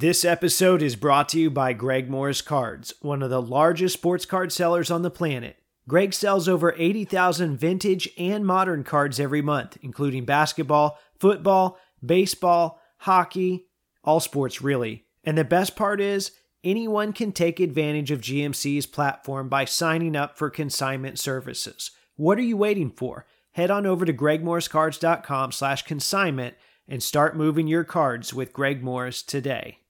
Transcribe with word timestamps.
This 0.00 0.24
episode 0.24 0.80
is 0.80 0.94
brought 0.94 1.28
to 1.30 1.40
you 1.40 1.50
by 1.50 1.72
Greg 1.72 2.08
Morris 2.08 2.40
Cards, 2.40 2.94
one 3.00 3.20
of 3.20 3.30
the 3.30 3.42
largest 3.42 3.94
sports 3.94 4.24
card 4.24 4.52
sellers 4.52 4.92
on 4.92 5.02
the 5.02 5.10
planet. 5.10 5.56
Greg 5.88 6.14
sells 6.14 6.48
over 6.48 6.72
80,000 6.78 7.56
vintage 7.56 8.08
and 8.16 8.46
modern 8.46 8.84
cards 8.84 9.18
every 9.18 9.42
month, 9.42 9.76
including 9.82 10.24
basketball, 10.24 11.00
football, 11.18 11.80
baseball, 12.06 12.80
hockey, 12.98 13.66
all 14.04 14.20
sports 14.20 14.62
really. 14.62 15.04
And 15.24 15.36
the 15.36 15.42
best 15.42 15.74
part 15.74 16.00
is, 16.00 16.30
anyone 16.62 17.12
can 17.12 17.32
take 17.32 17.58
advantage 17.58 18.12
of 18.12 18.20
GMC's 18.20 18.86
platform 18.86 19.48
by 19.48 19.64
signing 19.64 20.14
up 20.14 20.38
for 20.38 20.48
consignment 20.48 21.18
services. 21.18 21.90
What 22.14 22.38
are 22.38 22.42
you 22.42 22.56
waiting 22.56 22.92
for? 22.92 23.26
Head 23.50 23.72
on 23.72 23.84
over 23.84 24.04
to 24.04 24.12
gregmorriscards.com 24.12 25.50
slash 25.50 25.82
consignment 25.82 26.54
and 26.86 27.02
start 27.02 27.36
moving 27.36 27.66
your 27.66 27.82
cards 27.82 28.32
with 28.32 28.52
Greg 28.52 28.80
Morris 28.80 29.24
today. 29.24 29.80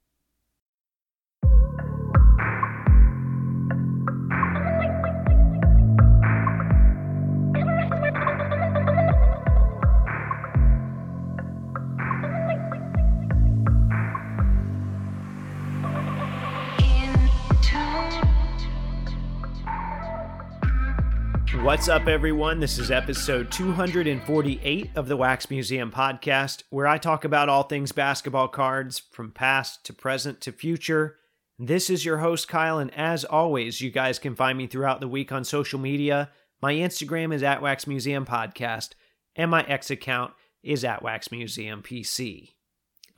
What's 21.69 21.91
up, 21.91 22.09
everyone? 22.09 22.61
This 22.61 22.79
is 22.79 22.91
episode 22.91 23.53
248 23.53 24.91
of 24.97 25.07
the 25.07 25.19
Wax 25.19 25.51
Museum 25.51 25.93
podcast, 25.93 26.63
where 26.71 26.87
I 26.87 26.97
talk 26.97 27.27
about 27.27 27.51
all 27.51 27.65
things 27.65 27.93
basketball 27.93 28.49
cards 28.49 29.03
from 29.13 29.33
past 29.33 29.85
to 29.85 29.93
present 29.93 30.41
to 30.41 30.51
future. 30.53 31.19
This 31.59 31.91
is 31.91 32.07
your 32.07 32.17
host, 32.17 32.49
Kyle, 32.49 32.79
and 32.79 32.91
as 32.95 33.23
always, 33.23 33.83
you 33.83 33.91
guys 33.91 34.19
can 34.19 34.35
find 34.35 34.57
me 34.57 34.67
throughout 34.67 35.01
the 35.01 35.09
week 35.09 35.31
on 35.31 35.45
social 35.45 35.79
media. 35.79 36.31
My 36.63 36.73
Instagram 36.73 37.35
is 37.35 37.43
at 37.43 37.61
Wax 37.61 37.87
Museum 37.87 38.25
Podcast, 38.25 38.93
and 39.37 39.51
my 39.51 39.63
X 39.65 39.91
account 39.91 40.33
is 40.63 40.85
at 40.85 41.03
Wax 41.03 41.31
Museum 41.31 41.83
PC. 41.83 42.55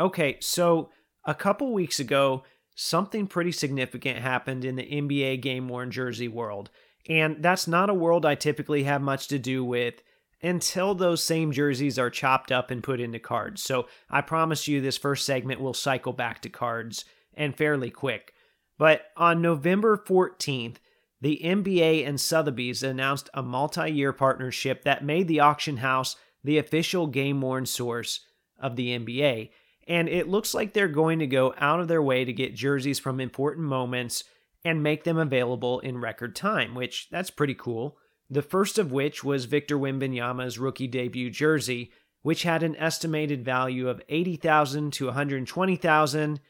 Okay, 0.00 0.38
so 0.40 0.90
a 1.24 1.36
couple 1.36 1.72
weeks 1.72 2.00
ago, 2.00 2.42
something 2.74 3.28
pretty 3.28 3.52
significant 3.52 4.18
happened 4.18 4.64
in 4.64 4.74
the 4.74 4.82
NBA 4.82 5.40
game 5.40 5.68
worn 5.68 5.92
jersey 5.92 6.26
world. 6.26 6.70
And 7.08 7.42
that's 7.42 7.66
not 7.66 7.90
a 7.90 7.94
world 7.94 8.26
I 8.26 8.34
typically 8.34 8.84
have 8.84 9.02
much 9.02 9.28
to 9.28 9.38
do 9.38 9.64
with 9.64 10.02
until 10.42 10.94
those 10.94 11.22
same 11.22 11.52
jerseys 11.52 11.98
are 11.98 12.10
chopped 12.10 12.50
up 12.50 12.70
and 12.70 12.82
put 12.82 13.00
into 13.00 13.18
cards. 13.18 13.62
So 13.62 13.86
I 14.08 14.20
promise 14.20 14.68
you 14.68 14.80
this 14.80 14.96
first 14.96 15.26
segment 15.26 15.60
will 15.60 15.74
cycle 15.74 16.12
back 16.12 16.40
to 16.42 16.48
cards 16.48 17.04
and 17.34 17.56
fairly 17.56 17.90
quick. 17.90 18.32
But 18.78 19.06
on 19.16 19.42
November 19.42 19.96
14th, 19.96 20.76
the 21.20 21.40
NBA 21.44 22.06
and 22.06 22.18
Sotheby's 22.18 22.82
announced 22.82 23.28
a 23.34 23.42
multi 23.42 23.90
year 23.90 24.12
partnership 24.12 24.84
that 24.84 25.04
made 25.04 25.28
the 25.28 25.40
auction 25.40 25.78
house 25.78 26.16
the 26.42 26.56
official 26.56 27.06
game 27.06 27.42
worn 27.42 27.66
source 27.66 28.20
of 28.58 28.76
the 28.76 28.98
NBA. 28.98 29.50
And 29.86 30.08
it 30.08 30.28
looks 30.28 30.54
like 30.54 30.72
they're 30.72 30.88
going 30.88 31.18
to 31.18 31.26
go 31.26 31.54
out 31.58 31.80
of 31.80 31.88
their 31.88 32.02
way 32.02 32.24
to 32.24 32.32
get 32.32 32.54
jerseys 32.54 32.98
from 32.98 33.20
important 33.20 33.66
moments 33.66 34.24
and 34.64 34.82
make 34.82 35.04
them 35.04 35.18
available 35.18 35.80
in 35.80 36.00
record 36.00 36.34
time, 36.36 36.74
which 36.74 37.08
that's 37.10 37.30
pretty 37.30 37.54
cool. 37.54 37.96
The 38.28 38.42
first 38.42 38.78
of 38.78 38.92
which 38.92 39.24
was 39.24 39.46
Victor 39.46 39.78
Wembanyama's 39.78 40.58
rookie 40.58 40.86
debut 40.86 41.30
jersey, 41.30 41.90
which 42.22 42.42
had 42.42 42.62
an 42.62 42.76
estimated 42.76 43.42
value 43.44 43.88
of 43.88 44.02
80,000 44.08 44.92
to 44.92 45.06
120,000, 45.06 46.40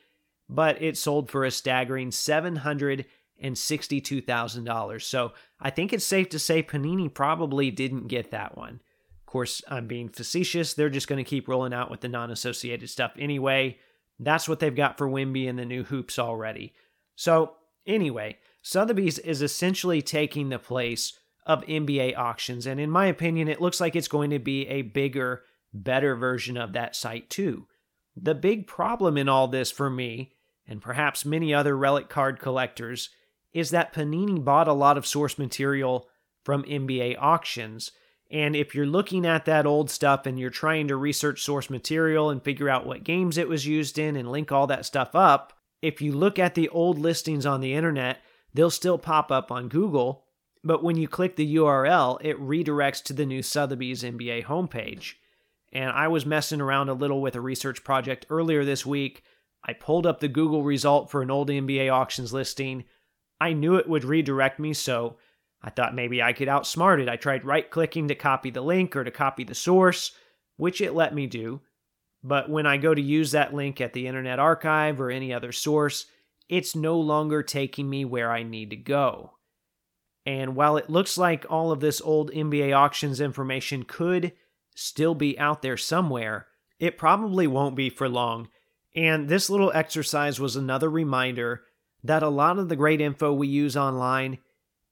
but 0.49 0.83
it 0.83 0.99
sold 0.99 1.31
for 1.31 1.45
a 1.45 1.51
staggering 1.51 2.11
$762,000. 2.11 5.03
So, 5.03 5.33
I 5.61 5.71
think 5.71 5.93
it's 5.93 6.05
safe 6.05 6.29
to 6.31 6.39
say 6.39 6.63
Panini 6.63 7.13
probably 7.13 7.71
didn't 7.71 8.09
get 8.09 8.31
that 8.33 8.59
one. 8.59 8.81
Of 9.21 9.27
course, 9.27 9.63
I'm 9.69 9.87
being 9.87 10.09
facetious. 10.09 10.75
They're 10.75 10.91
just 10.91 11.07
going 11.07 11.23
to 11.23 11.29
keep 11.29 11.47
rolling 11.47 11.73
out 11.73 11.91
with 11.91 12.01
the 12.01 12.09
non-associated 12.09 12.91
stuff 12.91 13.13
anyway. 13.19 13.79
That's 14.19 14.49
what 14.49 14.59
they've 14.59 14.75
got 14.75 14.99
for 14.99 15.09
Wemby 15.09 15.49
and 15.49 15.57
the 15.59 15.65
new 15.65 15.85
hoops 15.85 16.19
already. 16.19 16.75
So, 17.15 17.55
Anyway, 17.91 18.39
Sotheby's 18.63 19.19
is 19.19 19.43
essentially 19.43 20.01
taking 20.01 20.49
the 20.49 20.61
place 20.61 21.19
of 21.45 21.65
NBA 21.65 22.17
auctions, 22.17 22.65
and 22.65 22.79
in 22.79 22.89
my 22.89 23.07
opinion, 23.07 23.49
it 23.49 23.61
looks 23.61 23.81
like 23.81 23.97
it's 23.97 24.07
going 24.07 24.31
to 24.31 24.39
be 24.39 24.69
a 24.69 24.83
bigger, 24.83 25.43
better 25.75 26.15
version 26.15 26.57
of 26.57 26.73
that 26.73 26.95
site 26.95 27.29
too. 27.29 27.67
The 28.15 28.37
big 28.37 28.69
problem 28.69 29.17
in 29.17 29.29
all 29.29 29.49
this 29.49 29.73
for 29.73 29.91
me, 29.91 30.35
and 30.69 30.81
perhaps 30.81 31.25
many 31.25 31.53
other 31.53 31.77
relic 31.77 32.09
card 32.09 32.39
collectors, 32.39 33.11
is 33.53 33.71
that 33.71 33.93
Panini 33.93 34.45
bought 34.45 34.69
a 34.69 34.73
lot 34.73 34.97
of 34.97 35.05
source 35.05 35.37
material 35.37 36.09
from 36.45 36.63
NBA 36.63 37.17
auctions. 37.19 37.91
And 38.31 38.55
if 38.55 38.73
you're 38.73 38.87
looking 38.87 39.27
at 39.27 39.47
that 39.47 39.67
old 39.67 39.91
stuff 39.91 40.27
and 40.27 40.39
you're 40.39 40.51
trying 40.51 40.87
to 40.87 40.97
research 40.97 41.43
source 41.43 41.69
material 41.69 42.31
and 42.31 42.41
figure 42.41 42.69
out 42.69 42.87
what 42.87 43.03
games 43.03 43.37
it 43.37 43.49
was 43.49 43.67
used 43.67 43.99
in 43.99 44.15
and 44.15 44.31
link 44.31 44.53
all 44.53 44.69
that 44.69 44.87
stuff 44.87 45.17
up, 45.17 45.55
if 45.83 46.01
you 46.01 46.13
look 46.13 46.39
at 46.39 46.55
the 46.55 46.69
old 46.69 46.99
listings 46.99 47.47
on 47.47 47.61
the 47.61 47.75
internet, 47.75 48.19
they'll 48.53 48.71
still 48.71 48.99
pop 48.99 49.31
up 49.31 49.51
on 49.51 49.69
Google, 49.69 50.25
but 50.63 50.83
when 50.83 50.97
you 50.97 51.09
click 51.09 51.37
the 51.37 51.57
URL, 51.57 52.19
it 52.21 52.39
redirects 52.39 53.03
to 53.05 53.13
the 53.13 53.27
new 53.27 53.43
Sotheby's 53.43 54.03
NBA 54.03 54.45
homepage. 54.45 55.15
And 55.73 55.91
I 55.91 56.09
was 56.09 56.27
messing 56.27 56.61
around 56.61 56.89
a 56.89 56.95
little 56.95 57.23
with 57.23 57.37
a 57.37 57.41
research 57.41 57.85
project 57.85 58.27
earlier 58.29 58.65
this 58.65 58.85
week. 58.85 59.23
I 59.65 59.73
pulled 59.73 60.07
up 60.07 60.21
the 60.21 60.29
Google 60.29 60.65
result 60.65 61.11
for 61.11 61.23
an 61.23 61.31
old 61.31 61.49
NBA 61.49 61.93
auctions 61.93 62.33
listing. 62.33 62.85
I 63.41 63.53
knew 63.53 63.77
it 63.77 63.89
would 63.89 64.05
redirect 64.05 64.59
me, 64.59 64.75
so 64.75 65.17
I 65.63 65.71
thought 65.71 65.95
maybe 65.95 66.23
I 66.23 66.33
could 66.33 66.49
outsmart 66.49 67.01
it. 67.01 67.09
I 67.09 67.17
tried 67.17 67.45
right 67.45 67.71
clicking 67.71 68.09
to 68.09 68.15
copy 68.15 68.51
the 68.51 68.63
link 68.63 68.97
or 68.97 69.05
to 69.05 69.11
copy 69.11 69.45
the 69.45 69.55
source, 69.55 70.13
which 70.57 70.81
it 70.81 70.95
let 70.95 71.15
me 71.15 71.27
do. 71.27 71.61
But 72.23 72.51
when 72.51 72.67
I 72.67 72.77
go 72.77 72.95
to 72.95 73.01
use 73.01 73.33
that 73.33 73.55
link 73.55 73.81
at 73.81 73.93
the 73.93 74.07
Internet 74.07 74.39
Archive 74.39 75.01
or 75.01 75.11
any 75.11 75.33
other 75.33 75.53
source, 75.53 76.07
it's 76.49 76.77
no 76.77 76.99
longer 76.99 77.43
taking 77.43 77.89
me 77.89 78.05
where 78.05 78.31
I 78.31 78.43
need 78.43 78.71
to 78.71 78.77
go. 78.77 79.35
And 80.27 80.55
while 80.55 80.77
it 80.77 80.91
looks 80.91 81.17
like 81.17 81.47
all 81.49 81.73
of 81.73 81.81
this 81.81 82.01
old 82.01 82.31
NBA 82.33 82.77
auctions 82.77 83.21
information 83.21 83.85
could 83.85 84.33
still 84.75 85.15
be 85.15 85.39
out 85.39 85.63
there 85.63 85.77
somewhere, 85.77 86.49
it 86.79 86.99
probably 86.99 87.47
won't 87.47 87.77
be 87.77 87.89
for 87.89 88.09
long. 88.09 88.49
And 88.95 89.29
this 89.29 89.49
little 89.49 89.73
exercise 89.75 90.39
was 90.39 90.57
another 90.57 90.91
reminder 90.91 91.63
that 92.03 92.23
a 92.23 92.29
lot 92.29 92.59
of 92.59 92.69
the 92.69 92.77
great 92.77 93.01
info 93.01 93.33
we 93.33 93.49
use 93.49 93.77
online 93.77 94.39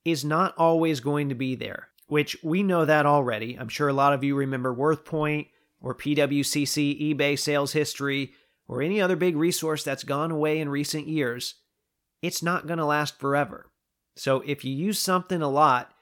is 0.04 0.24
not 0.24 0.54
always 0.56 1.00
going 1.00 1.28
to 1.28 1.34
be 1.34 1.54
there, 1.54 1.88
which 2.06 2.36
we 2.42 2.62
know 2.62 2.84
that 2.84 3.06
already. 3.06 3.56
I'm 3.58 3.68
sure 3.68 3.88
a 3.88 3.92
lot 3.92 4.12
of 4.12 4.24
you 4.24 4.34
remember 4.34 4.74
WorthPoint 4.74 5.48
or 5.80 5.94
PWCC 5.94 7.14
eBay 7.14 7.38
sales 7.38 7.72
history, 7.72 8.32
or 8.66 8.82
any 8.82 9.00
other 9.00 9.16
big 9.16 9.36
resource 9.36 9.82
that's 9.82 10.04
gone 10.04 10.30
away 10.30 10.60
in 10.60 10.68
recent 10.68 11.06
years, 11.06 11.54
it's 12.22 12.42
not 12.42 12.66
going 12.66 12.78
to 12.78 12.84
last 12.84 13.18
forever. 13.18 13.70
So 14.16 14.42
if 14.44 14.64
you 14.64 14.74
use 14.74 14.98
something 14.98 15.40
a 15.40 15.48
lot, 15.48 15.92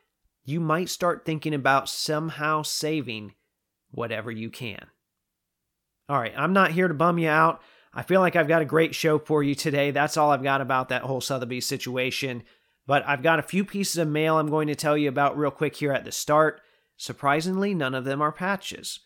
you 0.44 0.60
might 0.60 0.88
start 0.88 1.24
thinking 1.24 1.54
about 1.54 1.88
somehow 1.88 2.62
saving 2.62 3.34
whatever 3.90 4.30
you 4.30 4.50
can. 4.50 4.86
All 6.08 6.18
right, 6.18 6.32
I'm 6.36 6.52
not 6.52 6.70
here 6.70 6.88
to 6.88 6.94
bum 6.94 7.18
you 7.18 7.28
out. 7.28 7.60
I 7.92 8.02
feel 8.02 8.20
like 8.20 8.36
I've 8.36 8.48
got 8.48 8.62
a 8.62 8.66
great 8.66 8.94
show 8.94 9.18
for 9.18 9.42
you 9.42 9.54
today. 9.54 9.90
That's 9.90 10.16
all 10.16 10.30
I've 10.30 10.42
got 10.42 10.60
about 10.60 10.88
that 10.90 11.02
whole 11.02 11.20
Sotheby's 11.20 11.66
situation. 11.66 12.42
But 12.86 13.02
I've 13.06 13.22
got 13.22 13.38
a 13.38 13.42
few 13.42 13.64
pieces 13.64 13.98
of 13.98 14.08
mail 14.08 14.38
I'm 14.38 14.48
going 14.48 14.68
to 14.68 14.74
tell 14.74 14.96
you 14.96 15.08
about 15.08 15.36
real 15.36 15.50
quick 15.50 15.76
here 15.76 15.92
at 15.92 16.04
the 16.04 16.12
start. 16.12 16.60
Surprisingly, 16.96 17.74
none 17.74 17.94
of 17.94 18.04
them 18.04 18.22
are 18.22 18.32
patches. 18.32 19.00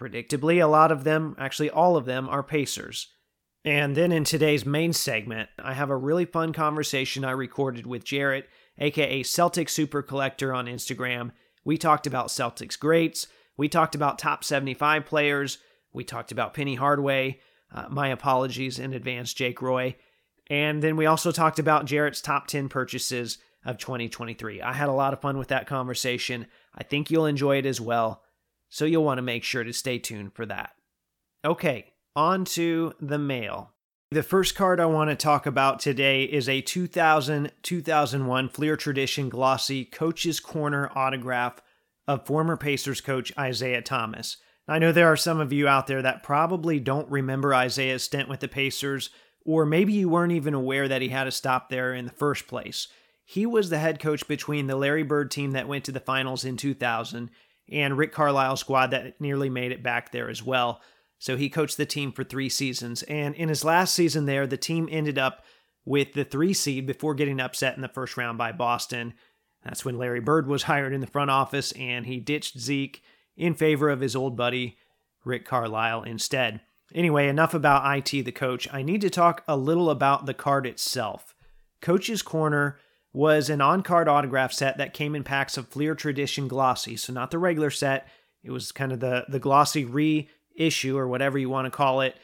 Predictably, 0.00 0.62
a 0.62 0.66
lot 0.66 0.90
of 0.90 1.04
them, 1.04 1.36
actually 1.38 1.68
all 1.68 1.96
of 1.96 2.06
them, 2.06 2.26
are 2.28 2.42
Pacers. 2.42 3.08
And 3.66 3.94
then 3.94 4.12
in 4.12 4.24
today's 4.24 4.64
main 4.64 4.94
segment, 4.94 5.50
I 5.62 5.74
have 5.74 5.90
a 5.90 5.96
really 5.96 6.24
fun 6.24 6.54
conversation 6.54 7.22
I 7.22 7.32
recorded 7.32 7.86
with 7.86 8.04
Jarrett, 8.04 8.48
aka 8.78 9.22
Celtic 9.22 9.68
Super 9.68 10.00
Collector 10.00 10.54
on 10.54 10.64
Instagram. 10.64 11.32
We 11.66 11.76
talked 11.76 12.06
about 12.06 12.28
Celtics 12.28 12.78
greats, 12.78 13.26
we 13.58 13.68
talked 13.68 13.94
about 13.94 14.18
top 14.18 14.42
75 14.42 15.04
players, 15.04 15.58
we 15.92 16.02
talked 16.02 16.32
about 16.32 16.54
Penny 16.54 16.76
Hardaway. 16.76 17.40
Uh, 17.72 17.84
my 17.90 18.08
apologies 18.08 18.78
in 18.78 18.94
advance, 18.94 19.34
Jake 19.34 19.60
Roy. 19.60 19.94
And 20.48 20.82
then 20.82 20.96
we 20.96 21.06
also 21.06 21.30
talked 21.30 21.58
about 21.60 21.84
Jarrett's 21.84 22.20
top 22.20 22.46
10 22.48 22.68
purchases 22.68 23.38
of 23.64 23.78
2023. 23.78 24.62
I 24.62 24.72
had 24.72 24.88
a 24.88 24.92
lot 24.92 25.12
of 25.12 25.20
fun 25.20 25.38
with 25.38 25.48
that 25.48 25.68
conversation. 25.68 26.46
I 26.74 26.82
think 26.82 27.10
you'll 27.10 27.26
enjoy 27.26 27.58
it 27.58 27.66
as 27.66 27.80
well 27.80 28.22
so 28.70 28.86
you'll 28.86 29.04
want 29.04 29.18
to 29.18 29.22
make 29.22 29.44
sure 29.44 29.64
to 29.64 29.72
stay 29.72 29.98
tuned 29.98 30.32
for 30.32 30.46
that. 30.46 30.72
Okay, 31.44 31.92
on 32.16 32.44
to 32.46 32.94
the 33.00 33.18
mail. 33.18 33.72
The 34.12 34.22
first 34.22 34.54
card 34.54 34.80
I 34.80 34.86
want 34.86 35.10
to 35.10 35.16
talk 35.16 35.46
about 35.46 35.78
today 35.78 36.24
is 36.24 36.48
a 36.48 36.62
2000 36.62 37.52
2001 37.62 38.48
Fleer 38.48 38.76
Tradition 38.76 39.28
Glossy 39.28 39.84
Coach's 39.84 40.40
Corner 40.40 40.90
autograph 40.94 41.60
of 42.08 42.26
former 42.26 42.56
Pacers 42.56 43.00
coach 43.00 43.32
Isiah 43.38 43.82
Thomas. 43.82 44.38
I 44.66 44.78
know 44.78 44.90
there 44.90 45.10
are 45.10 45.16
some 45.16 45.40
of 45.40 45.52
you 45.52 45.68
out 45.68 45.86
there 45.86 46.02
that 46.02 46.22
probably 46.22 46.80
don't 46.80 47.10
remember 47.10 47.52
Isiah's 47.52 48.02
stint 48.02 48.28
with 48.28 48.40
the 48.40 48.48
Pacers 48.48 49.10
or 49.44 49.64
maybe 49.64 49.92
you 49.92 50.08
weren't 50.08 50.32
even 50.32 50.54
aware 50.54 50.88
that 50.88 51.02
he 51.02 51.08
had 51.08 51.26
a 51.26 51.32
stop 51.32 51.68
there 51.68 51.94
in 51.94 52.04
the 52.04 52.12
first 52.12 52.46
place. 52.46 52.88
He 53.24 53.46
was 53.46 53.70
the 53.70 53.78
head 53.78 54.00
coach 54.00 54.26
between 54.26 54.66
the 54.66 54.76
Larry 54.76 55.02
Bird 55.02 55.30
team 55.30 55.52
that 55.52 55.68
went 55.68 55.84
to 55.84 55.92
the 55.92 56.00
finals 56.00 56.44
in 56.44 56.56
2000 56.56 57.30
and 57.70 57.96
Rick 57.96 58.12
Carlisle's 58.12 58.60
squad 58.60 58.90
that 58.90 59.20
nearly 59.20 59.48
made 59.48 59.72
it 59.72 59.82
back 59.82 60.12
there 60.12 60.28
as 60.28 60.42
well. 60.42 60.80
So 61.18 61.36
he 61.36 61.50
coached 61.50 61.76
the 61.76 61.86
team 61.86 62.12
for 62.12 62.24
three 62.24 62.48
seasons. 62.48 63.02
And 63.04 63.34
in 63.34 63.48
his 63.48 63.64
last 63.64 63.94
season 63.94 64.26
there, 64.26 64.46
the 64.46 64.56
team 64.56 64.88
ended 64.90 65.18
up 65.18 65.44
with 65.84 66.14
the 66.14 66.24
three 66.24 66.54
seed 66.54 66.86
before 66.86 67.14
getting 67.14 67.40
upset 67.40 67.76
in 67.76 67.82
the 67.82 67.88
first 67.88 68.16
round 68.16 68.38
by 68.38 68.52
Boston. 68.52 69.14
That's 69.62 69.84
when 69.84 69.98
Larry 69.98 70.20
Bird 70.20 70.46
was 70.46 70.62
hired 70.64 70.92
in 70.92 71.00
the 71.00 71.06
front 71.06 71.30
office 71.30 71.72
and 71.72 72.06
he 72.06 72.20
ditched 72.20 72.58
Zeke 72.58 73.02
in 73.36 73.54
favor 73.54 73.88
of 73.88 74.00
his 74.00 74.16
old 74.16 74.36
buddy, 74.36 74.76
Rick 75.24 75.44
Carlisle, 75.44 76.02
instead. 76.04 76.60
Anyway, 76.94 77.28
enough 77.28 77.54
about 77.54 77.98
IT, 77.98 78.24
the 78.24 78.32
coach. 78.32 78.66
I 78.72 78.82
need 78.82 79.00
to 79.02 79.10
talk 79.10 79.44
a 79.46 79.56
little 79.56 79.90
about 79.90 80.26
the 80.26 80.34
card 80.34 80.66
itself. 80.66 81.34
Coach's 81.80 82.22
Corner 82.22 82.78
was 83.12 83.50
an 83.50 83.60
on 83.60 83.82
card 83.82 84.08
autograph 84.08 84.52
set 84.52 84.78
that 84.78 84.94
came 84.94 85.14
in 85.14 85.24
packs 85.24 85.56
of 85.56 85.68
Fleer 85.68 85.94
Tradition 85.94 86.48
Glossy, 86.48 86.96
so 86.96 87.12
not 87.12 87.30
the 87.30 87.38
regular 87.38 87.70
set. 87.70 88.08
It 88.42 88.50
was 88.50 88.72
kind 88.72 88.92
of 88.92 89.00
the, 89.00 89.24
the 89.28 89.38
glossy 89.38 89.84
reissue 89.84 90.96
or 90.96 91.08
whatever 91.08 91.38
you 91.38 91.50
want 91.50 91.66
to 91.66 91.70
call 91.70 92.00
it. 92.00 92.16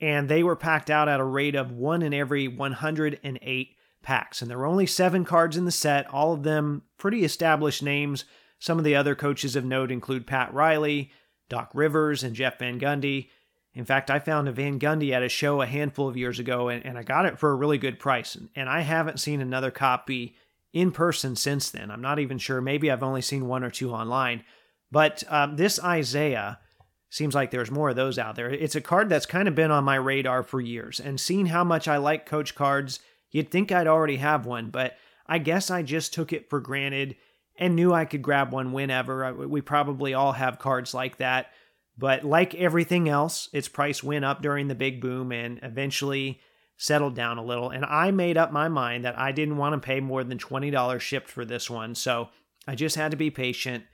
And 0.00 0.28
they 0.28 0.42
were 0.42 0.56
packed 0.56 0.90
out 0.90 1.08
at 1.08 1.20
a 1.20 1.24
rate 1.24 1.54
of 1.54 1.70
one 1.70 2.02
in 2.02 2.12
every 2.12 2.48
108 2.48 3.76
packs. 4.02 4.42
And 4.42 4.50
there 4.50 4.58
were 4.58 4.66
only 4.66 4.86
seven 4.86 5.24
cards 5.24 5.56
in 5.56 5.64
the 5.64 5.70
set, 5.70 6.08
all 6.08 6.32
of 6.32 6.42
them 6.42 6.82
pretty 6.98 7.24
established 7.24 7.82
names. 7.82 8.24
Some 8.58 8.78
of 8.78 8.84
the 8.84 8.96
other 8.96 9.14
coaches 9.14 9.54
of 9.54 9.64
note 9.64 9.92
include 9.92 10.26
Pat 10.26 10.52
Riley, 10.52 11.12
Doc 11.48 11.70
Rivers, 11.72 12.24
and 12.24 12.34
Jeff 12.34 12.58
Van 12.58 12.80
Gundy. 12.80 13.28
In 13.74 13.84
fact, 13.84 14.10
I 14.10 14.18
found 14.18 14.48
a 14.48 14.52
Van 14.52 14.78
Gundy 14.78 15.12
at 15.12 15.22
a 15.22 15.28
show 15.28 15.62
a 15.62 15.66
handful 15.66 16.08
of 16.08 16.16
years 16.16 16.38
ago, 16.38 16.68
and, 16.68 16.84
and 16.84 16.98
I 16.98 17.02
got 17.02 17.24
it 17.24 17.38
for 17.38 17.50
a 17.50 17.56
really 17.56 17.78
good 17.78 17.98
price. 17.98 18.36
And 18.54 18.68
I 18.68 18.80
haven't 18.80 19.20
seen 19.20 19.40
another 19.40 19.70
copy 19.70 20.36
in 20.72 20.90
person 20.92 21.36
since 21.36 21.70
then. 21.70 21.90
I'm 21.90 22.02
not 22.02 22.18
even 22.18 22.38
sure. 22.38 22.60
Maybe 22.60 22.90
I've 22.90 23.02
only 23.02 23.22
seen 23.22 23.48
one 23.48 23.64
or 23.64 23.70
two 23.70 23.92
online. 23.92 24.44
But 24.90 25.24
um, 25.28 25.56
this 25.56 25.78
Isiah 25.82 26.58
seems 27.08 27.34
like 27.34 27.50
there's 27.50 27.70
more 27.70 27.90
of 27.90 27.96
those 27.96 28.18
out 28.18 28.36
there. 28.36 28.50
It's 28.50 28.74
a 28.74 28.80
card 28.80 29.08
that's 29.08 29.26
kind 29.26 29.48
of 29.48 29.54
been 29.54 29.70
on 29.70 29.84
my 29.84 29.96
radar 29.96 30.42
for 30.42 30.60
years, 30.60 31.00
and 31.00 31.18
seeing 31.20 31.46
how 31.46 31.64
much 31.64 31.88
I 31.88 31.96
like 31.96 32.26
coach 32.26 32.54
cards, 32.54 33.00
you'd 33.30 33.50
think 33.50 33.72
I'd 33.72 33.86
already 33.86 34.16
have 34.16 34.46
one, 34.46 34.70
but 34.70 34.96
I 35.26 35.38
guess 35.38 35.70
I 35.70 35.82
just 35.82 36.12
took 36.12 36.32
it 36.32 36.50
for 36.50 36.60
granted 36.60 37.16
and 37.58 37.76
knew 37.76 37.92
I 37.92 38.06
could 38.06 38.22
grab 38.22 38.52
one 38.52 38.72
whenever. 38.72 39.32
We 39.34 39.60
probably 39.60 40.14
all 40.14 40.32
have 40.32 40.58
cards 40.58 40.94
like 40.94 41.18
that. 41.18 41.52
But 41.96 42.24
like 42.24 42.54
everything 42.54 43.08
else, 43.08 43.48
its 43.52 43.68
price 43.68 44.02
went 44.02 44.24
up 44.24 44.42
during 44.42 44.68
the 44.68 44.74
big 44.74 45.00
boom 45.00 45.30
and 45.30 45.60
eventually 45.62 46.40
settled 46.76 47.14
down 47.14 47.38
a 47.38 47.44
little. 47.44 47.70
And 47.70 47.84
I 47.84 48.10
made 48.10 48.36
up 48.36 48.50
my 48.50 48.68
mind 48.68 49.04
that 49.04 49.18
I 49.18 49.32
didn't 49.32 49.56
want 49.56 49.74
to 49.74 49.86
pay 49.86 50.00
more 50.00 50.24
than 50.24 50.38
$20 50.38 51.00
shipped 51.00 51.28
for 51.28 51.44
this 51.44 51.70
one. 51.70 51.94
So 51.94 52.30
I 52.66 52.74
just 52.74 52.96
had 52.96 53.10
to 53.10 53.16
be 53.16 53.30
patient 53.30 53.84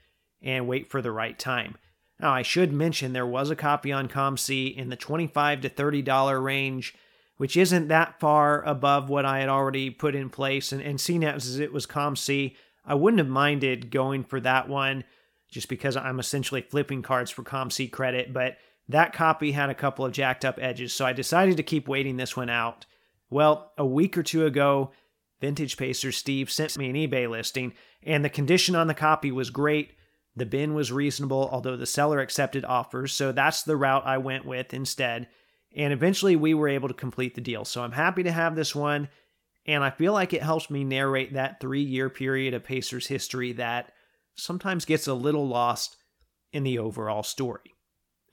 and 0.41 0.67
wait 0.67 0.89
for 0.89 1.01
the 1.01 1.11
right 1.11 1.37
time. 1.37 1.75
Now, 2.19 2.31
I 2.31 2.41
should 2.41 2.73
mention 2.73 3.13
there 3.13 3.25
was 3.25 3.49
a 3.49 3.55
copy 3.55 3.91
on 3.91 4.07
COMC 4.09 4.75
in 4.75 4.89
the 4.89 4.95
25 4.95 5.61
to 5.61 5.69
$30 5.69 6.43
range, 6.43 6.93
which 7.37 7.55
isn't 7.55 7.87
that 7.87 8.19
far 8.19 8.63
above 8.63 9.09
what 9.09 9.25
I 9.25 9.39
had 9.39 9.49
already 9.49 9.89
put 9.89 10.15
in 10.15 10.29
place. 10.29 10.71
And, 10.71 10.81
and 10.81 10.99
seeing 10.99 11.23
as 11.23 11.59
it 11.59 11.71
was 11.71 11.85
COMC, 11.85 12.55
I 12.85 12.95
wouldn't 12.95 13.19
have 13.19 13.27
minded 13.29 13.91
going 13.91 14.23
for 14.23 14.39
that 14.41 14.67
one 14.67 15.03
just 15.49 15.69
because 15.69 15.97
I'm 15.97 16.19
essentially 16.19 16.61
flipping 16.61 17.01
cards 17.01 17.31
for 17.31 17.43
COMC 17.43 17.91
credit, 17.91 18.33
but 18.33 18.57
that 18.87 19.13
copy 19.13 19.51
had 19.51 19.69
a 19.69 19.75
couple 19.75 20.05
of 20.05 20.11
jacked 20.11 20.45
up 20.45 20.57
edges, 20.59 20.93
so 20.93 21.05
I 21.05 21.13
decided 21.13 21.57
to 21.57 21.63
keep 21.63 21.87
waiting 21.87 22.17
this 22.17 22.35
one 22.35 22.49
out. 22.49 22.85
Well, 23.29 23.71
a 23.77 23.85
week 23.85 24.17
or 24.17 24.23
two 24.23 24.45
ago, 24.45 24.91
Vintage 25.39 25.77
Pacer 25.77 26.11
Steve 26.11 26.51
sent 26.51 26.77
me 26.77 26.89
an 26.89 26.95
eBay 26.95 27.29
listing, 27.29 27.73
and 28.03 28.25
the 28.25 28.29
condition 28.29 28.75
on 28.75 28.87
the 28.87 28.93
copy 28.93 29.31
was 29.31 29.49
great. 29.49 29.93
The 30.35 30.45
bin 30.45 30.73
was 30.73 30.91
reasonable, 30.91 31.49
although 31.51 31.77
the 31.77 31.85
seller 31.85 32.19
accepted 32.19 32.65
offers, 32.65 33.13
so 33.13 33.31
that's 33.31 33.63
the 33.63 33.77
route 33.77 34.05
I 34.05 34.17
went 34.17 34.45
with 34.45 34.73
instead. 34.73 35.27
And 35.75 35.93
eventually 35.93 36.35
we 36.35 36.53
were 36.53 36.67
able 36.67 36.87
to 36.87 36.93
complete 36.93 37.35
the 37.35 37.41
deal. 37.41 37.65
So 37.65 37.83
I'm 37.83 37.91
happy 37.91 38.23
to 38.23 38.31
have 38.31 38.55
this 38.55 38.73
one, 38.73 39.09
and 39.65 39.83
I 39.83 39.91
feel 39.91 40.13
like 40.13 40.33
it 40.33 40.41
helps 40.41 40.69
me 40.69 40.83
narrate 40.83 41.33
that 41.33 41.59
three 41.59 41.83
year 41.83 42.09
period 42.09 42.53
of 42.53 42.63
Pacers 42.63 43.07
history 43.07 43.53
that 43.53 43.93
sometimes 44.39 44.85
gets 44.85 45.07
a 45.07 45.13
little 45.13 45.47
lost 45.47 45.97
in 46.51 46.63
the 46.63 46.79
overall 46.79 47.23
story. 47.23 47.75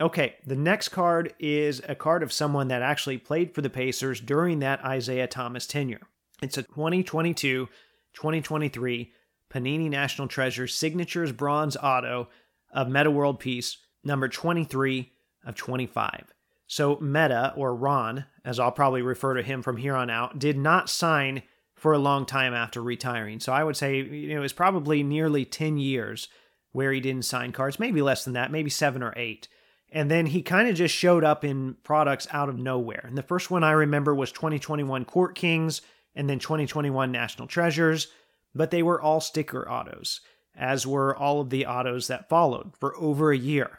Okay, 0.00 0.36
the 0.44 0.56
next 0.56 0.90
card 0.90 1.34
is 1.38 1.80
a 1.88 1.94
card 1.94 2.22
of 2.22 2.32
someone 2.32 2.68
that 2.68 2.82
actually 2.82 3.18
played 3.18 3.54
for 3.54 3.62
the 3.62 3.70
Pacers 3.70 4.20
during 4.20 4.58
that 4.58 4.80
Isiah 4.84 5.26
Thomas 5.26 5.66
tenure. 5.66 6.02
It's 6.42 6.58
a 6.58 6.62
2022 6.62 7.68
2023 8.14 9.12
Panini 9.52 9.90
National 9.90 10.26
Treasure 10.26 10.66
Signatures 10.66 11.32
Bronze 11.32 11.76
Auto 11.76 12.28
of 12.72 12.88
Metta 12.88 13.10
World 13.10 13.38
Peace, 13.38 13.78
number 14.04 14.28
23 14.28 15.12
of 15.44 15.54
25. 15.54 16.32
So, 16.66 16.98
Metta, 17.00 17.52
or 17.56 17.74
Ron, 17.74 18.24
as 18.44 18.58
I'll 18.58 18.72
probably 18.72 19.02
refer 19.02 19.34
to 19.34 19.42
him 19.42 19.62
from 19.62 19.76
here 19.76 19.94
on 19.94 20.10
out, 20.10 20.38
did 20.38 20.58
not 20.58 20.90
sign 20.90 21.42
for 21.86 21.92
a 21.92 21.98
long 22.00 22.26
time 22.26 22.52
after 22.52 22.82
retiring. 22.82 23.38
So 23.38 23.52
I 23.52 23.62
would 23.62 23.76
say 23.76 23.98
you 23.98 24.30
know, 24.30 24.38
it 24.38 24.40
was 24.40 24.52
probably 24.52 25.04
nearly 25.04 25.44
10 25.44 25.78
years 25.78 26.26
where 26.72 26.90
he 26.90 26.98
didn't 26.98 27.24
sign 27.24 27.52
cards, 27.52 27.78
maybe 27.78 28.02
less 28.02 28.24
than 28.24 28.34
that, 28.34 28.50
maybe 28.50 28.70
seven 28.70 29.04
or 29.04 29.14
eight. 29.14 29.46
And 29.92 30.10
then 30.10 30.26
he 30.26 30.42
kind 30.42 30.68
of 30.68 30.74
just 30.74 30.92
showed 30.92 31.22
up 31.22 31.44
in 31.44 31.76
products 31.84 32.26
out 32.32 32.48
of 32.48 32.58
nowhere. 32.58 33.04
And 33.06 33.16
the 33.16 33.22
first 33.22 33.52
one 33.52 33.62
I 33.62 33.70
remember 33.70 34.16
was 34.16 34.32
2021 34.32 35.04
Court 35.04 35.36
Kings 35.36 35.80
and 36.16 36.28
then 36.28 36.40
2021 36.40 37.12
National 37.12 37.46
Treasures, 37.46 38.08
but 38.52 38.72
they 38.72 38.82
were 38.82 39.00
all 39.00 39.20
sticker 39.20 39.70
autos, 39.70 40.20
as 40.56 40.88
were 40.88 41.14
all 41.14 41.40
of 41.40 41.50
the 41.50 41.66
autos 41.66 42.08
that 42.08 42.28
followed 42.28 42.72
for 42.80 42.96
over 42.96 43.30
a 43.30 43.38
year. 43.38 43.78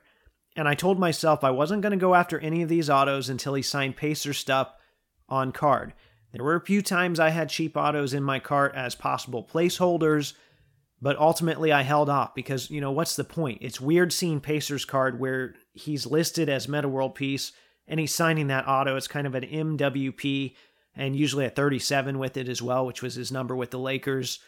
And 0.55 0.65
I 0.65 0.75
told 0.75 0.97
myself 0.97 1.43
I 1.43 1.51
wasn't 1.51 1.81
going 1.81 1.91
to 1.91 1.97
go 1.97 2.15
after 2.15 2.39
any 2.39 2.61
of 2.61 2.69
these 2.69 2.89
autos 2.89 3.27
until 3.27 3.55
he 3.55 3.61
signed 3.61 3.97
Pacer 3.97 4.31
stuff 4.33 4.71
on 5.27 5.51
card. 5.51 5.93
There 6.33 6.43
were 6.43 6.55
a 6.55 6.61
few 6.61 6.81
times 6.81 7.19
I 7.19 7.29
had 7.29 7.49
cheap 7.49 7.77
autos 7.77 8.13
in 8.13 8.23
my 8.23 8.39
cart 8.39 8.75
as 8.75 8.95
possible 8.95 9.43
placeholders, 9.43 10.33
but 11.01 11.17
ultimately 11.17 11.71
I 11.71 11.83
held 11.83 12.09
off 12.09 12.35
because, 12.35 12.69
you 12.69 12.81
know, 12.81 12.91
what's 12.91 13.15
the 13.15 13.23
point? 13.23 13.59
It's 13.61 13.79
weird 13.79 14.11
seeing 14.11 14.41
Pacers 14.41 14.85
card 14.85 15.19
where 15.19 15.55
he's 15.73 16.05
listed 16.05 16.49
as 16.49 16.67
Metta 16.67 16.89
World 16.89 17.15
Peace 17.15 17.53
and 17.87 17.99
he's 17.99 18.13
signing 18.13 18.47
that 18.47 18.67
auto. 18.67 18.95
It's 18.97 19.07
kind 19.07 19.27
of 19.27 19.35
an 19.35 19.43
MWP 19.43 20.55
and 20.95 21.15
usually 21.15 21.45
a 21.45 21.49
37 21.49 22.19
with 22.19 22.35
it 22.35 22.49
as 22.49 22.61
well, 22.61 22.85
which 22.85 23.01
was 23.01 23.15
his 23.15 23.31
number 23.31 23.55
with 23.55 23.71
the 23.71 23.79
Lakers. 23.79 24.39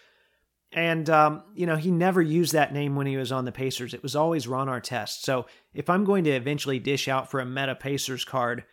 And, 0.71 1.09
um, 1.09 1.43
you 1.55 1.65
know, 1.65 1.77
he 1.77 1.91
never 1.91 2.21
used 2.21 2.53
that 2.53 2.73
name 2.73 2.95
when 2.95 3.07
he 3.07 3.17
was 3.17 3.31
on 3.31 3.45
the 3.45 3.51
Pacers. 3.51 3.93
It 3.93 4.03
was 4.03 4.15
always 4.15 4.47
Ron 4.47 4.67
Artest. 4.67 5.21
So 5.21 5.45
if 5.73 5.89
I'm 5.89 6.03
going 6.03 6.25
to 6.25 6.31
eventually 6.31 6.79
dish 6.79 7.07
out 7.07 7.31
for 7.31 7.39
a 7.39 7.45
Metta 7.45 7.75
Pacers 7.75 8.25
card, 8.25 8.65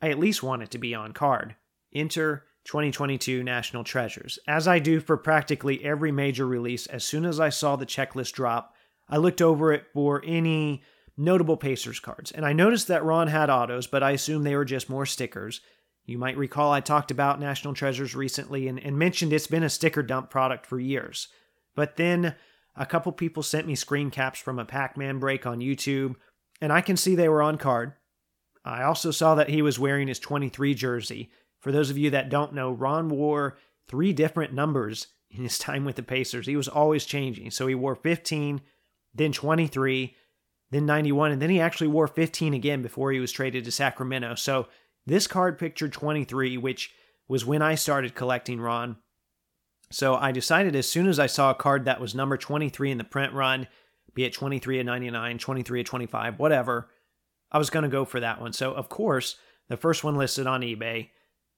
I 0.00 0.10
at 0.10 0.18
least 0.18 0.42
want 0.42 0.62
it 0.62 0.70
to 0.72 0.78
be 0.78 0.94
on 0.94 1.12
card. 1.12 1.54
Enter 1.96 2.44
2022 2.64 3.42
National 3.42 3.84
Treasures. 3.84 4.38
As 4.46 4.68
I 4.68 4.78
do 4.78 5.00
for 5.00 5.16
practically 5.16 5.84
every 5.84 6.12
major 6.12 6.46
release, 6.46 6.86
as 6.86 7.04
soon 7.04 7.24
as 7.24 7.40
I 7.40 7.48
saw 7.48 7.76
the 7.76 7.86
checklist 7.86 8.32
drop, 8.32 8.74
I 9.08 9.16
looked 9.16 9.40
over 9.40 9.72
it 9.72 9.86
for 9.94 10.22
any 10.26 10.82
notable 11.16 11.56
Pacers 11.56 12.00
cards. 12.00 12.32
And 12.32 12.44
I 12.44 12.52
noticed 12.52 12.88
that 12.88 13.04
Ron 13.04 13.28
had 13.28 13.50
autos, 13.50 13.86
but 13.86 14.02
I 14.02 14.10
assumed 14.10 14.44
they 14.44 14.56
were 14.56 14.64
just 14.64 14.90
more 14.90 15.06
stickers. 15.06 15.60
You 16.04 16.18
might 16.18 16.36
recall 16.36 16.72
I 16.72 16.80
talked 16.80 17.10
about 17.10 17.40
National 17.40 17.74
Treasures 17.74 18.14
recently 18.14 18.68
and, 18.68 18.78
and 18.78 18.98
mentioned 18.98 19.32
it's 19.32 19.46
been 19.46 19.62
a 19.62 19.70
sticker 19.70 20.02
dump 20.02 20.30
product 20.30 20.66
for 20.66 20.78
years. 20.78 21.28
But 21.74 21.96
then 21.96 22.34
a 22.76 22.86
couple 22.86 23.12
people 23.12 23.42
sent 23.42 23.66
me 23.66 23.74
screen 23.74 24.10
caps 24.10 24.38
from 24.38 24.58
a 24.58 24.64
Pac 24.64 24.96
Man 24.96 25.18
break 25.18 25.46
on 25.46 25.60
YouTube, 25.60 26.16
and 26.60 26.72
I 26.72 26.80
can 26.80 26.96
see 26.96 27.14
they 27.14 27.28
were 27.28 27.42
on 27.42 27.58
card. 27.58 27.94
I 28.64 28.82
also 28.82 29.10
saw 29.10 29.34
that 29.36 29.48
he 29.48 29.62
was 29.62 29.78
wearing 29.78 30.08
his 30.08 30.18
23 30.18 30.74
jersey, 30.74 31.30
for 31.66 31.72
those 31.72 31.90
of 31.90 31.98
you 31.98 32.10
that 32.10 32.28
don't 32.28 32.52
know, 32.52 32.70
Ron 32.70 33.08
wore 33.08 33.58
three 33.88 34.12
different 34.12 34.52
numbers 34.52 35.08
in 35.32 35.42
his 35.42 35.58
time 35.58 35.84
with 35.84 35.96
the 35.96 36.02
Pacers. 36.04 36.46
He 36.46 36.54
was 36.54 36.68
always 36.68 37.04
changing. 37.04 37.50
So 37.50 37.66
he 37.66 37.74
wore 37.74 37.96
15, 37.96 38.60
then 39.12 39.32
23, 39.32 40.14
then 40.70 40.86
91, 40.86 41.32
and 41.32 41.42
then 41.42 41.50
he 41.50 41.60
actually 41.60 41.88
wore 41.88 42.06
15 42.06 42.54
again 42.54 42.82
before 42.82 43.10
he 43.10 43.18
was 43.18 43.32
traded 43.32 43.64
to 43.64 43.72
Sacramento. 43.72 44.36
So 44.36 44.68
this 45.06 45.26
card 45.26 45.58
pictured 45.58 45.92
23, 45.92 46.56
which 46.56 46.92
was 47.26 47.44
when 47.44 47.62
I 47.62 47.74
started 47.74 48.14
collecting 48.14 48.60
Ron. 48.60 48.98
So 49.90 50.14
I 50.14 50.30
decided 50.30 50.76
as 50.76 50.88
soon 50.88 51.08
as 51.08 51.18
I 51.18 51.26
saw 51.26 51.50
a 51.50 51.54
card 51.56 51.84
that 51.86 52.00
was 52.00 52.14
number 52.14 52.36
23 52.36 52.92
in 52.92 52.98
the 52.98 53.02
print 53.02 53.32
run, 53.32 53.66
be 54.14 54.22
it 54.22 54.32
23 54.32 54.78
of 54.78 54.86
99, 54.86 55.38
23 55.38 55.80
of 55.80 55.86
25, 55.86 56.38
whatever, 56.38 56.90
I 57.50 57.58
was 57.58 57.70
going 57.70 57.82
to 57.82 57.88
go 57.88 58.04
for 58.04 58.20
that 58.20 58.40
one. 58.40 58.52
So, 58.52 58.72
of 58.72 58.88
course, 58.88 59.34
the 59.68 59.76
first 59.76 60.04
one 60.04 60.14
listed 60.14 60.46
on 60.46 60.60
eBay 60.60 61.08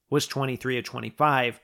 was 0.09 0.27
23 0.27 0.77
of 0.79 0.85
25. 0.85 1.59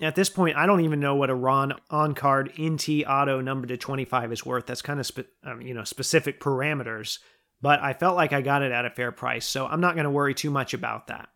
At 0.00 0.14
this 0.14 0.30
point, 0.30 0.56
I 0.56 0.66
don't 0.66 0.82
even 0.82 1.00
know 1.00 1.16
what 1.16 1.30
a 1.30 1.34
Ron 1.34 1.74
on 1.90 2.14
card 2.14 2.52
NT 2.60 3.04
auto 3.06 3.40
number 3.40 3.66
to 3.66 3.76
25 3.76 4.32
is 4.32 4.46
worth. 4.46 4.66
That's 4.66 4.82
kind 4.82 5.00
of 5.00 5.06
spe- 5.06 5.30
um, 5.44 5.60
you 5.60 5.74
know 5.74 5.84
specific 5.84 6.40
parameters, 6.40 7.18
but 7.60 7.80
I 7.80 7.94
felt 7.94 8.16
like 8.16 8.32
I 8.32 8.40
got 8.40 8.62
it 8.62 8.70
at 8.70 8.84
a 8.84 8.90
fair 8.90 9.10
price, 9.10 9.46
so 9.46 9.66
I'm 9.66 9.80
not 9.80 9.94
going 9.94 10.04
to 10.04 10.10
worry 10.10 10.34
too 10.34 10.50
much 10.50 10.72
about 10.72 11.08
that. 11.08 11.28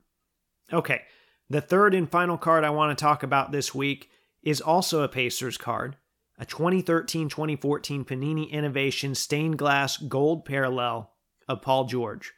Okay, 0.72 1.02
The 1.50 1.60
third 1.60 1.94
and 1.94 2.08
final 2.08 2.38
card 2.38 2.64
I 2.64 2.70
want 2.70 2.96
to 2.96 3.02
talk 3.02 3.22
about 3.22 3.50
this 3.50 3.74
week 3.74 4.10
is 4.42 4.60
also 4.60 5.02
a 5.02 5.08
Pacers 5.08 5.58
card, 5.58 5.96
a 6.38 6.46
2013 6.46 7.28
2014 7.28 8.04
Panini 8.04 8.50
Innovation 8.50 9.14
stained 9.14 9.58
glass 9.58 9.96
gold 9.96 10.44
parallel 10.44 11.12
of 11.48 11.62
Paul 11.62 11.84
George. 11.84 12.32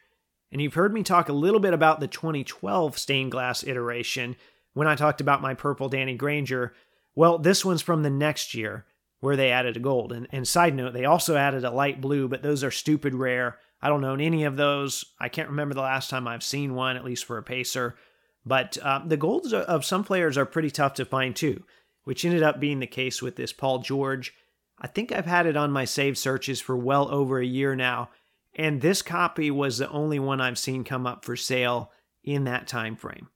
And 0.51 0.61
you've 0.61 0.73
heard 0.75 0.93
me 0.93 1.03
talk 1.03 1.29
a 1.29 1.33
little 1.33 1.59
bit 1.59 1.73
about 1.73 1.99
the 1.99 2.07
2012 2.07 2.97
stained 2.97 3.31
glass 3.31 3.63
iteration 3.63 4.35
when 4.73 4.87
I 4.87 4.95
talked 4.95 5.21
about 5.21 5.41
my 5.41 5.53
purple 5.53 5.89
Danny 5.89 6.15
Granger. 6.15 6.73
Well, 7.15 7.37
this 7.37 7.65
one's 7.65 7.81
from 7.81 8.03
the 8.03 8.09
next 8.09 8.53
year 8.53 8.85
where 9.19 9.35
they 9.35 9.51
added 9.51 9.77
a 9.77 9.79
gold. 9.79 10.11
And, 10.11 10.27
and 10.31 10.47
side 10.47 10.75
note, 10.75 10.93
they 10.93 11.05
also 11.05 11.35
added 11.35 11.63
a 11.63 11.71
light 11.71 11.99
blue, 11.99 12.27
but 12.27 12.43
those 12.43 12.63
are 12.63 12.71
stupid 12.71 13.15
rare. 13.15 13.57
I 13.81 13.89
don't 13.89 14.03
own 14.03 14.21
any 14.21 14.43
of 14.43 14.55
those. 14.55 15.05
I 15.19 15.29
can't 15.29 15.49
remember 15.49 15.73
the 15.73 15.81
last 15.81 16.09
time 16.09 16.27
I've 16.27 16.43
seen 16.43 16.75
one, 16.75 16.95
at 16.95 17.05
least 17.05 17.25
for 17.25 17.37
a 17.37 17.43
pacer. 17.43 17.95
But 18.45 18.77
um, 18.83 19.09
the 19.09 19.17
golds 19.17 19.53
of 19.53 19.83
some 19.83 20.03
players 20.03 20.37
are 20.37 20.45
pretty 20.45 20.69
tough 20.69 20.93
to 20.95 21.05
find 21.05 21.35
too, 21.35 21.63
which 22.03 22.23
ended 22.23 22.43
up 22.43 22.59
being 22.59 22.79
the 22.79 22.87
case 22.87 23.21
with 23.21 23.35
this 23.35 23.51
Paul 23.51 23.79
George. 23.79 24.33
I 24.79 24.87
think 24.87 25.11
I've 25.11 25.25
had 25.25 25.45
it 25.45 25.57
on 25.57 25.71
my 25.71 25.85
save 25.85 26.17
searches 26.17 26.61
for 26.61 26.77
well 26.77 27.09
over 27.09 27.39
a 27.39 27.45
year 27.45 27.75
now, 27.75 28.09
and 28.55 28.81
this 28.81 29.01
copy 29.01 29.51
was 29.51 29.77
the 29.77 29.89
only 29.89 30.19
one 30.19 30.41
I've 30.41 30.57
seen 30.57 30.83
come 30.83 31.05
up 31.05 31.25
for 31.25 31.35
sale 31.35 31.91
in 32.23 32.45
that 32.45 32.67
time 32.67 32.95
frame. 32.95 33.29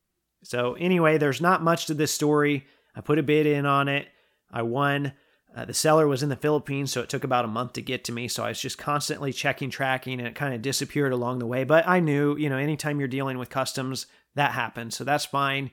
So 0.43 0.73
anyway, 0.75 1.17
there's 1.17 1.41
not 1.41 1.61
much 1.61 1.85
to 1.87 1.93
this 1.93 2.13
story. 2.13 2.65
I 2.95 3.01
put 3.01 3.19
a 3.19 3.23
bid 3.23 3.45
in 3.45 3.65
on 3.65 3.87
it. 3.87 4.07
I 4.51 4.61
won. 4.61 5.13
Uh, 5.55 5.65
the 5.65 5.73
seller 5.73 6.07
was 6.07 6.23
in 6.23 6.29
the 6.29 6.35
Philippines, 6.35 6.91
so 6.91 7.01
it 7.01 7.09
took 7.09 7.23
about 7.23 7.43
a 7.43 7.49
month 7.49 7.73
to 7.73 7.81
get 7.81 8.03
to 8.05 8.11
me. 8.11 8.27
So 8.27 8.43
I 8.43 8.49
was 8.49 8.61
just 8.61 8.77
constantly 8.77 9.33
checking, 9.33 9.69
tracking, 9.69 10.19
and 10.19 10.27
it 10.27 10.35
kind 10.35 10.53
of 10.53 10.61
disappeared 10.61 11.11
along 11.11 11.39
the 11.39 11.47
way. 11.47 11.63
But 11.63 11.87
I 11.87 11.99
knew, 11.99 12.37
you 12.37 12.49
know, 12.49 12.57
anytime 12.57 12.99
you're 12.99 13.07
dealing 13.07 13.37
with 13.37 13.49
customs, 13.49 14.05
that 14.35 14.51
happens. 14.51 14.95
So 14.95 15.03
that's 15.03 15.25
fine. 15.25 15.71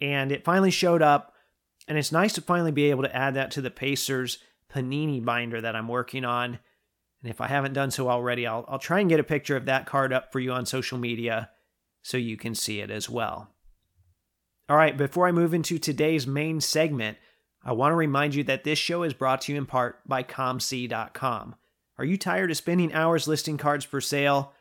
And 0.00 0.32
it 0.32 0.44
finally 0.44 0.70
showed 0.70 1.02
up. 1.02 1.34
And 1.86 1.98
it's 1.98 2.12
nice 2.12 2.32
to 2.34 2.40
finally 2.40 2.72
be 2.72 2.90
able 2.90 3.02
to 3.02 3.14
add 3.14 3.34
that 3.34 3.50
to 3.52 3.60
the 3.60 3.70
Pacers 3.70 4.38
Panini 4.72 5.22
binder 5.22 5.60
that 5.60 5.76
I'm 5.76 5.88
working 5.88 6.24
on. 6.24 6.58
And 7.24 7.30
if 7.30 7.40
I 7.40 7.46
haven't 7.46 7.72
done 7.72 7.90
so 7.90 8.10
already, 8.10 8.46
I'll, 8.46 8.66
I'll 8.68 8.78
try 8.78 9.00
and 9.00 9.08
get 9.08 9.18
a 9.18 9.24
picture 9.24 9.56
of 9.56 9.64
that 9.64 9.86
card 9.86 10.12
up 10.12 10.30
for 10.30 10.40
you 10.40 10.52
on 10.52 10.66
social 10.66 10.98
media 10.98 11.48
so 12.02 12.18
you 12.18 12.36
can 12.36 12.54
see 12.54 12.80
it 12.80 12.90
as 12.90 13.08
well. 13.08 13.48
All 14.68 14.76
right, 14.76 14.94
before 14.94 15.26
I 15.26 15.32
move 15.32 15.54
into 15.54 15.78
today's 15.78 16.26
main 16.26 16.60
segment, 16.60 17.16
I 17.64 17.72
want 17.72 17.92
to 17.92 17.96
remind 17.96 18.34
you 18.34 18.44
that 18.44 18.64
this 18.64 18.78
show 18.78 19.04
is 19.04 19.14
brought 19.14 19.40
to 19.42 19.52
you 19.52 19.58
in 19.58 19.64
part 19.64 20.06
by 20.06 20.22
ComC.com. 20.22 21.54
Are 21.96 22.04
you 22.04 22.18
tired 22.18 22.50
of 22.50 22.58
spending 22.58 22.92
hours 22.92 23.26
listing 23.26 23.56
cards 23.56 23.86
for 23.86 24.02
sale? 24.02 24.52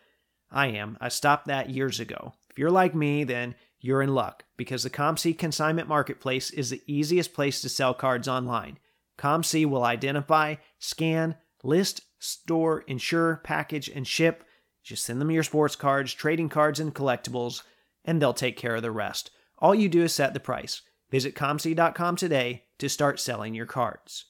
I 0.50 0.68
am. 0.68 0.98
I 1.02 1.10
stopped 1.10 1.48
that 1.48 1.70
years 1.70 2.00
ago. 2.00 2.32
If 2.50 2.58
you're 2.58 2.72
like 2.72 2.96
me, 2.96 3.26
then 3.26 3.56
you're 3.82 4.02
in 4.02 4.16
luck 4.16 4.46
because 4.56 4.84
the 4.84 4.90
ComC 4.90 5.38
consignment 5.38 5.90
marketplace 5.90 6.50
is 6.50 6.70
the 6.70 6.82
easiest 6.88 7.34
place 7.34 7.60
to 7.60 7.68
sell 7.68 7.94
cards 7.94 8.30
online. 8.30 8.80
ComC 9.20 9.66
will 9.66 9.84
identify, 9.84 10.56
scan, 10.80 11.36
list, 11.62 12.04
store, 12.24 12.82
insure, 12.88 13.42
package, 13.44 13.90
and 13.90 14.08
ship. 14.08 14.44
Just 14.84 15.06
send 15.06 15.20
them 15.20 15.32
your 15.32 15.44
sports 15.44 15.76
cards, 15.76 16.14
trading 16.14 16.50
cards, 16.50 16.80
and 16.80 16.94
collectibles, 16.94 17.64
and 18.06 18.22
they'll 18.22 18.34
take 18.34 18.58
care 18.58 18.76
of 18.76 18.82
the 18.82 18.92
rest. 18.92 19.32
All 19.60 19.76
you 19.76 19.90
do 19.90 20.04
is 20.04 20.14
set 20.14 20.34
the 20.34 20.40
price. 20.40 20.82
Visit 21.10 21.36
ComC.com 21.36 22.16
today 22.16 22.64
to 22.80 22.90
start 22.90 23.20
selling 23.20 23.54
your 23.54 23.66
cards. 23.66 24.26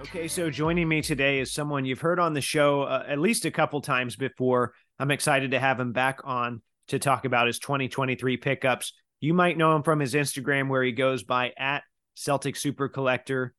Okay, 0.00 0.28
so 0.28 0.48
joining 0.48 0.88
me 0.88 1.02
today 1.02 1.40
is 1.40 1.52
someone 1.52 1.84
you've 1.84 2.00
heard 2.00 2.18
on 2.18 2.32
the 2.32 2.40
show 2.40 2.84
uh, 2.84 3.04
at 3.06 3.18
least 3.18 3.44
a 3.44 3.50
couple 3.50 3.82
times 3.82 4.16
before. 4.16 4.72
I'm 4.98 5.10
excited 5.10 5.50
to 5.50 5.58
have 5.58 5.78
him 5.78 5.92
back 5.92 6.20
on 6.24 6.62
to 6.88 6.98
talk 6.98 7.26
about 7.26 7.46
his 7.46 7.58
2023 7.58 8.38
pickups. 8.38 8.94
You 9.20 9.34
might 9.34 9.58
know 9.58 9.76
him 9.76 9.82
from 9.82 10.00
his 10.00 10.14
Instagram 10.14 10.68
where 10.68 10.82
he 10.82 10.92
goes 10.92 11.22
by 11.22 11.52
at 11.58 11.82
Celtic 12.14 12.56
Super 12.56 12.88
Collector. 12.88 13.54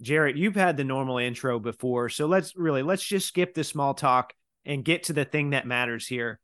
Jarrett, 0.00 0.36
you've 0.36 0.54
had 0.54 0.76
the 0.76 0.84
normal 0.84 1.18
intro 1.18 1.58
before, 1.58 2.08
so 2.08 2.26
let's 2.26 2.54
really 2.54 2.84
let's 2.84 3.04
just 3.04 3.26
skip 3.26 3.52
the 3.52 3.64
small 3.64 3.92
talk 3.92 4.34
and 4.64 4.84
get 4.84 5.04
to 5.04 5.12
the 5.12 5.24
thing 5.24 5.50
that 5.50 5.66
matters 5.66 6.06
here. 6.06 6.38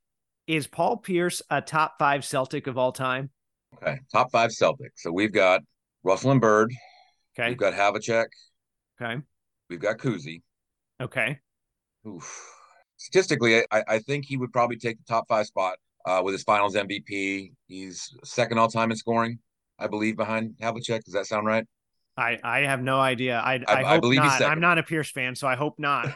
Is 0.48 0.66
Paul 0.66 0.96
Pierce 0.96 1.42
a 1.48 1.62
top 1.62 1.94
five 2.00 2.24
Celtic 2.24 2.66
of 2.66 2.76
all 2.76 2.90
time? 2.90 3.30
Okay, 3.76 4.00
top 4.10 4.32
five 4.32 4.50
Celtic. 4.50 4.92
So 4.96 5.12
we've 5.12 5.32
got 5.32 5.62
Russell 6.02 6.32
and 6.32 6.40
Bird. 6.40 6.72
Okay. 7.38 7.50
We've 7.50 7.58
got 7.58 7.74
Havlicek. 7.74 8.26
Okay. 9.00 9.20
We've 9.68 9.80
got 9.80 9.98
Cousy. 9.98 10.42
Okay. 11.00 11.38
Oof. 12.06 12.54
Statistically, 12.96 13.60
I, 13.70 13.84
I 13.86 13.98
think 14.00 14.24
he 14.24 14.36
would 14.36 14.52
probably 14.52 14.76
take 14.76 14.98
the 14.98 15.04
top 15.04 15.28
five 15.28 15.46
spot 15.46 15.78
uh, 16.04 16.20
with 16.24 16.32
his 16.32 16.42
finals 16.42 16.74
MVP. 16.74 17.52
He's 17.66 18.16
second 18.24 18.58
all 18.58 18.68
time 18.68 18.90
in 18.90 18.96
scoring. 18.96 19.38
I 19.78 19.86
believe, 19.86 20.16
behind 20.16 20.54
Havlicek. 20.60 21.04
Does 21.04 21.14
that 21.14 21.26
sound 21.26 21.46
right? 21.46 21.64
I, 22.16 22.38
I 22.42 22.60
have 22.60 22.82
no 22.82 22.98
idea. 22.98 23.38
I, 23.38 23.60
I, 23.68 23.82
I, 23.82 23.94
I 23.94 24.00
believe 24.00 24.18
not. 24.18 24.42
I'm 24.42 24.58
not 24.58 24.76
a 24.78 24.82
Pierce 24.82 25.10
fan, 25.10 25.36
so 25.36 25.46
I 25.46 25.54
hope 25.54 25.74
not. 25.78 26.08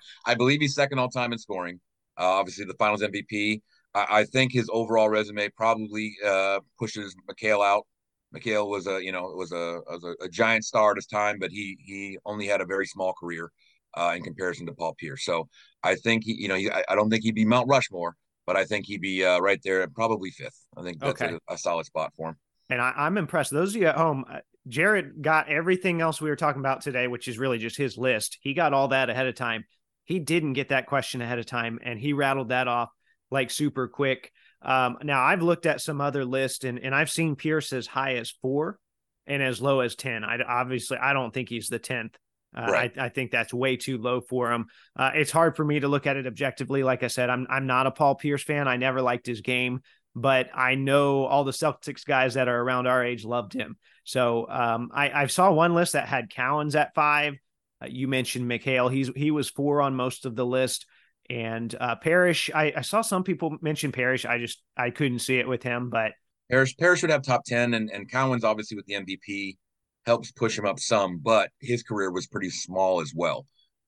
I 0.26 0.34
believe 0.34 0.60
he's 0.60 0.74
second 0.74 0.98
all 0.98 1.08
time 1.08 1.32
in 1.32 1.38
scoring. 1.38 1.78
Uh, 2.18 2.24
obviously, 2.24 2.64
the 2.64 2.74
Finals 2.74 3.02
MVP. 3.02 3.62
I, 3.94 4.06
I, 4.10 4.24
think 4.24 4.52
his 4.52 4.68
overall 4.72 5.08
resume 5.08 5.48
probably 5.50 6.16
uh, 6.26 6.60
pushes 6.78 7.14
McHale 7.30 7.64
out. 7.64 7.86
McHale 8.34 8.68
was 8.68 8.86
a 8.86 9.02
you 9.02 9.12
know 9.12 9.22
was 9.34 9.52
a 9.52 9.80
was 9.86 10.04
a, 10.04 10.24
a, 10.24 10.28
giant 10.28 10.64
star 10.64 10.90
at 10.90 10.96
his 10.96 11.06
time, 11.06 11.38
but 11.38 11.50
he 11.50 11.78
he 11.84 12.18
only 12.24 12.46
had 12.46 12.60
a 12.60 12.66
very 12.66 12.86
small 12.86 13.12
career 13.12 13.50
uh, 13.94 14.12
in 14.16 14.22
comparison 14.22 14.66
to 14.66 14.72
Paul 14.72 14.94
Pierce. 14.98 15.24
So 15.24 15.48
I 15.82 15.94
think 15.94 16.24
he 16.24 16.34
you 16.34 16.48
know 16.48 16.56
he, 16.56 16.70
I, 16.70 16.94
don't 16.94 17.08
think 17.10 17.22
he'd 17.22 17.34
be 17.34 17.44
Mount 17.44 17.68
Rushmore, 17.68 18.16
but 18.46 18.56
I 18.56 18.64
think 18.64 18.86
he'd 18.86 19.00
be 19.00 19.24
uh, 19.24 19.38
right 19.38 19.60
there, 19.64 19.86
probably 19.88 20.30
fifth. 20.30 20.66
I 20.76 20.82
think 20.82 21.00
that's 21.00 21.22
okay. 21.22 21.38
a, 21.48 21.54
a 21.54 21.58
solid 21.58 21.86
spot 21.86 22.12
for 22.16 22.30
him 22.30 22.36
and 22.68 22.80
I, 22.80 22.92
I'm 22.96 23.18
impressed. 23.18 23.52
Those 23.52 23.74
of 23.74 23.80
you 23.80 23.88
at 23.88 23.96
home, 23.96 24.24
uh, 24.30 24.38
Jared 24.68 25.22
got 25.22 25.48
everything 25.48 26.00
else 26.00 26.20
we 26.20 26.30
were 26.30 26.36
talking 26.36 26.60
about 26.60 26.80
today, 26.80 27.06
which 27.06 27.28
is 27.28 27.38
really 27.38 27.58
just 27.58 27.76
his 27.76 27.96
list. 27.96 28.38
He 28.40 28.54
got 28.54 28.72
all 28.72 28.88
that 28.88 29.10
ahead 29.10 29.26
of 29.26 29.34
time. 29.34 29.64
He 30.04 30.18
didn't 30.18 30.54
get 30.54 30.70
that 30.70 30.86
question 30.86 31.20
ahead 31.20 31.38
of 31.38 31.46
time, 31.46 31.78
and 31.82 31.98
he 31.98 32.12
rattled 32.12 32.48
that 32.48 32.68
off 32.68 32.90
like 33.30 33.50
super 33.50 33.88
quick. 33.88 34.32
Um, 34.62 34.98
now 35.02 35.22
I've 35.22 35.42
looked 35.42 35.66
at 35.66 35.80
some 35.80 36.00
other 36.00 36.24
lists, 36.24 36.64
and 36.64 36.78
and 36.78 36.94
I've 36.94 37.10
seen 37.10 37.36
Pierce 37.36 37.72
as 37.72 37.86
high 37.86 38.16
as 38.16 38.34
four 38.42 38.78
and 39.26 39.42
as 39.42 39.60
low 39.60 39.80
as 39.80 39.94
ten. 39.94 40.24
I 40.24 40.38
obviously 40.42 40.98
I 40.98 41.12
don't 41.12 41.32
think 41.32 41.48
he's 41.48 41.68
the 41.68 41.78
tenth. 41.78 42.16
Uh, 42.56 42.70
right. 42.70 42.92
I, 42.98 43.06
I, 43.06 43.08
think 43.10 43.32
that's 43.32 43.52
way 43.52 43.76
too 43.76 43.98
low 43.98 44.22
for 44.22 44.50
him. 44.50 44.66
Uh, 44.94 45.10
it's 45.14 45.30
hard 45.30 45.56
for 45.56 45.64
me 45.64 45.80
to 45.80 45.88
look 45.88 46.06
at 46.06 46.16
it 46.16 46.26
objectively. 46.26 46.82
Like 46.82 47.02
I 47.02 47.08
said, 47.08 47.28
I'm 47.28 47.46
I'm 47.50 47.66
not 47.66 47.86
a 47.86 47.90
Paul 47.90 48.14
Pierce 48.14 48.42
fan. 48.42 48.66
I 48.66 48.76
never 48.76 49.02
liked 49.02 49.26
his 49.26 49.42
game 49.42 49.82
but 50.16 50.48
I 50.54 50.76
know 50.76 51.26
all 51.26 51.44
the 51.44 51.52
Celtics 51.52 52.04
guys 52.04 52.34
that 52.34 52.48
are 52.48 52.60
around 52.60 52.86
our 52.86 53.04
age 53.04 53.24
loved 53.24 53.52
him. 53.52 53.76
So 54.04 54.48
um, 54.48 54.88
I, 54.92 55.10
I, 55.10 55.26
saw 55.26 55.52
one 55.52 55.74
list 55.74 55.92
that 55.92 56.08
had 56.08 56.30
Cowens 56.30 56.74
at 56.74 56.94
five. 56.94 57.34
Uh, 57.82 57.88
you 57.90 58.08
mentioned 58.08 58.50
McHale; 58.50 58.90
he's 58.90 59.10
he 59.14 59.30
was 59.30 59.50
four 59.50 59.82
on 59.82 59.94
most 59.94 60.24
of 60.24 60.34
the 60.34 60.46
list, 60.46 60.86
and 61.30 61.74
uh, 61.80 61.96
Parish. 61.96 62.50
I, 62.54 62.72
I, 62.76 62.80
saw 62.82 63.02
some 63.02 63.24
people 63.24 63.56
mention 63.60 63.92
Parish. 63.92 64.24
I 64.24 64.38
just 64.38 64.62
I 64.76 64.90
couldn't 64.90 65.20
see 65.20 65.38
it 65.38 65.48
with 65.48 65.62
him, 65.62 65.90
but 65.90 66.12
Parish 66.50 66.76
Parish 66.76 67.02
would 67.02 67.10
have 67.10 67.22
top 67.22 67.44
ten, 67.44 67.74
and 67.74 67.90
and 67.90 68.10
Cowens 68.10 68.44
obviously 68.44 68.76
with 68.76 68.86
the 68.86 68.94
MVP 68.94 69.56
helps 70.04 70.30
push 70.32 70.58
him 70.58 70.66
up 70.66 70.78
some, 70.78 71.18
but 71.18 71.50
his 71.60 71.82
career 71.82 72.12
was 72.12 72.26
pretty 72.26 72.50
small 72.50 73.00
as 73.00 73.12
well 73.14 73.46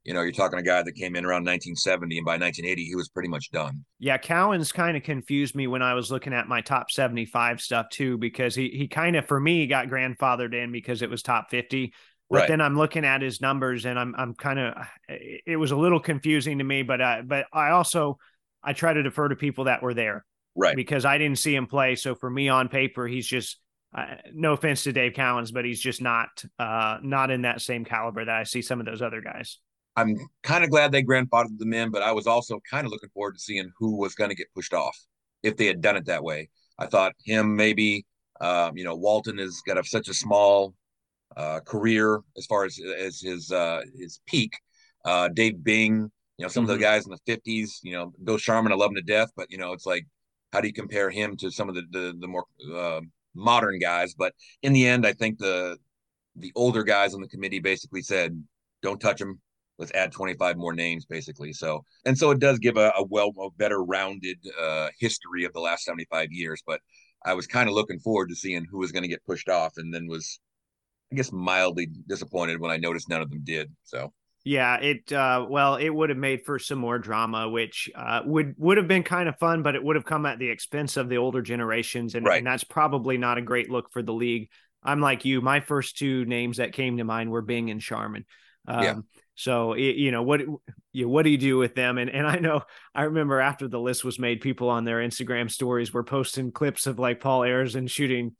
you 0.09 0.14
know, 0.14 0.23
you're 0.23 0.33
talking 0.33 0.59
a 0.59 0.62
guy 0.62 0.83
that 0.83 0.92
came 0.92 1.16
in 1.16 1.26
around 1.26 1.45
1970, 1.45 2.16
and 2.16 2.25
by 2.25 2.38
1980, 2.38 2.83
he 2.83 2.95
was 2.95 3.11
pretty 3.11 3.28
much 3.28 3.50
done. 3.50 3.85
Yeah, 3.99 4.16
Cowens 4.16 4.73
kind 4.73 4.97
of 4.97 5.02
confused 5.02 5.54
me 5.54 5.66
when 5.66 5.83
I 5.83 5.92
was 5.92 6.11
looking 6.11 6.33
at 6.33 6.49
my 6.49 6.62
top 6.62 6.90
75 6.90 7.61
stuff 7.61 7.90
too, 7.90 8.16
because 8.16 8.54
he 8.54 8.71
he 8.71 8.88
kind 8.88 9.16
of 9.16 9.26
for 9.26 9.38
me 9.38 9.66
got 9.66 9.88
grandfathered 9.88 10.54
in 10.54 10.73
because 10.73 11.02
it 11.02 11.11
was 11.11 11.23
top 11.23 11.50
50. 11.50 11.92
But 12.30 12.40
right. 12.40 12.49
then 12.49 12.61
I'm 12.61 12.76
looking 12.76 13.04
at 13.04 13.23
his 13.23 13.40
numbers, 13.40 13.87
and 13.87 13.99
I'm 13.99 14.14
I'm 14.16 14.35
kind 14.35 14.58
of 14.58 14.75
it 15.08 15.58
was 15.58 15.70
a 15.70 15.76
little 15.76 16.00
confusing 16.00 16.58
to 16.58 16.64
me. 16.64 16.82
But 16.82 17.00
uh, 17.00 17.23
but 17.25 17.47
I 17.52 17.70
also 17.70 18.18
I 18.62 18.73
try 18.73 18.92
to 18.92 19.02
defer 19.02 19.28
to 19.28 19.37
people 19.37 19.64
that 19.64 19.82
were 19.82 19.94
there, 19.94 20.25
right? 20.54 20.76
Because 20.76 21.04
I 21.04 21.18
didn't 21.18 21.38
see 21.38 21.54
him 21.54 21.66
play, 21.66 21.94
so 21.94 22.14
for 22.14 22.30
me 22.30 22.49
on 22.49 22.68
paper, 22.68 23.06
he's 23.06 23.26
just 23.26 23.58
uh, 23.97 24.16
no 24.35 24.52
offense 24.52 24.82
to 24.85 24.92
Dave 24.92 25.12
Cowens, 25.12 25.52
but 25.52 25.64
he's 25.64 25.80
just 25.80 26.02
not 26.02 26.28
uh, 26.58 26.99
not 27.02 27.30
in 27.30 27.42
that 27.42 27.61
same 27.61 27.85
caliber 27.85 28.25
that 28.25 28.37
I 28.37 28.42
see 28.44 28.62
some 28.62 28.80
of 28.80 28.87
those 28.87 29.02
other 29.02 29.20
guys. 29.20 29.58
I'm 29.97 30.16
kind 30.44 30.62
of 30.62 30.70
glad 30.70 30.92
they 30.92 31.02
grandfathered 31.02 31.58
them 31.58 31.73
in, 31.73 31.90
but 31.90 32.02
I 32.02 32.12
was 32.12 32.26
also 32.26 32.61
kind 32.70 32.87
of 32.87 32.92
looking 32.92 33.08
forward 33.08 33.35
to 33.35 33.40
seeing 33.40 33.70
who 33.78 33.97
was 33.99 34.14
going 34.14 34.30
to 34.30 34.37
get 34.37 34.52
pushed 34.54 34.73
off 34.73 34.97
if 35.42 35.56
they 35.56 35.66
had 35.66 35.80
done 35.80 35.97
it 35.97 36.06
that 36.06 36.23
way. 36.23 36.50
I 36.78 36.87
thought 36.87 37.14
him 37.25 37.56
maybe, 37.56 38.06
um, 38.40 38.76
you 38.76 38.85
know, 38.85 38.94
Walton 38.94 39.38
has 39.38 39.61
got 39.66 39.76
a, 39.76 39.82
such 39.82 40.08
a 40.08 40.14
small 40.14 40.75
uh, 41.38 41.61
career 41.61 42.21
as 42.37 42.47
far 42.47 42.64
as 42.64 42.78
as 42.99 43.21
his 43.21 43.52
uh, 43.52 43.83
his 43.97 44.21
peak. 44.26 44.52
Uh, 45.04 45.28
Dave 45.28 45.62
Bing, 45.62 46.11
you 46.37 46.42
know, 46.45 46.49
some 46.49 46.64
mm-hmm. 46.64 46.73
of 46.73 46.78
the 46.78 46.85
mm-hmm. 46.85 46.95
guys 46.95 47.07
in 47.07 47.12
the 47.12 47.37
50s, 47.37 47.78
you 47.83 47.92
know, 47.92 48.12
Bill 48.23 48.37
Sharman, 48.37 48.73
I 48.73 48.75
love 48.75 48.90
him 48.90 48.97
to 48.97 49.02
death, 49.02 49.30
but 49.37 49.50
you 49.50 49.57
know, 49.57 49.73
it's 49.73 49.87
like, 49.87 50.04
how 50.52 50.61
do 50.61 50.66
you 50.66 50.75
compare 50.75 51.11
him 51.11 51.37
to 51.37 51.50
some 51.50 51.68
of 51.68 51.76
the 51.76 51.83
the, 51.90 52.14
the 52.18 52.26
more 52.26 52.45
uh, 52.75 53.00
modern 53.35 53.78
guys? 53.78 54.14
But 54.14 54.35
in 54.62 54.73
the 54.73 54.87
end, 54.87 55.07
I 55.07 55.12
think 55.12 55.38
the 55.38 55.78
the 56.37 56.52
older 56.54 56.83
guys 56.83 57.14
on 57.14 57.21
the 57.21 57.28
committee 57.28 57.61
basically 57.61 58.02
said, 58.02 58.42
"Don't 58.83 59.00
touch 59.00 59.21
him. 59.21 59.40
Let's 59.78 59.92
add 59.92 60.11
25 60.11 60.57
more 60.57 60.73
names, 60.73 61.07
basically." 61.07 61.52
So, 61.52 61.85
and 62.04 62.18
so 62.18 62.30
it 62.33 62.40
does 62.40 62.59
give 62.59 62.76
a, 62.76 62.92
a 62.97 63.04
well, 63.04 63.33
a 63.40 63.50
better 63.57 63.85
rounded 63.85 64.38
uh, 64.61 64.88
history 64.99 65.45
of 65.45 65.52
the 65.52 65.61
last 65.61 65.85
75 65.85 66.33
years. 66.33 66.62
But 66.66 66.80
I 67.25 67.35
was 67.35 67.47
kind 67.47 67.68
of 67.68 67.75
looking 67.75 68.00
forward 68.00 68.28
to 68.30 68.37
seeing 68.37 68.64
who 68.64 68.78
was 68.78 68.92
going 68.92 69.02
to 69.02 69.09
get 69.09 69.25
pushed 69.26 69.49
off, 69.49 69.75
and 69.76 69.92
then 69.92 70.07
was, 70.07 70.40
I 71.12 71.16
guess, 71.16 71.32
mildly 71.32 71.88
disappointed 72.06 72.60
when 72.60 72.70
I 72.70 72.76
noticed 72.76 73.08
none 73.08 73.22
of 73.22 73.30
them 73.30 73.40
did. 73.42 73.72
So. 73.84 74.12
Yeah, 74.44 74.76
it 74.76 75.12
uh, 75.12 75.46
well, 75.48 75.76
it 75.76 75.90
would 75.90 76.08
have 76.08 76.18
made 76.18 76.44
for 76.46 76.58
some 76.58 76.78
more 76.78 76.98
drama, 76.98 77.48
which 77.48 77.90
uh, 77.94 78.22
would 78.24 78.54
would 78.56 78.78
have 78.78 78.88
been 78.88 79.02
kind 79.02 79.28
of 79.28 79.36
fun, 79.38 79.62
but 79.62 79.74
it 79.74 79.82
would 79.82 79.96
have 79.96 80.06
come 80.06 80.24
at 80.26 80.38
the 80.38 80.48
expense 80.48 80.96
of 80.96 81.08
the 81.08 81.18
older 81.18 81.42
generations, 81.42 82.14
and, 82.14 82.26
and 82.26 82.46
that's 82.46 82.64
probably 82.64 83.18
not 83.18 83.36
a 83.36 83.42
great 83.42 83.68
look 83.68 83.92
for 83.92 84.02
the 84.02 84.12
league. 84.12 84.48
I'm 84.82 85.00
like 85.00 85.24
you; 85.24 85.40
my 85.42 85.60
first 85.60 85.98
two 85.98 86.24
names 86.24 86.58
that 86.58 86.72
came 86.72 86.96
to 86.96 87.04
mind 87.04 87.30
were 87.30 87.42
Bing 87.42 87.70
and 87.70 87.82
Sharman. 87.82 88.24
Um, 88.66 88.82
yeah. 88.82 88.94
So 89.34 89.74
you 89.74 90.12
know 90.12 90.22
what 90.22 90.40
you 90.92 91.08
what 91.08 91.24
do 91.24 91.30
you 91.30 91.38
do 91.38 91.58
with 91.58 91.74
them? 91.74 91.98
And 91.98 92.08
and 92.08 92.26
I 92.26 92.38
know 92.38 92.62
I 92.94 93.02
remember 93.02 93.40
after 93.40 93.68
the 93.68 93.80
list 93.80 94.04
was 94.04 94.18
made, 94.18 94.40
people 94.40 94.70
on 94.70 94.84
their 94.84 94.98
Instagram 94.98 95.50
stories 95.50 95.92
were 95.92 96.04
posting 96.04 96.52
clips 96.52 96.86
of 96.86 96.98
like 96.98 97.20
Paul 97.20 97.42
and 97.42 97.90
shooting 97.90 98.34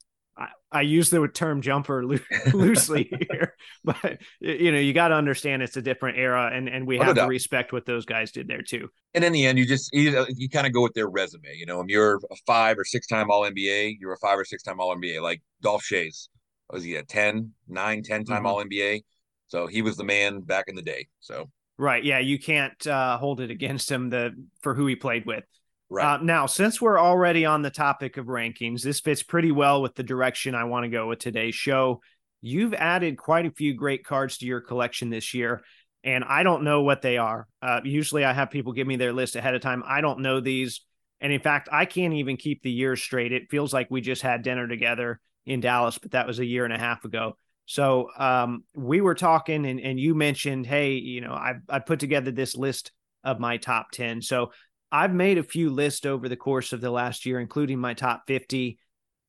I, 0.71 0.81
use 0.81 1.09
the 1.09 1.27
term 1.27 1.61
jumper 1.61 2.05
lo- 2.05 2.19
loosely 2.53 3.11
here, 3.31 3.55
but 3.83 4.19
you 4.39 4.71
know, 4.71 4.79
you 4.79 4.93
got 4.93 5.09
to 5.09 5.15
understand 5.15 5.61
it's 5.61 5.77
a 5.77 5.81
different 5.81 6.17
era, 6.17 6.49
and 6.53 6.69
and 6.69 6.87
we 6.87 6.97
have 6.97 7.15
to 7.15 7.25
respect 7.25 7.73
what 7.73 7.85
those 7.85 8.05
guys 8.05 8.31
did 8.31 8.47
there 8.47 8.61
too. 8.61 8.89
And 9.13 9.23
in 9.23 9.33
the 9.33 9.45
end, 9.45 9.57
you 9.57 9.65
just 9.65 9.89
you, 9.93 10.25
you 10.29 10.49
kind 10.49 10.67
of 10.67 10.73
go 10.73 10.81
with 10.81 10.93
their 10.93 11.09
resume. 11.09 11.55
You 11.55 11.65
know, 11.65 11.81
if 11.81 11.89
you're 11.89 12.15
a 12.15 12.35
five 12.45 12.77
or 12.77 12.85
six 12.85 13.07
time 13.07 13.29
All 13.29 13.43
NBA. 13.43 13.97
You're 13.99 14.13
a 14.13 14.19
five 14.19 14.37
or 14.37 14.45
six 14.45 14.63
time 14.63 14.79
All 14.79 14.95
NBA. 14.95 15.21
Like 15.21 15.41
Dolph 15.61 15.83
Schayes, 15.83 16.29
was 16.69 16.83
he 16.83 16.95
a 16.95 17.03
10, 17.03 17.51
9, 17.67 18.03
10 18.03 18.25
time 18.25 18.37
mm-hmm. 18.37 18.45
All 18.45 18.63
NBA? 18.63 19.01
So 19.47 19.67
he 19.67 19.81
was 19.81 19.97
the 19.97 20.03
man 20.03 20.41
back 20.41 20.65
in 20.67 20.75
the 20.75 20.81
day. 20.81 21.07
So 21.19 21.49
right, 21.77 22.03
yeah, 22.03 22.19
you 22.19 22.39
can't 22.39 22.85
uh, 22.87 23.17
hold 23.17 23.41
it 23.41 23.51
against 23.51 23.91
him 23.91 24.09
the 24.09 24.31
for 24.61 24.75
who 24.75 24.85
he 24.85 24.95
played 24.95 25.25
with. 25.25 25.43
Right. 25.89 26.15
Uh, 26.15 26.17
now, 26.21 26.45
since 26.45 26.79
we're 26.79 26.99
already 26.99 27.45
on 27.45 27.63
the 27.63 27.71
topic 27.71 28.17
of 28.17 28.27
rankings, 28.27 28.83
this 28.83 28.99
fits 28.99 29.23
pretty 29.23 29.51
well 29.51 29.81
with 29.81 29.95
the 29.95 30.03
direction 30.03 30.53
I 30.53 30.65
want 30.65 30.83
to 30.83 30.89
go 30.89 31.07
with 31.07 31.19
today's 31.19 31.55
show. 31.55 32.01
You've 32.41 32.75
added 32.75 33.17
quite 33.17 33.45
a 33.45 33.51
few 33.51 33.73
great 33.73 34.05
cards 34.05 34.37
to 34.37 34.45
your 34.45 34.61
collection 34.61 35.09
this 35.09 35.33
year, 35.33 35.63
and 36.03 36.23
I 36.23 36.43
don't 36.43 36.63
know 36.63 36.83
what 36.83 37.01
they 37.01 37.17
are. 37.17 37.47
Uh, 37.61 37.81
usually, 37.83 38.23
I 38.23 38.33
have 38.33 38.51
people 38.51 38.73
give 38.73 38.87
me 38.87 38.97
their 38.97 39.13
list 39.13 39.35
ahead 39.35 39.55
of 39.55 39.61
time. 39.61 39.83
I 39.85 40.01
don't 40.01 40.19
know 40.19 40.39
these. 40.39 40.81
And 41.21 41.33
in 41.33 41.41
fact, 41.41 41.69
I 41.71 41.85
can't 41.85 42.13
even 42.13 42.37
keep 42.37 42.61
the 42.61 42.71
years 42.71 43.01
straight. 43.01 43.33
It 43.33 43.49
feels 43.49 43.73
like 43.73 43.87
we 43.89 43.99
just 43.99 44.21
had 44.21 44.43
dinner 44.43 44.67
together 44.67 45.19
in 45.45 45.59
Dallas, 45.59 45.97
but 45.97 46.11
that 46.11 46.27
was 46.27 46.39
a 46.39 46.45
year 46.45 46.63
and 46.63 46.73
a 46.73 46.79
half 46.79 47.03
ago. 47.03 47.35
So 47.65 48.09
um, 48.17 48.63
we 48.73 49.01
were 49.01 49.15
talking, 49.15 49.65
and, 49.65 49.79
and 49.79 49.99
you 49.99 50.15
mentioned, 50.15 50.65
hey, 50.65 50.93
you 50.93 51.21
know, 51.21 51.33
I 51.33 51.55
I 51.67 51.79
put 51.79 51.99
together 51.99 52.31
this 52.31 52.55
list 52.55 52.91
of 53.23 53.39
my 53.39 53.57
top 53.57 53.91
ten. 53.91 54.21
So 54.21 54.51
I've 54.91 55.13
made 55.13 55.37
a 55.37 55.43
few 55.43 55.69
lists 55.69 56.05
over 56.05 56.27
the 56.27 56.35
course 56.35 56.73
of 56.73 56.81
the 56.81 56.91
last 56.91 57.25
year, 57.25 57.39
including 57.39 57.79
my 57.79 57.93
top 57.93 58.23
50. 58.27 58.79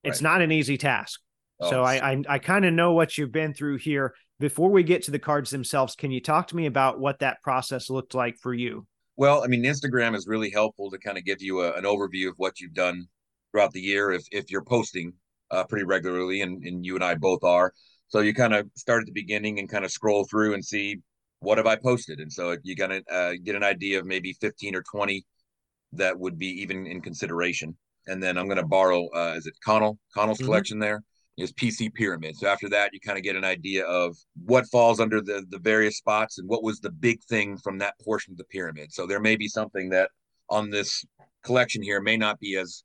It's 0.03 0.18
right. 0.18 0.23
not 0.23 0.42
an 0.42 0.53
easy 0.53 0.79
task. 0.79 1.20
Oh, 1.61 1.70
so 1.70 1.83
I 1.83 2.12
I, 2.12 2.23
I 2.29 2.38
kind 2.38 2.64
of 2.64 2.73
know 2.73 2.92
what 2.92 3.18
you've 3.18 3.33
been 3.33 3.53
through 3.53 3.79
here. 3.79 4.14
Before 4.38 4.70
we 4.70 4.83
get 4.83 5.03
to 5.05 5.11
the 5.11 5.18
cards 5.18 5.51
themselves, 5.51 5.94
can 5.94 6.11
you 6.11 6.20
talk 6.20 6.49
to 6.49 6.57
me 6.57 6.64
about 6.66 6.99
what 6.99 7.18
that 7.18 7.42
process 7.42 7.90
looked 7.90 8.14
like 8.14 8.38
for 8.38 8.55
you? 8.55 8.87
Well, 9.16 9.44
I 9.44 9.49
mean, 9.49 9.64
Instagram 9.64 10.16
is 10.16 10.27
really 10.27 10.51
helpful 10.51 10.90
to 10.90 10.99
kind 10.99 11.18
of 11.18 11.27
give 11.27 11.42
you 11.42 11.61
a, 11.61 11.75
an 11.75 11.85
overview 11.85 12.29
of 12.29 12.35
what 12.38 12.59
you've 12.59 12.73
done 12.73 13.07
throughout 13.53 13.73
the 13.73 13.81
year 13.81 14.12
if 14.12 14.25
if 14.33 14.51
you're 14.51 14.64
posting 14.64 15.12
uh, 15.51 15.64
pretty 15.64 15.85
regularly, 15.85 16.40
and, 16.40 16.64
and 16.64 16.87
you 16.87 16.94
and 16.94 17.05
I 17.05 17.16
both 17.16 17.44
are. 17.44 17.75
So 18.09 18.20
you 18.20 18.33
kind 18.33 18.55
of 18.55 18.68
start 18.75 19.03
at 19.03 19.07
the 19.07 19.12
beginning 19.12 19.59
and 19.59 19.68
kind 19.68 19.85
of 19.85 19.90
scroll 19.90 20.25
through 20.25 20.55
and 20.55 20.64
see 20.64 21.01
what 21.40 21.59
have 21.59 21.66
I 21.66 21.77
posted, 21.77 22.20
and 22.20 22.33
so 22.33 22.57
you 22.62 22.75
got 22.75 22.88
to 22.88 23.03
uh, 23.11 23.33
get 23.44 23.57
an 23.57 23.62
idea 23.62 23.99
of 23.99 24.07
maybe 24.07 24.33
15 24.40 24.75
or 24.75 24.83
20 24.83 25.25
that 25.92 26.18
would 26.18 26.38
be 26.38 26.48
even 26.62 26.87
in 26.87 27.00
consideration. 27.00 27.76
And 28.07 28.22
then 28.22 28.38
I'm 28.38 28.46
going 28.46 28.59
to 28.59 28.66
borrow, 28.66 29.09
uh, 29.14 29.35
is 29.37 29.46
it 29.46 29.55
Connell? 29.64 29.98
Connell's 30.14 30.38
mm-hmm. 30.38 30.46
collection 30.46 30.79
there 30.79 31.03
is 31.38 31.53
PC 31.53 31.92
Pyramid. 31.94 32.37
So 32.37 32.48
after 32.48 32.68
that, 32.70 32.90
you 32.92 33.00
kind 33.00 33.18
of 33.18 33.24
get 33.24 33.37
an 33.37 33.44
idea 33.44 33.85
of 33.85 34.16
what 34.44 34.66
falls 34.66 35.00
under 35.00 35.20
the, 35.20 35.44
the 35.50 35.59
various 35.59 35.96
spots 35.96 36.38
and 36.38 36.48
what 36.48 36.62
was 36.62 36.81
the 36.81 36.90
big 36.90 37.22
thing 37.24 37.57
from 37.57 37.79
that 37.79 37.94
portion 38.00 38.33
of 38.33 38.38
the 38.38 38.44
pyramid. 38.44 38.92
So 38.92 39.07
there 39.07 39.20
may 39.20 39.37
be 39.37 39.48
something 39.48 39.90
that 39.90 40.11
on 40.48 40.70
this 40.70 41.05
collection 41.44 41.83
here 41.83 42.00
may 42.00 42.16
not 42.16 42.38
be 42.40 42.57
as 42.57 42.85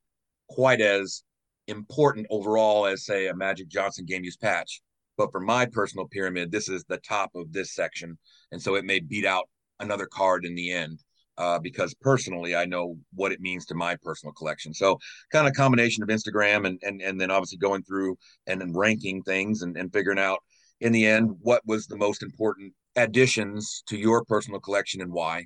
quite 0.49 0.81
as 0.81 1.23
important 1.67 2.27
overall 2.29 2.85
as 2.85 3.05
say 3.05 3.27
a 3.27 3.35
Magic 3.35 3.67
Johnson 3.67 4.05
game 4.05 4.23
use 4.23 4.37
patch. 4.37 4.81
But 5.17 5.31
for 5.31 5.39
my 5.39 5.65
personal 5.65 6.07
pyramid, 6.07 6.51
this 6.51 6.69
is 6.69 6.83
the 6.85 6.97
top 6.97 7.31
of 7.35 7.51
this 7.51 7.73
section. 7.73 8.17
And 8.51 8.61
so 8.61 8.75
it 8.75 8.85
may 8.85 8.99
beat 8.99 9.25
out 9.25 9.49
another 9.79 10.05
card 10.05 10.45
in 10.45 10.55
the 10.55 10.71
end 10.71 10.99
uh, 11.37 11.59
because 11.59 11.93
personally 11.95 12.55
I 12.55 12.65
know 12.65 12.97
what 13.13 13.31
it 13.31 13.41
means 13.41 13.65
to 13.67 13.75
my 13.75 13.95
personal 14.03 14.33
collection. 14.33 14.73
So 14.73 14.99
kind 15.31 15.47
of 15.47 15.53
combination 15.53 16.03
of 16.03 16.09
Instagram 16.09 16.67
and 16.67 16.79
and 16.83 17.01
and 17.01 17.19
then 17.19 17.31
obviously 17.31 17.57
going 17.57 17.83
through 17.83 18.17
and 18.47 18.61
then 18.61 18.73
ranking 18.73 19.21
things 19.23 19.61
and, 19.61 19.77
and 19.77 19.91
figuring 19.91 20.19
out 20.19 20.39
in 20.81 20.91
the 20.91 21.05
end 21.05 21.31
what 21.41 21.61
was 21.65 21.87
the 21.87 21.97
most 21.97 22.23
important 22.23 22.73
additions 22.95 23.83
to 23.87 23.97
your 23.97 24.23
personal 24.25 24.59
collection 24.59 25.01
and 25.01 25.11
why. 25.11 25.45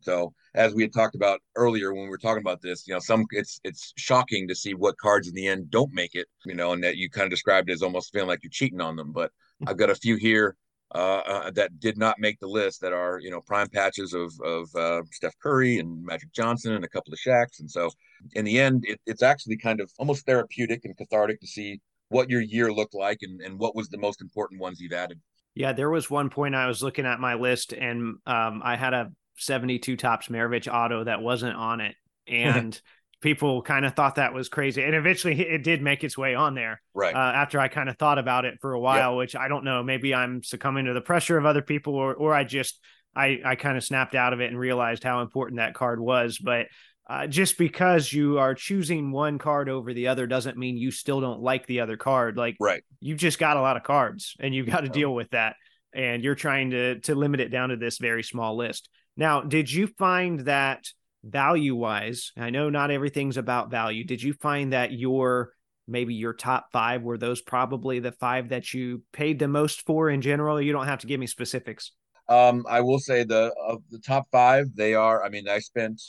So 0.00 0.34
as 0.54 0.74
we 0.74 0.82
had 0.82 0.92
talked 0.92 1.14
about 1.14 1.40
earlier 1.54 1.94
when 1.94 2.04
we 2.04 2.08
were 2.08 2.18
talking 2.18 2.40
about 2.40 2.60
this, 2.60 2.86
you 2.86 2.94
know, 2.94 3.00
some 3.00 3.24
it's 3.30 3.60
it's 3.64 3.92
shocking 3.96 4.48
to 4.48 4.54
see 4.54 4.74
what 4.74 4.98
cards 4.98 5.28
in 5.28 5.34
the 5.34 5.46
end 5.46 5.70
don't 5.70 5.92
make 5.92 6.14
it, 6.14 6.26
you 6.44 6.54
know, 6.54 6.72
and 6.72 6.82
that 6.84 6.96
you 6.96 7.08
kind 7.08 7.24
of 7.24 7.30
described 7.30 7.70
it 7.70 7.74
as 7.74 7.82
almost 7.82 8.12
feeling 8.12 8.28
like 8.28 8.40
you're 8.42 8.50
cheating 8.50 8.80
on 8.80 8.96
them. 8.96 9.12
But 9.12 9.30
I've 9.66 9.76
got 9.76 9.90
a 9.90 9.94
few 9.94 10.16
here 10.16 10.56
uh, 10.94 11.22
uh, 11.26 11.50
that 11.52 11.80
did 11.80 11.96
not 11.96 12.18
make 12.18 12.38
the 12.40 12.46
list 12.46 12.80
that 12.80 12.92
are 12.92 13.18
you 13.18 13.30
know 13.30 13.40
prime 13.40 13.68
patches 13.68 14.12
of 14.12 14.32
of 14.44 14.68
uh, 14.76 15.02
Steph 15.10 15.38
Curry 15.42 15.78
and 15.78 16.04
Magic 16.04 16.32
Johnson 16.32 16.72
and 16.74 16.84
a 16.84 16.88
couple 16.88 17.12
of 17.12 17.18
Shaqs, 17.18 17.60
and 17.60 17.70
so 17.70 17.90
in 18.34 18.44
the 18.44 18.58
end, 18.58 18.84
it, 18.86 19.00
it's 19.06 19.22
actually 19.22 19.56
kind 19.56 19.80
of 19.80 19.90
almost 19.98 20.26
therapeutic 20.26 20.84
and 20.84 20.96
cathartic 20.96 21.40
to 21.40 21.46
see 21.46 21.80
what 22.08 22.28
your 22.28 22.42
year 22.42 22.72
looked 22.72 22.94
like 22.94 23.18
and 23.22 23.40
and 23.40 23.58
what 23.58 23.74
was 23.74 23.88
the 23.88 23.98
most 23.98 24.20
important 24.20 24.60
ones 24.60 24.80
you've 24.80 24.92
added. 24.92 25.20
Yeah, 25.54 25.72
there 25.72 25.90
was 25.90 26.10
one 26.10 26.30
point 26.30 26.54
I 26.54 26.66
was 26.66 26.82
looking 26.82 27.06
at 27.06 27.20
my 27.20 27.34
list 27.34 27.72
and 27.72 28.16
um, 28.26 28.62
I 28.64 28.76
had 28.76 28.94
a 28.94 29.10
72 29.36 29.96
Topps 29.96 30.28
Maravich 30.28 30.72
auto 30.72 31.04
that 31.04 31.20
wasn't 31.20 31.56
on 31.56 31.80
it, 31.80 31.94
and 32.26 32.80
people 33.22 33.62
kind 33.62 33.86
of 33.86 33.94
thought 33.94 34.16
that 34.16 34.34
was 34.34 34.48
crazy. 34.48 34.82
And 34.82 34.94
eventually 34.94 35.40
it 35.40 35.62
did 35.64 35.80
make 35.80 36.04
its 36.04 36.18
way 36.18 36.34
on 36.34 36.54
there 36.54 36.82
right. 36.94 37.14
uh, 37.14 37.18
after 37.18 37.58
i 37.58 37.68
kind 37.68 37.88
of 37.88 37.96
thought 37.96 38.18
about 38.18 38.44
it 38.44 38.58
for 38.60 38.72
a 38.72 38.80
while 38.80 39.12
yep. 39.12 39.18
which 39.18 39.36
i 39.36 39.48
don't 39.48 39.64
know 39.64 39.82
maybe 39.82 40.14
i'm 40.14 40.42
succumbing 40.42 40.86
to 40.86 40.92
the 40.92 41.00
pressure 41.00 41.38
of 41.38 41.46
other 41.46 41.62
people 41.62 41.94
or 41.94 42.14
or 42.14 42.34
i 42.34 42.44
just 42.44 42.80
i 43.16 43.40
i 43.44 43.54
kind 43.54 43.76
of 43.76 43.84
snapped 43.84 44.14
out 44.14 44.32
of 44.32 44.40
it 44.40 44.50
and 44.50 44.58
realized 44.58 45.02
how 45.02 45.22
important 45.22 45.58
that 45.58 45.74
card 45.74 46.00
was. 46.00 46.38
But 46.38 46.66
uh, 47.08 47.26
just 47.26 47.58
because 47.58 48.12
you 48.12 48.38
are 48.38 48.54
choosing 48.54 49.10
one 49.10 49.38
card 49.38 49.68
over 49.68 49.92
the 49.92 50.08
other 50.08 50.26
doesn't 50.26 50.56
mean 50.56 50.76
you 50.76 50.90
still 50.90 51.20
don't 51.20 51.42
like 51.42 51.66
the 51.66 51.80
other 51.80 51.96
card. 51.96 52.36
Like 52.36 52.56
right. 52.60 52.82
you've 53.00 53.18
just 53.18 53.38
got 53.38 53.56
a 53.56 53.60
lot 53.60 53.76
of 53.76 53.82
cards 53.82 54.36
and 54.38 54.54
you've 54.54 54.68
got 54.68 54.82
to 54.82 54.88
deal 54.88 55.12
with 55.12 55.30
that. 55.30 55.56
And 55.92 56.24
you're 56.24 56.36
trying 56.36 56.70
to 56.70 57.00
to 57.00 57.14
limit 57.14 57.40
it 57.40 57.50
down 57.50 57.68
to 57.68 57.76
this 57.76 57.98
very 57.98 58.22
small 58.22 58.56
list. 58.56 58.88
Now 59.16 59.42
did 59.42 59.70
you 59.70 59.88
find 59.88 60.40
that 60.46 60.86
value 61.24 61.74
wise, 61.74 62.32
I 62.36 62.50
know 62.50 62.70
not 62.70 62.90
everything's 62.90 63.36
about 63.36 63.70
value. 63.70 64.04
Did 64.04 64.22
you 64.22 64.32
find 64.34 64.72
that 64.72 64.92
your 64.92 65.52
maybe 65.88 66.14
your 66.14 66.32
top 66.32 66.66
five 66.72 67.02
were 67.02 67.18
those 67.18 67.40
probably 67.40 67.98
the 67.98 68.12
five 68.12 68.50
that 68.50 68.72
you 68.72 69.02
paid 69.12 69.38
the 69.38 69.48
most 69.48 69.84
for 69.86 70.10
in 70.10 70.20
general? 70.20 70.60
You 70.60 70.72
don't 70.72 70.86
have 70.86 71.00
to 71.00 71.06
give 71.06 71.20
me 71.20 71.26
specifics. 71.26 71.92
Um, 72.28 72.64
I 72.68 72.80
will 72.80 72.98
say 72.98 73.24
the 73.24 73.52
of 73.66 73.82
the 73.90 73.98
top 73.98 74.26
five, 74.30 74.66
they 74.74 74.94
are. 74.94 75.24
I 75.24 75.28
mean, 75.28 75.48
I 75.48 75.58
spent 75.58 76.00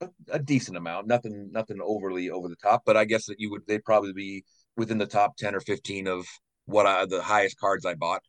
a, 0.00 0.08
a 0.30 0.38
decent 0.38 0.76
amount, 0.76 1.06
nothing, 1.06 1.50
nothing 1.52 1.78
overly 1.82 2.30
over 2.30 2.48
the 2.48 2.56
top, 2.56 2.82
but 2.86 2.96
I 2.96 3.04
guess 3.04 3.26
that 3.26 3.40
you 3.40 3.50
would 3.50 3.66
they 3.66 3.78
probably 3.78 4.12
be 4.12 4.44
within 4.76 4.98
the 4.98 5.06
top 5.06 5.36
ten 5.36 5.54
or 5.54 5.60
fifteen 5.60 6.06
of 6.06 6.26
what 6.66 6.86
I 6.86 7.04
the 7.06 7.20
highest 7.20 7.58
cards 7.58 7.84
I 7.84 7.94
bought 7.94 8.22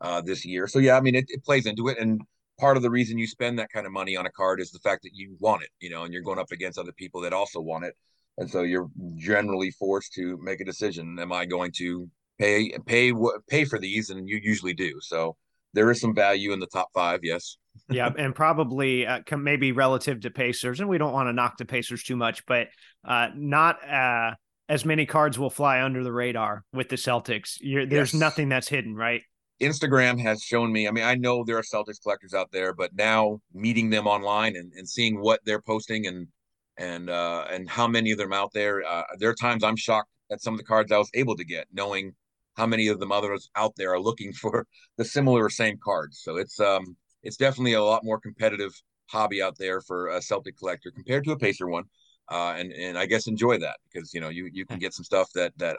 uh, 0.00 0.20
this 0.22 0.44
year. 0.44 0.66
So 0.66 0.78
yeah, 0.78 0.96
I 0.96 1.00
mean, 1.00 1.14
it, 1.14 1.26
it 1.28 1.44
plays 1.44 1.66
into 1.66 1.88
it, 1.88 1.98
and 1.98 2.22
part 2.58 2.76
of 2.76 2.82
the 2.82 2.90
reason 2.90 3.18
you 3.18 3.26
spend 3.26 3.58
that 3.58 3.70
kind 3.72 3.86
of 3.86 3.92
money 3.92 4.16
on 4.16 4.26
a 4.26 4.30
card 4.30 4.60
is 4.60 4.70
the 4.70 4.78
fact 4.78 5.02
that 5.02 5.12
you 5.14 5.36
want 5.40 5.62
it, 5.62 5.70
you 5.80 5.90
know, 5.90 6.04
and 6.04 6.12
you're 6.12 6.22
going 6.22 6.38
up 6.38 6.52
against 6.52 6.78
other 6.78 6.92
people 6.92 7.20
that 7.22 7.32
also 7.32 7.60
want 7.60 7.84
it. 7.84 7.94
and 8.38 8.50
so 8.50 8.62
you're 8.62 8.88
generally 9.16 9.70
forced 9.70 10.12
to 10.14 10.38
make 10.42 10.60
a 10.60 10.64
decision. 10.64 11.18
Am 11.18 11.32
I 11.32 11.46
going 11.46 11.72
to 11.76 12.08
pay 12.38 12.72
pay 12.86 13.12
pay 13.48 13.64
for 13.64 13.78
these? 13.78 14.10
And 14.10 14.28
you 14.28 14.40
usually 14.42 14.74
do. 14.74 14.98
So 15.00 15.36
there 15.72 15.90
is 15.90 16.00
some 16.00 16.14
value 16.14 16.52
in 16.52 16.60
the 16.60 16.66
top 16.66 16.88
five. 16.94 17.20
Yes. 17.22 17.56
yeah, 17.90 18.10
and 18.16 18.34
probably 18.34 19.04
uh, 19.06 19.20
maybe 19.36 19.72
relative 19.72 20.20
to 20.20 20.30
Pacers, 20.30 20.78
and 20.78 20.88
we 20.88 20.96
don't 20.96 21.12
want 21.12 21.28
to 21.28 21.32
knock 21.32 21.58
the 21.58 21.64
Pacers 21.64 22.04
too 22.04 22.14
much, 22.16 22.46
but 22.46 22.68
uh, 23.04 23.28
not 23.34 23.86
uh, 23.88 24.34
as 24.68 24.84
many 24.84 25.06
cards 25.06 25.38
will 25.38 25.50
fly 25.50 25.82
under 25.82 26.04
the 26.04 26.12
radar 26.12 26.64
with 26.72 26.88
the 26.88 26.96
Celtics. 26.96 27.56
You're, 27.60 27.84
there's 27.84 28.14
yes. 28.14 28.20
nothing 28.20 28.48
that's 28.48 28.68
hidden, 28.68 28.94
right? 28.94 29.22
Instagram 29.60 30.20
has 30.20 30.42
shown 30.42 30.72
me. 30.72 30.88
I 30.88 30.90
mean, 30.90 31.04
I 31.04 31.14
know 31.14 31.44
there 31.44 31.58
are 31.58 31.62
Celtics 31.62 32.02
collectors 32.02 32.34
out 32.34 32.50
there, 32.52 32.72
but 32.72 32.94
now 32.94 33.40
meeting 33.52 33.90
them 33.90 34.06
online 34.06 34.56
and, 34.56 34.72
and 34.72 34.88
seeing 34.88 35.20
what 35.20 35.40
they're 35.44 35.62
posting 35.62 36.06
and 36.06 36.28
and 36.76 37.08
uh, 37.08 37.44
and 37.50 37.70
how 37.70 37.86
many 37.86 38.10
of 38.10 38.18
them 38.18 38.32
out 38.32 38.52
there, 38.52 38.82
uh, 38.84 39.04
there 39.18 39.30
are 39.30 39.34
times 39.34 39.62
I'm 39.62 39.76
shocked 39.76 40.10
at 40.32 40.42
some 40.42 40.54
of 40.54 40.58
the 40.58 40.64
cards 40.64 40.90
I 40.90 40.98
was 40.98 41.10
able 41.14 41.36
to 41.36 41.44
get, 41.44 41.68
knowing 41.72 42.14
how 42.56 42.66
many 42.66 42.88
of 42.88 42.98
them 43.00 43.12
others 43.12 43.50
out 43.56 43.72
there 43.76 43.92
are 43.92 44.00
looking 44.00 44.32
for 44.40 44.66
the 44.96 45.04
similar 45.04 45.44
or 45.44 45.50
same 45.50 45.78
cards. 45.82 46.20
So 46.22 46.36
it's 46.36 46.58
um 46.60 46.96
it's 47.22 47.36
definitely 47.36 47.74
a 47.74 47.82
lot 47.82 48.04
more 48.04 48.18
competitive 48.20 48.72
hobby 49.06 49.42
out 49.42 49.56
there 49.58 49.80
for 49.80 50.08
a 50.08 50.22
Celtic 50.22 50.58
collector 50.58 50.90
compared 50.90 51.24
to 51.24 51.32
a 51.32 51.38
Pacer 51.38 51.68
one. 51.68 51.84
Uh, 52.30 52.54
and 52.56 52.72
and 52.72 52.98
I 52.98 53.06
guess 53.06 53.26
enjoy 53.26 53.58
that 53.58 53.76
because 53.92 54.12
you 54.14 54.20
know 54.20 54.30
you 54.30 54.48
you 54.52 54.66
can 54.66 54.78
get 54.78 54.94
some 54.94 55.04
stuff 55.04 55.28
that 55.34 55.52
that 55.58 55.78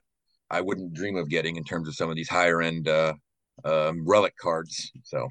I 0.50 0.62
wouldn't 0.62 0.94
dream 0.94 1.16
of 1.18 1.30
getting 1.30 1.56
in 1.58 1.64
terms 1.64 1.88
of 1.88 1.96
some 1.96 2.10
of 2.10 2.16
these 2.16 2.30
higher 2.30 2.62
end 2.62 2.88
uh, 2.88 3.14
um, 3.66 4.06
relic 4.06 4.38
cards. 4.38 4.92
So 5.04 5.28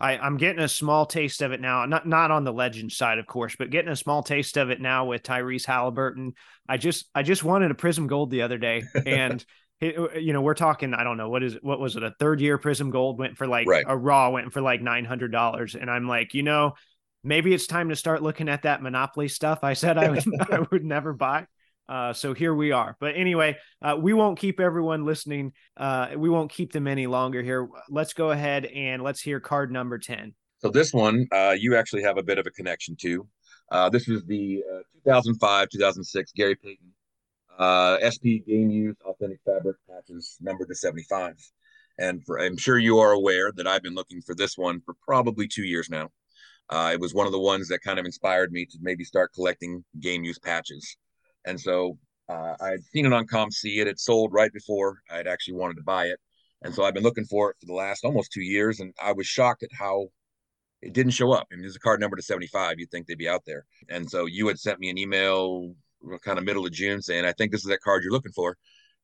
I, 0.00 0.18
I'm 0.18 0.36
getting 0.36 0.62
a 0.62 0.68
small 0.68 1.06
taste 1.06 1.42
of 1.42 1.52
it 1.52 1.60
now. 1.60 1.86
Not 1.86 2.06
not 2.06 2.30
on 2.30 2.44
the 2.44 2.52
legend 2.52 2.92
side, 2.92 3.18
of 3.18 3.26
course, 3.26 3.56
but 3.58 3.70
getting 3.70 3.90
a 3.90 3.96
small 3.96 4.22
taste 4.22 4.56
of 4.56 4.70
it 4.70 4.80
now 4.80 5.06
with 5.06 5.22
Tyrese 5.22 5.64
Halliburton. 5.64 6.34
I 6.68 6.76
just 6.76 7.06
I 7.14 7.22
just 7.22 7.44
wanted 7.44 7.70
a 7.70 7.74
Prizm 7.74 8.06
Gold 8.06 8.30
the 8.30 8.42
other 8.42 8.58
day, 8.58 8.82
and 9.06 9.44
it, 9.80 10.22
you 10.22 10.32
know 10.32 10.42
we're 10.42 10.54
talking. 10.54 10.92
I 10.92 11.04
don't 11.04 11.16
know 11.16 11.30
what 11.30 11.42
is 11.42 11.54
it, 11.54 11.64
what 11.64 11.80
was 11.80 11.96
it? 11.96 12.02
A 12.02 12.14
third 12.18 12.40
year 12.40 12.58
Prizm 12.58 12.90
Gold 12.90 13.18
went 13.18 13.38
for 13.38 13.46
like 13.46 13.66
right. 13.66 13.84
a 13.86 13.96
raw 13.96 14.30
went 14.30 14.52
for 14.52 14.60
like 14.60 14.82
nine 14.82 15.06
hundred 15.06 15.32
dollars, 15.32 15.74
and 15.74 15.90
I'm 15.90 16.06
like, 16.06 16.34
you 16.34 16.42
know, 16.42 16.74
maybe 17.24 17.54
it's 17.54 17.66
time 17.66 17.88
to 17.88 17.96
start 17.96 18.22
looking 18.22 18.50
at 18.50 18.62
that 18.62 18.82
Monopoly 18.82 19.28
stuff. 19.28 19.60
I 19.62 19.72
said 19.72 19.96
I 19.96 20.10
would 20.10 20.24
I 20.50 20.60
would 20.70 20.84
never 20.84 21.14
buy. 21.14 21.46
Uh, 21.88 22.12
so 22.12 22.34
here 22.34 22.54
we 22.54 22.72
are. 22.72 22.96
But 23.00 23.16
anyway, 23.16 23.56
uh, 23.82 23.96
we 23.98 24.12
won't 24.12 24.38
keep 24.38 24.60
everyone 24.60 25.04
listening. 25.04 25.52
Uh, 25.76 26.08
we 26.16 26.28
won't 26.28 26.50
keep 26.50 26.72
them 26.72 26.86
any 26.86 27.06
longer 27.06 27.42
here. 27.42 27.68
Let's 27.88 28.12
go 28.12 28.30
ahead 28.30 28.66
and 28.66 29.02
let's 29.02 29.20
hear 29.20 29.40
card 29.40 29.70
number 29.70 29.98
10. 29.98 30.34
So 30.58 30.70
this 30.70 30.92
one, 30.92 31.26
uh, 31.32 31.54
you 31.58 31.76
actually 31.76 32.02
have 32.02 32.18
a 32.18 32.22
bit 32.22 32.38
of 32.38 32.46
a 32.46 32.50
connection 32.50 32.96
to. 33.02 33.26
Uh, 33.70 33.88
this 33.88 34.08
is 34.08 34.24
the 34.26 34.62
uh, 34.72 34.78
2005 35.04 35.68
2006 35.70 36.32
Gary 36.32 36.56
Payton 36.56 36.92
SP 38.02 38.46
Game 38.46 38.70
Used 38.70 39.00
Authentic 39.02 39.38
Fabric 39.44 39.76
Patches 39.88 40.36
number 40.40 40.64
to 40.64 40.74
75. 40.74 41.34
And 41.98 42.22
for, 42.24 42.40
I'm 42.40 42.56
sure 42.56 42.78
you 42.78 42.98
are 42.98 43.12
aware 43.12 43.52
that 43.52 43.66
I've 43.66 43.82
been 43.82 43.94
looking 43.94 44.20
for 44.20 44.34
this 44.34 44.58
one 44.58 44.80
for 44.84 44.94
probably 45.04 45.48
two 45.48 45.64
years 45.64 45.88
now. 45.88 46.10
it 46.70 47.00
was 47.00 47.14
one 47.14 47.26
of 47.26 47.32
the 47.32 47.40
ones 47.40 47.68
that 47.68 47.80
kind 47.80 47.98
of 47.98 48.04
inspired 48.04 48.52
me 48.52 48.66
to 48.66 48.78
maybe 48.80 49.04
start 49.04 49.32
collecting 49.34 49.84
game 50.00 50.24
use 50.24 50.38
patches. 50.38 50.96
And 51.46 51.60
so 51.60 51.98
uh, 52.28 52.54
I 52.60 52.70
had 52.70 52.84
seen 52.84 53.06
it 53.06 53.12
on 53.12 53.26
COMC. 53.26 53.78
It 53.78 53.86
had 53.86 53.98
sold 53.98 54.32
right 54.32 54.52
before 54.52 54.98
I 55.10 55.16
had 55.16 55.26
actually 55.26 55.54
wanted 55.54 55.76
to 55.76 55.82
buy 55.82 56.06
it. 56.06 56.18
And 56.62 56.74
so 56.74 56.84
I've 56.84 56.94
been 56.94 57.02
looking 57.02 57.24
for 57.24 57.50
it 57.50 57.56
for 57.60 57.66
the 57.66 57.74
last 57.74 58.04
almost 58.04 58.32
two 58.32 58.42
years. 58.42 58.80
And 58.80 58.92
I 59.00 59.12
was 59.12 59.26
shocked 59.26 59.62
at 59.62 59.70
how 59.72 60.08
it 60.82 60.92
didn't 60.92 61.12
show 61.12 61.32
up. 61.32 61.46
I 61.50 61.54
mean, 61.54 61.62
there's 61.62 61.76
a 61.76 61.80
card 61.80 62.00
number 62.00 62.16
to 62.16 62.22
75. 62.22 62.78
You'd 62.78 62.90
think 62.90 63.06
they'd 63.06 63.16
be 63.16 63.28
out 63.28 63.42
there. 63.46 63.64
And 63.88 64.10
so 64.10 64.26
you 64.26 64.48
had 64.48 64.58
sent 64.58 64.80
me 64.80 64.90
an 64.90 64.98
email 64.98 65.74
kind 66.22 66.38
of 66.38 66.44
middle 66.44 66.66
of 66.66 66.72
June 66.72 67.02
saying, 67.02 67.24
I 67.24 67.32
think 67.32 67.52
this 67.52 67.62
is 67.62 67.68
that 67.68 67.80
card 67.80 68.02
you're 68.02 68.12
looking 68.12 68.32
for. 68.32 68.56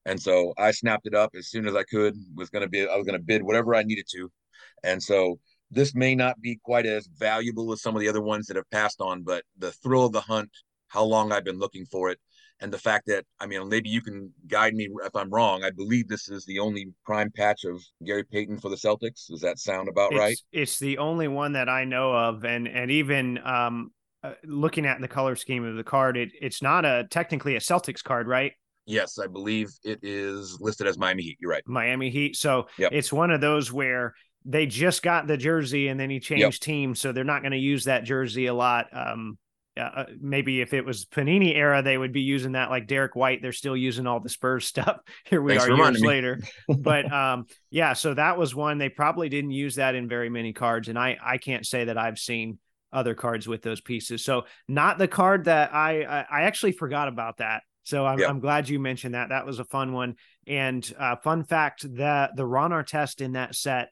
And 0.04 0.20
so 0.20 0.52
I 0.58 0.72
snapped 0.72 1.06
it 1.06 1.14
up 1.14 1.30
as 1.36 1.48
soon 1.48 1.66
as 1.66 1.74
I 1.74 1.84
could, 1.84 2.16
was 2.34 2.50
going 2.50 2.62
to 2.62 2.68
be, 2.68 2.86
I 2.86 2.96
was 2.96 3.06
going 3.06 3.18
to 3.18 3.24
bid 3.24 3.42
whatever 3.42 3.74
I 3.74 3.82
needed 3.82 4.06
to. 4.12 4.30
And 4.82 5.02
so 5.02 5.38
this 5.70 5.94
may 5.94 6.14
not 6.14 6.40
be 6.40 6.58
quite 6.64 6.86
as 6.86 7.06
valuable 7.06 7.72
as 7.72 7.82
some 7.82 7.94
of 7.94 8.00
the 8.00 8.08
other 8.08 8.20
ones 8.20 8.46
that 8.46 8.56
have 8.56 8.70
passed 8.70 9.00
on, 9.00 9.22
but 9.22 9.44
the 9.58 9.72
thrill 9.72 10.04
of 10.04 10.12
the 10.12 10.20
hunt, 10.20 10.50
how 10.88 11.04
long 11.04 11.32
I've 11.32 11.44
been 11.44 11.58
looking 11.58 11.86
for 11.86 12.10
it, 12.10 12.18
and 12.62 12.72
the 12.72 12.78
fact 12.78 13.06
that 13.06 13.24
I 13.40 13.46
mean 13.46 13.68
maybe 13.68 13.90
you 13.90 14.00
can 14.00 14.32
guide 14.46 14.74
me 14.74 14.88
if 15.04 15.14
I'm 15.14 15.30
wrong. 15.30 15.64
I 15.64 15.70
believe 15.70 16.08
this 16.08 16.28
is 16.28 16.44
the 16.46 16.58
only 16.60 16.88
prime 17.04 17.30
patch 17.30 17.64
of 17.64 17.82
Gary 18.04 18.24
Payton 18.24 18.58
for 18.58 18.68
the 18.68 18.76
Celtics. 18.76 19.26
Does 19.28 19.40
that 19.40 19.58
sound 19.58 19.88
about 19.88 20.12
it's, 20.12 20.18
right? 20.18 20.36
It's 20.52 20.78
the 20.78 20.98
only 20.98 21.28
one 21.28 21.52
that 21.52 21.68
I 21.68 21.84
know 21.84 22.14
of, 22.14 22.44
and 22.44 22.68
and 22.68 22.90
even 22.90 23.38
um, 23.44 23.90
uh, 24.22 24.34
looking 24.44 24.86
at 24.86 25.00
the 25.00 25.08
color 25.08 25.36
scheme 25.36 25.64
of 25.64 25.76
the 25.76 25.84
card, 25.84 26.16
it 26.16 26.30
it's 26.40 26.62
not 26.62 26.84
a 26.84 27.06
technically 27.10 27.56
a 27.56 27.60
Celtics 27.60 28.02
card, 28.02 28.28
right? 28.28 28.52
Yes, 28.86 29.18
I 29.18 29.26
believe 29.26 29.70
it 29.84 30.00
is 30.02 30.58
listed 30.60 30.86
as 30.86 30.98
Miami 30.98 31.22
Heat. 31.24 31.38
You're 31.40 31.50
right. 31.50 31.62
Miami 31.66 32.10
Heat. 32.10 32.36
So 32.36 32.66
yep. 32.78 32.92
it's 32.92 33.12
one 33.12 33.30
of 33.30 33.40
those 33.40 33.72
where 33.72 34.14
they 34.44 34.66
just 34.66 35.02
got 35.02 35.28
the 35.28 35.36
jersey 35.36 35.86
and 35.86 36.00
then 36.00 36.10
he 36.10 36.18
changed 36.18 36.42
yep. 36.42 36.52
teams, 36.54 37.00
so 37.00 37.12
they're 37.12 37.22
not 37.22 37.42
going 37.42 37.52
to 37.52 37.58
use 37.58 37.84
that 37.84 38.04
jersey 38.04 38.46
a 38.46 38.54
lot. 38.54 38.86
Um, 38.92 39.38
uh, 39.76 40.04
maybe 40.20 40.60
if 40.60 40.74
it 40.74 40.84
was 40.84 41.04
Panini 41.06 41.54
era, 41.54 41.82
they 41.82 41.96
would 41.96 42.12
be 42.12 42.20
using 42.20 42.52
that 42.52 42.70
like 42.70 42.86
Derrick 42.86 43.16
White. 43.16 43.40
They're 43.40 43.52
still 43.52 43.76
using 43.76 44.06
all 44.06 44.20
the 44.20 44.28
Spurs 44.28 44.66
stuff. 44.66 44.98
Here 45.24 45.40
we 45.40 45.52
Thanks 45.52 45.68
are 45.68 45.76
years 45.76 46.02
me. 46.02 46.08
later. 46.08 46.40
but 46.68 47.10
um, 47.10 47.46
yeah, 47.70 47.94
so 47.94 48.14
that 48.14 48.36
was 48.36 48.54
one. 48.54 48.78
They 48.78 48.88
probably 48.88 49.28
didn't 49.28 49.52
use 49.52 49.76
that 49.76 49.94
in 49.94 50.08
very 50.08 50.28
many 50.28 50.52
cards, 50.52 50.88
and 50.88 50.98
I 50.98 51.18
I 51.22 51.38
can't 51.38 51.66
say 51.66 51.84
that 51.84 51.98
I've 51.98 52.18
seen 52.18 52.58
other 52.92 53.14
cards 53.14 53.48
with 53.48 53.62
those 53.62 53.80
pieces. 53.80 54.24
So 54.24 54.44
not 54.68 54.98
the 54.98 55.08
card 55.08 55.46
that 55.46 55.74
I 55.74 56.02
I, 56.02 56.26
I 56.30 56.42
actually 56.42 56.72
forgot 56.72 57.08
about 57.08 57.38
that. 57.38 57.62
So 57.84 58.06
I'm, 58.06 58.18
yep. 58.18 58.30
I'm 58.30 58.40
glad 58.40 58.68
you 58.68 58.78
mentioned 58.78 59.14
that. 59.14 59.30
That 59.30 59.44
was 59.44 59.58
a 59.58 59.64
fun 59.64 59.92
one. 59.92 60.14
And 60.46 60.88
uh, 60.98 61.16
fun 61.16 61.44
fact 61.44 61.84
that 61.96 62.36
the 62.36 62.46
Ron 62.46 62.70
Artest 62.70 63.20
in 63.20 63.32
that 63.32 63.54
set 63.54 63.88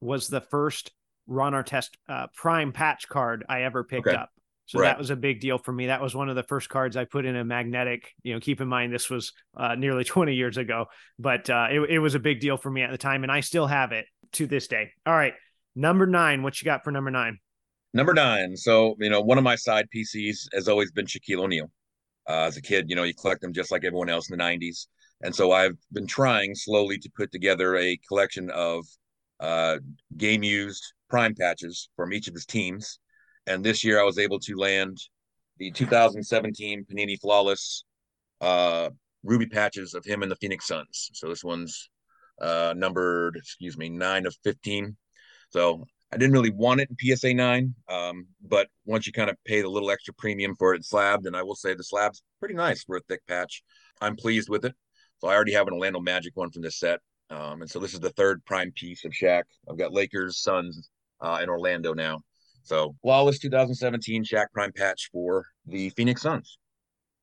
was 0.00 0.28
the 0.28 0.40
first 0.40 0.92
Ron 1.26 1.52
Artest 1.52 1.90
uh, 2.08 2.28
prime 2.34 2.72
patch 2.72 3.08
card 3.08 3.44
I 3.48 3.62
ever 3.62 3.84
picked 3.84 4.06
okay. 4.06 4.16
up. 4.16 4.30
So 4.66 4.78
right. 4.78 4.88
that 4.88 4.98
was 4.98 5.10
a 5.10 5.16
big 5.16 5.40
deal 5.40 5.58
for 5.58 5.72
me. 5.72 5.86
That 5.86 6.00
was 6.00 6.14
one 6.14 6.28
of 6.28 6.36
the 6.36 6.42
first 6.44 6.68
cards 6.68 6.96
I 6.96 7.04
put 7.04 7.24
in 7.24 7.36
a 7.36 7.44
magnetic. 7.44 8.12
You 8.22 8.34
know, 8.34 8.40
keep 8.40 8.60
in 8.60 8.68
mind 8.68 8.92
this 8.92 9.10
was 9.10 9.32
uh, 9.56 9.74
nearly 9.74 10.04
20 10.04 10.34
years 10.34 10.56
ago, 10.56 10.86
but 11.18 11.48
uh, 11.50 11.68
it, 11.70 11.80
it 11.90 11.98
was 11.98 12.14
a 12.14 12.20
big 12.20 12.40
deal 12.40 12.56
for 12.56 12.70
me 12.70 12.82
at 12.82 12.90
the 12.90 12.98
time, 12.98 13.22
and 13.22 13.32
I 13.32 13.40
still 13.40 13.66
have 13.66 13.92
it 13.92 14.06
to 14.32 14.46
this 14.46 14.68
day. 14.68 14.92
All 15.04 15.14
right, 15.14 15.34
number 15.74 16.06
nine. 16.06 16.42
What 16.42 16.60
you 16.60 16.64
got 16.64 16.84
for 16.84 16.90
number 16.90 17.10
nine? 17.10 17.38
Number 17.94 18.14
nine. 18.14 18.56
So 18.56 18.96
you 18.98 19.10
know, 19.10 19.20
one 19.20 19.38
of 19.38 19.44
my 19.44 19.56
side 19.56 19.86
PCs 19.94 20.54
has 20.54 20.68
always 20.68 20.92
been 20.92 21.06
Shaquille 21.06 21.42
O'Neal. 21.42 21.70
Uh, 22.28 22.42
as 22.42 22.56
a 22.56 22.62
kid, 22.62 22.88
you 22.88 22.94
know, 22.94 23.02
you 23.02 23.14
collect 23.14 23.40
them 23.40 23.52
just 23.52 23.72
like 23.72 23.84
everyone 23.84 24.08
else 24.08 24.30
in 24.30 24.38
the 24.38 24.44
90s, 24.44 24.86
and 25.22 25.34
so 25.34 25.50
I've 25.50 25.76
been 25.90 26.06
trying 26.06 26.54
slowly 26.54 26.96
to 26.98 27.10
put 27.16 27.32
together 27.32 27.76
a 27.76 27.98
collection 28.08 28.48
of 28.50 28.86
uh, 29.40 29.78
game 30.16 30.44
used 30.44 30.92
prime 31.10 31.34
patches 31.34 31.90
from 31.96 32.12
each 32.12 32.28
of 32.28 32.34
his 32.34 32.46
teams 32.46 33.00
and 33.46 33.64
this 33.64 33.84
year 33.84 34.00
I 34.00 34.04
was 34.04 34.18
able 34.18 34.38
to 34.40 34.56
land 34.56 34.98
the 35.58 35.70
2017 35.70 36.84
Panini 36.90 37.20
Flawless 37.20 37.84
uh, 38.40 38.90
ruby 39.22 39.46
patches 39.46 39.94
of 39.94 40.04
him 40.04 40.22
and 40.22 40.30
the 40.30 40.36
Phoenix 40.36 40.66
Suns. 40.66 41.10
So 41.14 41.28
this 41.28 41.44
one's 41.44 41.90
uh, 42.40 42.74
numbered, 42.76 43.36
excuse 43.36 43.76
me, 43.76 43.88
nine 43.88 44.26
of 44.26 44.36
15. 44.44 44.96
So 45.50 45.84
I 46.12 46.16
didn't 46.16 46.32
really 46.32 46.50
want 46.50 46.80
it 46.80 46.88
in 46.90 47.16
PSA 47.16 47.34
nine, 47.34 47.74
um, 47.88 48.26
but 48.46 48.68
once 48.84 49.06
you 49.06 49.12
kind 49.12 49.30
of 49.30 49.36
pay 49.46 49.62
the 49.62 49.68
little 49.68 49.90
extra 49.90 50.12
premium 50.14 50.56
for 50.58 50.74
it 50.74 50.84
slabbed, 50.84 51.26
and 51.26 51.36
I 51.36 51.42
will 51.42 51.54
say 51.54 51.74
the 51.74 51.84
slab's 51.84 52.22
pretty 52.38 52.54
nice 52.54 52.84
for 52.84 52.96
a 52.96 53.00
thick 53.08 53.20
patch. 53.26 53.62
I'm 54.00 54.16
pleased 54.16 54.48
with 54.48 54.64
it. 54.64 54.74
So 55.20 55.28
I 55.28 55.34
already 55.34 55.52
have 55.52 55.68
an 55.68 55.74
Orlando 55.74 56.00
Magic 56.00 56.36
one 56.36 56.50
from 56.50 56.62
this 56.62 56.78
set. 56.78 57.00
Um, 57.30 57.62
and 57.62 57.70
so 57.70 57.78
this 57.78 57.94
is 57.94 58.00
the 58.00 58.10
third 58.10 58.44
prime 58.44 58.72
piece 58.74 59.04
of 59.04 59.12
Shaq. 59.12 59.44
I've 59.70 59.78
got 59.78 59.92
Lakers, 59.92 60.42
Suns, 60.42 60.90
uh, 61.20 61.38
and 61.40 61.48
Orlando 61.48 61.94
now. 61.94 62.20
So 62.62 62.94
flawless 63.02 63.38
2017 63.38 64.24
Shaq 64.24 64.46
Prime 64.52 64.72
patch 64.72 65.10
for 65.12 65.46
the 65.66 65.90
Phoenix 65.90 66.22
Suns. 66.22 66.58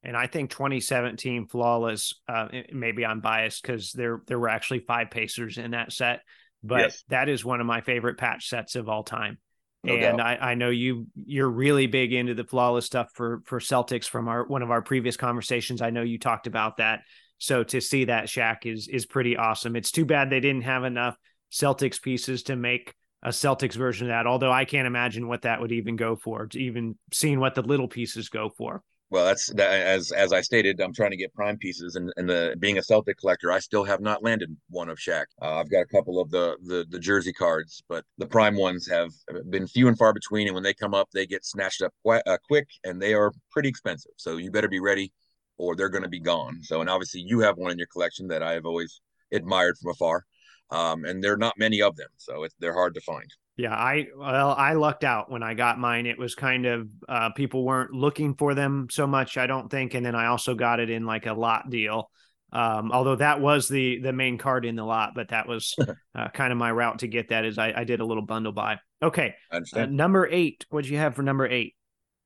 And 0.03 0.15
I 0.15 0.27
think 0.27 0.49
2017 0.51 1.47
flawless. 1.47 2.13
Uh, 2.27 2.47
maybe 2.71 3.05
I'm 3.05 3.19
biased 3.19 3.61
because 3.61 3.91
there 3.91 4.21
there 4.27 4.39
were 4.39 4.49
actually 4.49 4.79
five 4.79 5.11
Pacers 5.11 5.57
in 5.57 5.71
that 5.71 5.91
set, 5.91 6.21
but 6.63 6.79
yes. 6.79 7.03
that 7.09 7.27
is 7.27 7.43
one 7.43 7.59
of 7.59 7.67
my 7.67 7.81
favorite 7.81 8.17
patch 8.17 8.47
sets 8.49 8.75
of 8.75 8.87
all 8.87 9.03
time. 9.03 9.37
No 9.83 9.95
and 9.95 10.21
I, 10.21 10.35
I 10.35 10.53
know 10.55 10.69
you 10.69 11.07
you're 11.25 11.49
really 11.49 11.87
big 11.87 12.11
into 12.11 12.33
the 12.33 12.43
flawless 12.43 12.85
stuff 12.85 13.11
for 13.13 13.41
for 13.45 13.59
Celtics 13.59 14.07
from 14.07 14.27
our 14.27 14.45
one 14.45 14.61
of 14.61 14.71
our 14.71 14.81
previous 14.81 15.17
conversations. 15.17 15.81
I 15.81 15.89
know 15.89 16.01
you 16.01 16.17
talked 16.17 16.47
about 16.47 16.77
that. 16.77 17.01
So 17.37 17.63
to 17.63 17.79
see 17.79 18.05
that 18.05 18.25
Shaq 18.25 18.65
is 18.65 18.89
is 18.89 19.05
pretty 19.05 19.37
awesome. 19.37 19.75
It's 19.75 19.91
too 19.91 20.05
bad 20.05 20.29
they 20.29 20.41
didn't 20.41 20.63
have 20.63 20.83
enough 20.83 21.17
Celtics 21.51 22.01
pieces 22.01 22.43
to 22.43 22.57
make 22.57 22.93
a 23.23 23.29
Celtics 23.29 23.75
version 23.75 24.07
of 24.07 24.11
that. 24.11 24.27
Although 24.27 24.51
I 24.51 24.65
can't 24.65 24.87
imagine 24.87 25.27
what 25.27 25.43
that 25.43 25.59
would 25.61 25.71
even 25.71 25.95
go 25.95 26.15
for, 26.15 26.47
even 26.53 26.95
seeing 27.11 27.39
what 27.39 27.55
the 27.55 27.61
little 27.61 27.87
pieces 27.87 28.29
go 28.29 28.49
for. 28.49 28.83
Well, 29.11 29.25
that's 29.25 29.47
that, 29.53 29.71
as 29.71 30.11
as 30.11 30.33
I 30.33 30.41
stated, 30.41 30.79
I'm 30.79 30.93
trying 30.93 31.09
to 31.09 31.17
get 31.17 31.33
prime 31.33 31.57
pieces, 31.57 31.95
and 31.95 32.13
and 32.15 32.29
the 32.29 32.55
being 32.59 32.77
a 32.77 32.83
Celtic 32.83 33.17
collector, 33.17 33.51
I 33.51 33.57
still 33.57 33.83
have 33.83 34.01
not 34.01 34.23
landed 34.23 34.55
one 34.69 34.87
of 34.87 34.99
Shaq. 34.99 35.25
Uh, 35.41 35.55
I've 35.55 35.71
got 35.71 35.81
a 35.81 35.87
couple 35.87 36.21
of 36.21 36.29
the, 36.29 36.57
the 36.61 36.85
the 36.87 36.99
jersey 36.99 37.33
cards, 37.33 37.81
but 37.89 38.05
the 38.19 38.27
prime 38.27 38.55
ones 38.55 38.87
have 38.87 39.09
been 39.49 39.65
few 39.65 39.87
and 39.87 39.97
far 39.97 40.13
between, 40.13 40.47
and 40.47 40.53
when 40.53 40.63
they 40.63 40.75
come 40.75 40.93
up, 40.93 41.09
they 41.11 41.25
get 41.25 41.43
snatched 41.43 41.81
up 41.81 41.91
quite 42.03 42.21
uh, 42.27 42.37
quick, 42.47 42.67
and 42.83 43.01
they 43.01 43.15
are 43.15 43.31
pretty 43.51 43.69
expensive. 43.69 44.11
So 44.17 44.37
you 44.37 44.51
better 44.51 44.67
be 44.67 44.79
ready 44.79 45.11
or 45.59 45.75
they're 45.75 45.89
going 45.89 46.03
to 46.03 46.09
be 46.09 46.21
gone. 46.21 46.63
So, 46.63 46.81
and 46.81 46.89
obviously 46.89 47.21
you 47.21 47.41
have 47.41 47.57
one 47.57 47.71
in 47.71 47.77
your 47.77 47.87
collection 47.87 48.27
that 48.29 48.41
I 48.41 48.53
have 48.53 48.65
always 48.65 49.01
admired 49.31 49.77
from 49.77 49.91
afar. 49.91 50.25
Um, 50.71 51.05
and 51.05 51.23
there 51.23 51.33
are 51.33 51.37
not 51.37 51.57
many 51.57 51.81
of 51.81 51.95
them, 51.95 52.09
so 52.17 52.43
it's, 52.43 52.55
they're 52.59 52.73
hard 52.73 52.93
to 52.93 53.01
find. 53.01 53.33
Yeah, 53.57 53.73
I 53.73 54.07
well, 54.15 54.55
I 54.57 54.73
lucked 54.73 55.03
out 55.03 55.29
when 55.29 55.43
I 55.43 55.53
got 55.53 55.79
mine. 55.79 56.05
It 56.05 56.17
was 56.17 56.33
kind 56.33 56.65
of 56.65 56.87
uh, 57.09 57.31
people 57.31 57.65
weren't 57.65 57.91
looking 57.91 58.35
for 58.35 58.53
them 58.53 58.87
so 58.89 59.05
much, 59.05 59.37
I 59.37 59.47
don't 59.47 59.69
think, 59.69 59.95
and 59.95 60.05
then 60.05 60.15
I 60.15 60.27
also 60.27 60.55
got 60.55 60.79
it 60.79 60.89
in 60.89 61.05
like 61.05 61.25
a 61.25 61.33
lot 61.33 61.69
deal. 61.69 62.09
Um, 62.51 62.91
although 62.91 63.17
that 63.17 63.41
was 63.41 63.67
the 63.67 63.99
the 63.99 64.13
main 64.13 64.37
card 64.37 64.65
in 64.65 64.75
the 64.75 64.85
lot, 64.85 65.11
but 65.13 65.29
that 65.29 65.47
was 65.47 65.75
uh, 66.15 66.29
kind 66.29 66.51
of 66.51 66.57
my 66.57 66.71
route 66.71 66.99
to 66.99 67.07
get 67.07 67.29
that. 67.29 67.43
Is 67.43 67.57
I, 67.57 67.73
I 67.75 67.83
did 67.83 67.99
a 67.99 68.05
little 68.05 68.25
bundle 68.25 68.53
buy. 68.53 68.79
Okay, 69.01 69.35
uh, 69.51 69.85
number 69.87 70.27
eight. 70.31 70.65
What 70.69 70.85
do 70.85 70.91
you 70.91 70.97
have 70.97 71.15
for 71.15 71.23
number 71.23 71.45
eight? 71.45 71.75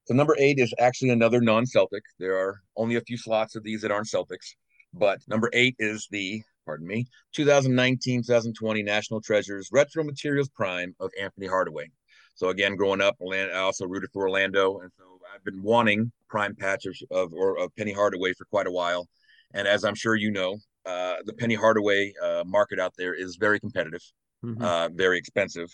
So 0.06 0.14
number 0.14 0.36
eight 0.38 0.60
is 0.60 0.74
actually 0.80 1.10
another 1.10 1.40
non-Celtic. 1.40 2.04
There 2.20 2.38
are 2.38 2.62
only 2.76 2.98
a 2.98 3.02
few 3.02 3.18
slots 3.18 3.56
of 3.56 3.64
these 3.64 3.82
that 3.82 3.92
aren't 3.92 4.08
Celtics, 4.08 4.54
but 4.94 5.20
number 5.28 5.50
eight 5.54 5.76
is 5.80 6.08
the 6.12 6.44
pardon 6.66 6.88
me 6.88 7.06
2019-2020 7.38 8.84
National 8.84 9.22
Treasures 9.22 9.70
Retro 9.72 10.04
Materials 10.04 10.50
Prime 10.50 10.96
of 11.00 11.12
Anthony 11.20 11.48
Hardaway. 11.48 11.90
So 12.36 12.50
again, 12.50 12.76
growing 12.76 13.02
up, 13.02 13.16
I 13.22 13.52
also 13.54 13.86
rooted 13.86 14.10
for 14.12 14.24
Orlando, 14.24 14.80
and 14.80 14.92
so 14.98 15.04
I've 15.34 15.44
been 15.44 15.62
wanting 15.62 16.12
prime 16.30 16.56
patches 16.56 17.04
of 17.12 17.32
or 17.34 17.60
of 17.60 17.76
Penny 17.76 17.94
Hardaway 17.94 18.34
for 18.34 18.46
quite 18.46 18.68
a 18.68 18.72
while. 18.72 19.08
And 19.54 19.68
as 19.68 19.84
I'm 19.84 19.96
sure 19.96 20.16
you 20.16 20.32
know, 20.32 20.58
uh, 20.86 21.18
the 21.26 21.34
Penny 21.34 21.56
Hardaway 21.56 22.14
uh, 22.22 22.44
market 22.46 22.80
out 22.80 22.94
there 22.98 23.14
is 23.14 23.38
very 23.40 23.60
competitive, 23.60 24.02
mm-hmm. 24.44 24.62
uh, 24.62 24.90
very 24.90 25.18
expensive, 25.18 25.70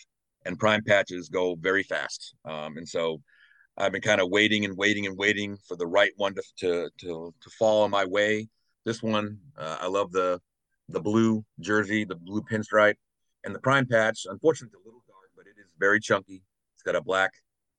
and 0.46 0.60
prime 0.60 0.84
patches 0.84 1.30
go 1.30 1.56
very 1.56 1.84
fast. 1.84 2.36
Um, 2.46 2.78
and 2.78 2.88
so 2.88 3.22
I've 3.78 3.94
been 3.94 4.02
kind 4.02 4.20
of 4.20 4.30
waiting 4.30 4.66
and 4.66 4.78
waiting 4.78 5.08
and 5.08 5.18
waiting 5.18 5.58
for 5.68 5.78
the 5.78 5.88
right 5.88 6.12
one 6.18 6.36
to 6.36 6.44
to 6.60 6.90
to, 7.00 7.34
to 7.42 7.50
fall 7.58 7.84
on 7.84 7.92
my 7.92 8.06
way. 8.06 8.50
This 8.86 9.02
one, 9.02 9.38
uh, 9.58 9.78
I 9.82 9.88
love 9.88 10.12
the 10.12 10.40
the 10.90 11.00
blue 11.00 11.44
jersey, 11.60 12.06
the 12.06 12.16
blue 12.16 12.42
pinstripe, 12.42 12.96
and 13.44 13.54
the 13.54 13.60
prime 13.60 13.86
patch. 13.86 14.26
Unfortunately, 14.26 14.76
it's 14.76 14.86
a 14.86 14.88
little 14.88 15.04
dark, 15.08 15.30
but 15.36 15.46
it 15.46 15.60
is 15.60 15.72
very 15.80 16.00
chunky. 16.00 16.44
It's 16.76 16.84
got 16.84 16.96
a 16.96 17.02
black 17.02 17.32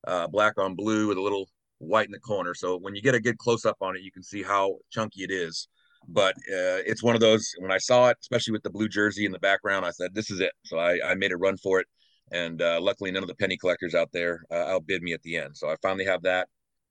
uh, 0.07 0.27
black 0.29 0.59
on 0.59 0.75
blue 0.75 1.09
with 1.09 1.19
a 1.19 1.23
little 1.23 1.49
white 1.79 2.07
in 2.07 2.13
the 2.13 2.19
corner. 2.19 2.55
So 2.55 2.77
when 2.77 2.95
you 2.95 3.03
get 3.03 3.15
a 3.15 3.21
good 3.21 3.39
close 3.39 3.65
up 3.65 3.77
on 3.81 3.97
it, 3.97 4.03
you 4.03 4.11
can 4.11 4.23
see 4.23 4.43
how 4.43 4.77
chunky 4.91 5.23
it 5.23 5.31
is. 5.31 5.69
But 6.09 6.35
uh, 6.35 6.81
it's 6.87 7.03
one 7.03 7.15
of 7.15 7.21
those. 7.21 7.53
When 7.59 7.71
I 7.71 7.79
saw 7.79 8.09
it, 8.09 8.17
especially 8.23 8.53
with 8.53 8.63
the 8.63 8.71
blue 8.71 8.89
jersey 8.89 9.27
in 9.27 9.33
the 9.33 9.39
background, 9.39 9.85
I 9.85 9.91
said, 9.91 10.15
"This 10.15 10.31
is 10.31 10.41
it." 10.41 10.53
So 10.65 10.79
I, 10.79 10.99
I 11.05 11.15
made 11.15 11.33
a 11.33 11.37
run 11.37 11.57
for 11.59 11.81
it 11.81 11.87
and 12.33 12.63
uh, 12.63 12.79
luckily 12.81 13.11
none 13.11 13.23
of 13.23 13.29
the 13.29 13.35
penny 13.35 13.57
collectors 13.57 13.95
out 13.95 14.11
there 14.13 14.43
uh, 14.51 14.55
outbid 14.55 15.03
me 15.03 15.13
at 15.13 15.23
the 15.23 15.37
end. 15.37 15.57
So 15.57 15.69
I 15.69 15.77
finally 15.83 16.05
have 16.05 16.23
that 16.23 16.49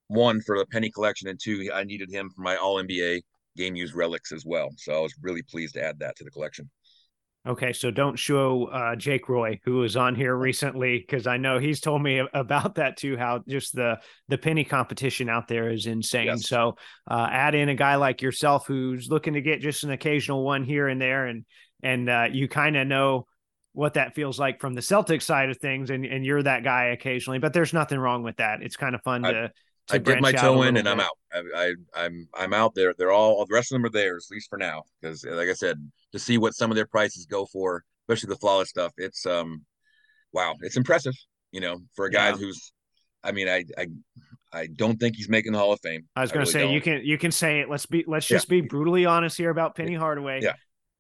one 0.07 0.41
for 0.41 0.57
the 0.57 0.65
penny 0.65 0.89
collection, 0.89 1.27
and 1.27 1.39
two, 1.41 1.69
I 1.73 1.83
needed 1.83 2.11
him 2.11 2.29
for 2.35 2.41
my 2.41 2.55
All 2.55 2.81
NBA 2.81 3.21
game 3.59 3.75
used 3.75 3.93
relics 3.93 4.31
as 4.31 4.45
well. 4.45 4.69
So 4.77 4.93
I 4.93 4.99
was 4.99 5.13
really 5.21 5.43
pleased 5.43 5.75
to 5.75 5.83
add 5.83 5.99
that 5.99 6.15
to 6.15 6.23
the 6.23 6.31
collection. 6.31 6.69
Okay, 7.47 7.71
so 7.71 7.89
don't 7.89 8.19
show 8.19 8.65
uh, 8.65 8.95
Jake 8.97 9.29
Roy, 9.29 9.59
who 9.63 9.77
was 9.77 9.95
on 9.95 10.13
here 10.13 10.35
recently, 10.35 10.99
because 10.99 11.25
I 11.25 11.37
know 11.37 11.57
he's 11.57 11.79
told 11.79 12.03
me 12.03 12.21
about 12.33 12.75
that 12.75 12.97
too. 12.97 13.15
How 13.15 13.43
just 13.47 13.73
the 13.73 13.99
the 14.27 14.37
penny 14.37 14.65
competition 14.65 15.29
out 15.29 15.47
there 15.47 15.69
is 15.69 15.85
insane. 15.85 16.25
Yes. 16.25 16.47
So 16.47 16.75
uh, 17.09 17.27
add 17.31 17.55
in 17.55 17.69
a 17.69 17.75
guy 17.75 17.95
like 17.95 18.21
yourself 18.21 18.67
who's 18.67 19.07
looking 19.09 19.35
to 19.35 19.41
get 19.41 19.61
just 19.61 19.85
an 19.85 19.91
occasional 19.91 20.43
one 20.43 20.63
here 20.65 20.89
and 20.89 21.01
there, 21.01 21.27
and 21.27 21.45
and 21.81 22.09
uh, 22.09 22.27
you 22.29 22.49
kind 22.49 22.75
of 22.75 22.87
know 22.87 23.25
what 23.71 23.93
that 23.93 24.15
feels 24.15 24.37
like 24.37 24.59
from 24.59 24.73
the 24.73 24.81
Celtics 24.81 25.23
side 25.23 25.49
of 25.49 25.57
things, 25.57 25.91
and, 25.91 26.05
and 26.05 26.25
you're 26.25 26.43
that 26.43 26.65
guy 26.65 26.87
occasionally. 26.87 27.39
But 27.39 27.53
there's 27.53 27.71
nothing 27.71 27.99
wrong 27.99 28.21
with 28.21 28.35
that. 28.37 28.61
It's 28.61 28.75
kind 28.75 28.95
of 28.95 29.01
fun 29.03 29.23
I, 29.23 29.31
to. 29.31 29.51
I 29.91 29.97
dip 29.97 30.21
my 30.21 30.31
toe 30.31 30.61
in 30.63 30.77
and 30.77 30.85
bit. 30.85 30.87
I'm 30.87 30.99
out. 30.99 31.17
I, 31.33 31.41
I 31.55 31.73
I'm 31.95 32.27
I'm 32.33 32.53
out 32.53 32.75
there. 32.75 32.93
They're 32.97 33.11
all 33.11 33.45
the 33.45 33.53
rest 33.53 33.71
of 33.71 33.75
them 33.75 33.85
are 33.85 33.89
theirs, 33.89 34.27
at 34.29 34.33
least 34.33 34.49
for 34.49 34.57
now. 34.57 34.83
Because 35.01 35.23
like 35.25 35.49
I 35.49 35.53
said, 35.53 35.77
to 36.11 36.19
see 36.19 36.37
what 36.37 36.53
some 36.53 36.71
of 36.71 36.75
their 36.75 36.85
prices 36.85 37.25
go 37.25 37.45
for, 37.45 37.83
especially 38.03 38.29
the 38.29 38.39
flawless 38.39 38.69
stuff, 38.69 38.93
it's 38.97 39.25
um, 39.25 39.63
wow, 40.33 40.55
it's 40.61 40.77
impressive. 40.77 41.13
You 41.51 41.61
know, 41.61 41.79
for 41.95 42.05
a 42.05 42.11
guy 42.11 42.29
yeah. 42.29 42.35
who's, 42.35 42.71
I 43.23 43.31
mean, 43.31 43.47
I 43.47 43.65
I 43.77 43.87
I 44.51 44.67
don't 44.67 44.99
think 44.99 45.15
he's 45.15 45.29
making 45.29 45.53
the 45.53 45.59
Hall 45.59 45.73
of 45.73 45.79
Fame. 45.81 46.07
I 46.15 46.21
was 46.21 46.31
going 46.31 46.45
to 46.45 46.51
really 46.51 46.61
say 46.61 46.65
don't. 46.65 46.73
you 46.73 46.81
can 46.81 47.05
you 47.05 47.17
can 47.17 47.31
say 47.31 47.59
it. 47.59 47.69
Let's 47.69 47.85
be 47.85 48.03
let's 48.07 48.25
just 48.25 48.49
yeah. 48.49 48.61
be 48.61 48.67
brutally 48.67 49.05
honest 49.05 49.37
here 49.37 49.49
about 49.49 49.75
Penny 49.75 49.95
Hardaway. 49.95 50.41
Yeah, 50.41 50.53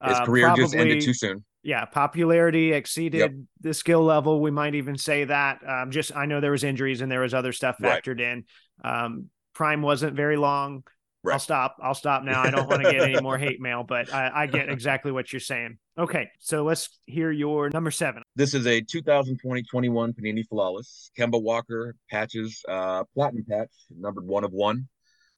his 0.03 0.17
uh, 0.17 0.25
career 0.25 0.45
probably, 0.45 0.63
just 0.63 0.75
ended 0.75 1.01
too 1.01 1.13
soon 1.13 1.43
yeah, 1.61 1.85
popularity 1.85 2.71
exceeded 2.71 3.19
yep. 3.19 3.31
the 3.61 3.73
skill 3.73 4.03
level. 4.03 4.41
We 4.41 4.51
might 4.51 4.75
even 4.75 4.97
say 4.97 5.25
that. 5.25 5.59
Um, 5.67 5.91
just 5.91 6.15
I 6.15 6.25
know 6.25 6.39
there 6.39 6.51
was 6.51 6.63
injuries 6.63 7.01
and 7.01 7.11
there 7.11 7.21
was 7.21 7.33
other 7.33 7.51
stuff 7.51 7.77
factored 7.81 8.19
right. 8.19 8.31
in. 8.31 8.45
Um, 8.83 9.29
Prime 9.53 9.81
wasn't 9.81 10.15
very 10.15 10.37
long. 10.37 10.83
Right. 11.21 11.33
I'll 11.33 11.39
stop. 11.39 11.77
I'll 11.81 11.95
stop 11.95 12.23
now. 12.23 12.41
I 12.41 12.49
don't 12.49 12.69
want 12.69 12.81
to 12.83 12.91
get 12.91 13.01
any 13.01 13.19
more 13.19 13.37
hate 13.37 13.59
mail, 13.59 13.83
but 13.83 14.13
I, 14.13 14.31
I, 14.33 14.45
get 14.47 14.69
exactly 14.69 15.11
what 15.11 15.33
you're 15.33 15.41
saying. 15.41 15.77
Okay, 15.97 16.29
so 16.39 16.63
let's 16.63 16.97
hear 17.07 17.29
your 17.29 17.69
number 17.69 17.91
seven. 17.91 18.23
This 18.37 18.53
is 18.53 18.65
a 18.65 18.81
2020-21 18.81 19.65
Panini 19.73 20.47
Flawless 20.47 21.11
Kemba 21.19 21.41
Walker 21.41 21.95
patches, 22.09 22.63
uh, 22.69 23.03
platinum 23.13 23.43
patch, 23.49 23.67
numbered 23.97 24.25
one 24.25 24.45
of 24.45 24.53
one 24.53 24.87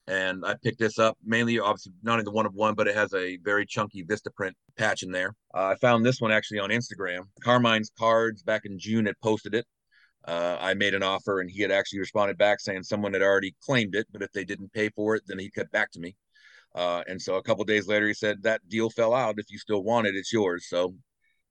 and 0.08 0.43
I 0.45 0.56
picked 0.62 0.80
this 0.80 0.99
up 0.99 1.17
mainly, 1.23 1.60
obviously, 1.60 1.93
not 2.04 2.13
only 2.13 2.23
the 2.23 2.32
one 2.32 2.45
of 2.45 2.54
one, 2.54 2.73
but 2.73 2.88
it 2.88 2.95
has 2.95 3.13
a 3.13 3.38
very 3.38 3.65
chunky 3.65 4.04
Vista 4.04 4.32
print 4.32 4.56
patch 4.77 5.04
in 5.04 5.12
there. 5.12 5.36
Uh, 5.54 5.67
I 5.67 5.75
found 5.75 6.06
this 6.06 6.19
one 6.19 6.32
actually 6.32 6.60
on 6.60 6.69
Instagram. 6.69 7.21
Carmine's 7.41 7.91
Cards 7.97 8.43
back 8.43 8.65
in 8.65 8.80
June 8.80 9.06
had 9.06 9.15
posted 9.21 9.54
it. 9.54 9.65
Uh, 10.25 10.57
I 10.60 10.73
made 10.75 10.93
an 10.93 11.03
offer, 11.03 11.39
and 11.39 11.49
he 11.49 11.62
had 11.62 11.71
actually 11.71 11.99
responded 11.99 12.38
back 12.38 12.60
saying 12.60 12.84
someone 12.84 13.13
had 13.13 13.23
already 13.23 13.55
claimed 13.63 13.95
it, 13.95 14.07
but 14.12 14.21
if 14.21 14.31
they 14.31 14.45
didn't 14.45 14.73
pay 14.73 14.89
for 14.89 15.15
it, 15.15 15.23
then 15.27 15.39
he'd 15.39 15.53
get 15.53 15.71
back 15.71 15.91
to 15.91 15.99
me. 15.99 16.15
Uh, 16.75 17.03
and 17.07 17.21
so 17.21 17.36
a 17.36 17.43
couple 17.43 17.63
days 17.65 17.88
later, 17.88 18.07
he 18.07 18.13
said 18.13 18.43
that 18.43 18.67
deal 18.69 18.89
fell 18.89 19.13
out. 19.13 19.39
If 19.39 19.51
you 19.51 19.57
still 19.57 19.84
want 19.84 20.07
it, 20.07 20.15
it's 20.15 20.31
yours. 20.31 20.67
So 20.69 20.95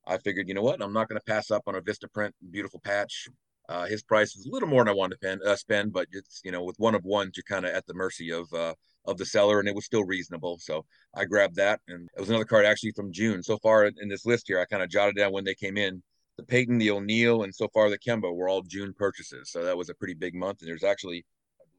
I 0.07 0.19
figured, 0.19 0.49
you 0.49 0.55
know 0.55 0.63
what? 0.63 0.83
I'm 0.83 0.93
not 0.93 1.09
going 1.09 1.21
to 1.21 1.25
pass 1.25 1.51
up 1.51 1.65
on 1.67 1.75
a 1.75 1.81
Vista 1.81 2.09
print, 2.09 2.35
beautiful 2.51 2.81
patch. 2.81 3.29
Uh, 3.69 3.87
his 3.87 4.03
price 4.03 4.35
is 4.35 4.47
a 4.47 4.51
little 4.51 4.69
more 4.69 4.83
than 4.83 4.89
I 4.89 4.97
wanted 4.97 5.15
to 5.21 5.21
pen, 5.21 5.39
uh, 5.47 5.55
spend, 5.55 5.93
but 5.93 6.09
it's 6.11 6.41
you 6.45 6.51
know 6.51 6.65
with 6.65 6.75
one 6.79 6.97
of 6.97 7.05
ones 7.05 7.35
you're 7.37 7.45
kind 7.45 7.65
of 7.65 7.73
at 7.73 7.87
the 7.87 7.95
mercy 7.95 8.33
of 8.33 8.53
uh, 8.53 8.75
of 9.05 9.17
the 9.17 9.25
seller, 9.25 9.61
and 9.61 9.69
it 9.69 9.77
was 9.77 9.85
still 9.85 10.05
reasonable. 10.05 10.59
So 10.61 10.85
I 11.15 11.25
grabbed 11.25 11.55
that, 11.57 11.81
and 11.87 12.09
it 12.17 12.21
was 12.21 12.31
another 12.31 12.45
card 12.45 12.67
actually 12.67 12.93
from 12.97 13.13
June. 13.13 13.45
So 13.45 13.59
far 13.59 13.85
in 13.85 14.09
this 14.09 14.27
list 14.27 14.49
here, 14.49 14.59
I 14.59 14.65
kind 14.65 14.83
of 14.83 14.91
jotted 14.91 15.15
down 15.15 15.33
when 15.33 15.45
they 15.45 15.55
came 15.55 15.77
in. 15.77 16.03
The 16.41 16.47
Payton, 16.47 16.79
the 16.79 16.91
O'Neal, 16.91 17.43
and 17.43 17.55
so 17.55 17.69
far 17.69 17.91
the 17.91 17.99
Kemba 17.99 18.35
were 18.35 18.49
all 18.49 18.63
June 18.63 18.95
purchases. 18.97 19.51
So 19.51 19.63
that 19.63 19.77
was 19.77 19.91
a 19.91 19.95
pretty 19.95 20.15
big 20.15 20.35
month, 20.35 20.63
and 20.63 20.69
there's 20.69 20.85
actually 20.85 21.27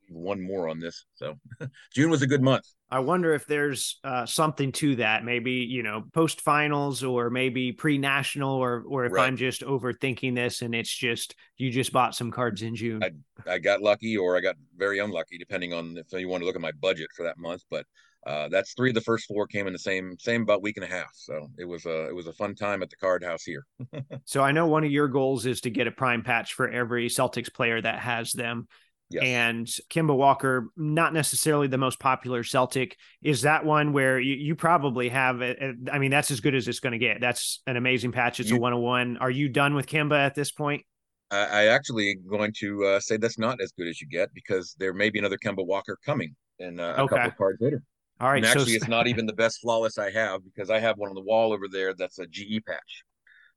one 0.08 0.40
more 0.40 0.70
on 0.70 0.80
this. 0.80 1.06
So 1.16 1.36
June 1.94 2.12
was 2.12 2.22
a 2.22 2.28
good 2.28 2.44
month. 2.44 2.66
I 2.92 3.00
wonder 3.00 3.34
if 3.34 3.48
there's 3.48 4.00
uh, 4.04 4.28
something 4.28 4.72
to 4.74 4.98
that. 4.98 5.24
Maybe 5.26 5.54
you 5.54 5.82
know, 5.82 6.04
post 6.14 6.42
finals 6.42 7.04
or 7.04 7.32
maybe 7.32 7.72
pre 7.72 7.98
national, 7.98 8.52
or 8.52 8.84
or 8.88 9.06
if 9.06 9.14
right. 9.14 9.26
I'm 9.26 9.36
just 9.36 9.62
overthinking 9.62 10.36
this 10.36 10.62
and 10.62 10.76
it's 10.76 10.96
just 10.96 11.34
you 11.58 11.72
just 11.72 11.92
bought 11.92 12.14
some 12.14 12.30
cards 12.30 12.62
in 12.62 12.76
June. 12.76 13.04
I, 13.04 13.54
I 13.54 13.58
got 13.58 13.82
lucky, 13.82 14.16
or 14.16 14.38
I 14.38 14.42
got 14.42 14.58
very 14.78 15.00
unlucky, 15.00 15.40
depending 15.40 15.74
on 15.74 15.98
if 15.98 16.12
you 16.14 16.28
want 16.28 16.42
to 16.42 16.46
look 16.46 16.56
at 16.56 16.62
my 16.62 16.74
budget 16.74 17.08
for 17.16 17.24
that 17.24 17.40
month. 17.40 17.64
But 17.72 17.88
uh, 18.26 18.48
that's 18.50 18.74
three 18.74 18.90
of 18.90 18.96
the 18.96 19.02
first 19.02 19.26
four 19.26 19.48
came 19.48 19.68
in 19.68 19.74
the 19.74 19.80
same 19.80 20.16
same 20.20 20.44
about 20.44 20.62
week 20.62 20.78
and 20.78 20.86
a 20.86 20.90
half. 20.90 21.10
So 21.14 21.48
it 21.58 21.66
was 21.66 21.86
a 21.86 22.08
it 22.08 22.16
was 22.16 22.28
a 22.28 22.34
fun 22.34 22.56
time 22.56 22.84
at 22.84 22.90
the 22.90 22.96
card 22.98 23.24
house 23.24 23.44
here. 23.44 23.66
so 24.26 24.42
I 24.42 24.52
know 24.52 24.68
one 24.68 24.84
of 24.84 24.92
your 24.92 25.08
goals 25.08 25.46
is 25.46 25.62
to 25.62 25.70
get 25.70 25.88
a 25.88 25.92
prime 25.92 26.24
patch 26.24 26.54
for 26.54 26.70
every 26.70 27.08
Celtics 27.08 27.52
player 27.52 27.82
that 27.82 28.00
has 28.00 28.32
them. 28.32 28.68
Yes. 29.10 29.24
And 29.24 29.68
Kemba 29.90 30.16
Walker, 30.16 30.70
not 30.78 31.14
necessarily 31.14 31.68
the 31.68 31.78
most 31.78 32.00
popular 32.00 32.44
Celtic, 32.44 32.96
is 33.22 33.42
that 33.42 33.66
one 33.66 33.92
where 33.92 34.20
you, 34.20 34.36
you 34.36 34.56
probably 34.56 35.10
have 35.10 35.42
it. 35.42 35.60
I 35.92 36.00
mean, 36.00 36.12
that's 36.12 36.32
as 36.32 36.40
good 36.40 36.56
as 36.56 36.70
it's 36.70 36.80
going 36.80 36.94
to 36.94 36.98
get. 36.98 37.20
That's 37.20 37.62
an 37.68 37.76
amazing 37.76 38.14
patch. 38.14 38.40
It's 38.40 38.50
you, 38.50 38.56
a 38.56 38.60
one 38.60 38.72
on 38.72 38.82
one. 38.82 39.18
Are 39.18 39.30
you 39.30 39.50
done 39.50 39.76
with 39.76 39.86
Kemba 39.88 40.18
at 40.18 40.34
this 40.34 40.52
point? 40.52 40.86
I, 41.30 41.46
I 41.46 41.66
actually 41.66 42.16
going 42.30 42.54
to 42.60 42.86
uh, 42.86 43.00
say 43.02 43.18
that's 43.18 43.38
not 43.38 43.60
as 43.60 43.74
good 43.74 43.88
as 43.88 44.00
you 44.00 44.08
get 44.08 44.34
because 44.34 44.76
there 44.80 44.94
may 44.94 45.10
be 45.10 45.20
another 45.20 45.38
Kemba 45.38 45.66
Walker 45.66 45.98
coming 46.06 46.34
in 46.60 46.80
uh, 46.80 46.96
a 46.98 47.02
okay. 47.02 47.16
couple 47.16 47.32
of 47.32 47.38
cards 47.38 47.58
later. 47.60 47.84
All 48.22 48.30
right. 48.30 48.38
And 48.38 48.46
actually, 48.46 48.74
so... 48.74 48.76
it's 48.76 48.88
not 48.88 49.08
even 49.08 49.26
the 49.26 49.34
best 49.34 49.62
flawless 49.62 49.98
I 49.98 50.12
have 50.12 50.44
because 50.46 50.70
I 50.70 50.80
have 50.80 50.98
one 50.98 51.10
on 51.10 51.16
the 51.16 51.22
wall 51.22 51.52
over 51.52 51.68
there 51.70 51.94
that's 51.96 52.20
a 52.20 52.28
GE 52.28 52.64
patch. 52.66 53.04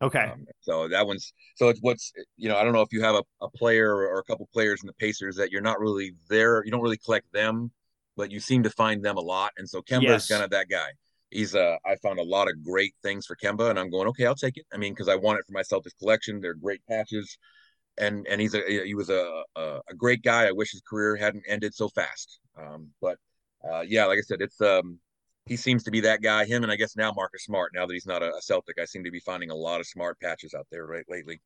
Okay. 0.02 0.24
Um, 0.24 0.46
so 0.60 0.88
that 0.88 1.06
one's 1.06 1.32
so 1.54 1.68
it's 1.68 1.80
what's 1.80 2.12
you 2.36 2.48
know 2.48 2.56
I 2.56 2.64
don't 2.64 2.72
know 2.72 2.80
if 2.80 2.92
you 2.92 3.02
have 3.02 3.14
a, 3.14 3.22
a 3.42 3.50
player 3.50 3.94
or 3.94 4.18
a 4.18 4.24
couple 4.24 4.48
players 4.52 4.82
in 4.82 4.86
the 4.86 4.94
Pacers 4.94 5.36
that 5.36 5.50
you're 5.50 5.60
not 5.60 5.78
really 5.78 6.14
there 6.28 6.64
you 6.64 6.70
don't 6.70 6.80
really 6.80 6.96
collect 6.96 7.30
them, 7.32 7.70
but 8.16 8.30
you 8.30 8.40
seem 8.40 8.62
to 8.64 8.70
find 8.70 9.04
them 9.04 9.16
a 9.16 9.20
lot, 9.20 9.52
and 9.56 9.68
so 9.68 9.82
Kemba 9.82 10.02
yes. 10.02 10.24
is 10.24 10.28
kind 10.28 10.42
of 10.42 10.50
that 10.50 10.68
guy. 10.68 10.88
He's 11.30 11.54
uh 11.54 11.76
I 11.86 11.96
found 11.96 12.18
a 12.18 12.24
lot 12.24 12.48
of 12.48 12.62
great 12.64 12.94
things 13.02 13.26
for 13.26 13.36
Kemba, 13.36 13.70
and 13.70 13.78
I'm 13.78 13.90
going 13.90 14.08
okay 14.08 14.26
I'll 14.26 14.34
take 14.34 14.56
it. 14.56 14.64
I 14.72 14.78
mean 14.78 14.94
because 14.94 15.08
I 15.08 15.16
want 15.16 15.38
it 15.38 15.46
for 15.46 15.52
my 15.52 15.62
Celtics 15.62 15.96
collection. 15.98 16.40
They're 16.40 16.54
great 16.54 16.80
patches, 16.88 17.38
and 17.98 18.26
and 18.28 18.40
he's 18.40 18.54
a 18.54 18.62
he 18.84 18.94
was 18.94 19.10
a 19.10 19.42
a, 19.56 19.80
a 19.90 19.94
great 19.94 20.22
guy. 20.22 20.48
I 20.48 20.52
wish 20.52 20.72
his 20.72 20.82
career 20.82 21.16
hadn't 21.16 21.44
ended 21.46 21.74
so 21.74 21.88
fast. 21.88 22.40
Um, 22.58 22.88
but 23.00 23.18
uh, 23.70 23.80
yeah, 23.80 24.04
like 24.06 24.18
I 24.18 24.22
said, 24.22 24.40
it's 24.40 24.60
um 24.60 24.98
he 25.46 25.56
seems 25.56 25.82
to 25.84 25.90
be 25.90 26.00
that 26.00 26.22
guy. 26.22 26.44
Him 26.44 26.62
and 26.62 26.72
I 26.72 26.76
guess 26.76 26.96
now 26.96 27.12
Marcus 27.14 27.44
Smart. 27.44 27.72
Now 27.74 27.86
that 27.86 27.92
he's 27.92 28.06
not 28.06 28.22
a, 28.22 28.34
a 28.34 28.42
Celtic, 28.42 28.78
I 28.80 28.84
seem 28.84 29.04
to 29.04 29.10
be 29.10 29.20
finding 29.20 29.50
a 29.50 29.54
lot 29.54 29.80
of 29.80 29.86
smart 29.86 30.18
patches 30.20 30.54
out 30.54 30.66
there 30.70 30.86
right 30.86 31.04
lately. 31.08 31.40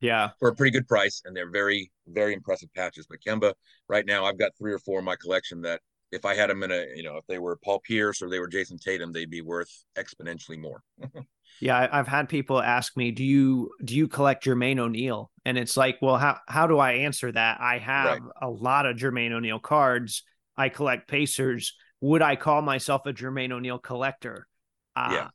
Yeah, 0.00 0.30
for 0.38 0.48
a 0.48 0.54
pretty 0.54 0.72
good 0.72 0.88
price, 0.88 1.22
and 1.24 1.36
they're 1.36 1.50
very 1.50 1.90
very 2.08 2.34
impressive 2.34 2.68
patches. 2.74 3.06
But 3.08 3.20
Kemba, 3.26 3.54
right 3.88 4.06
now, 4.06 4.24
I've 4.24 4.38
got 4.38 4.52
three 4.58 4.72
or 4.72 4.78
four 4.78 4.98
in 4.98 5.04
my 5.04 5.16
collection 5.16 5.62
that 5.62 5.80
if 6.12 6.26
I 6.26 6.34
had 6.34 6.50
them 6.50 6.62
in 6.62 6.70
a, 6.70 6.86
you 6.94 7.02
know, 7.02 7.16
if 7.16 7.26
they 7.26 7.38
were 7.38 7.58
Paul 7.64 7.80
Pierce 7.80 8.20
or 8.20 8.28
they 8.28 8.38
were 8.38 8.48
Jayson 8.48 8.78
Tatum, 8.78 9.12
they'd 9.12 9.30
be 9.30 9.40
worth 9.40 9.70
exponentially 9.96 10.60
more. 10.60 10.82
yeah, 11.60 11.88
I've 11.90 12.06
had 12.06 12.28
people 12.28 12.60
ask 12.60 12.96
me, 12.96 13.10
"Do 13.10 13.24
you 13.24 13.70
do 13.84 13.96
you 13.96 14.06
collect 14.06 14.44
Jermaine 14.44 14.78
O'Neal?" 14.78 15.30
And 15.44 15.56
it's 15.56 15.76
like, 15.76 15.98
well, 16.02 16.18
how 16.18 16.38
how 16.46 16.66
do 16.66 16.78
I 16.78 16.92
answer 16.92 17.32
that? 17.32 17.60
I 17.60 17.78
have 17.78 18.20
right. 18.20 18.32
a 18.42 18.50
lot 18.50 18.86
of 18.86 18.96
Jermaine 18.96 19.32
O'Neal 19.32 19.58
cards. 19.58 20.22
I 20.56 20.68
collect 20.68 21.08
Pacers. 21.08 21.74
Would 22.00 22.22
I 22.22 22.36
call 22.36 22.62
myself 22.62 23.06
a 23.06 23.12
Jermaine 23.12 23.52
O'Neal 23.52 23.78
collector? 23.78 24.46
Uh, 24.94 25.10
yeah. 25.12 25.28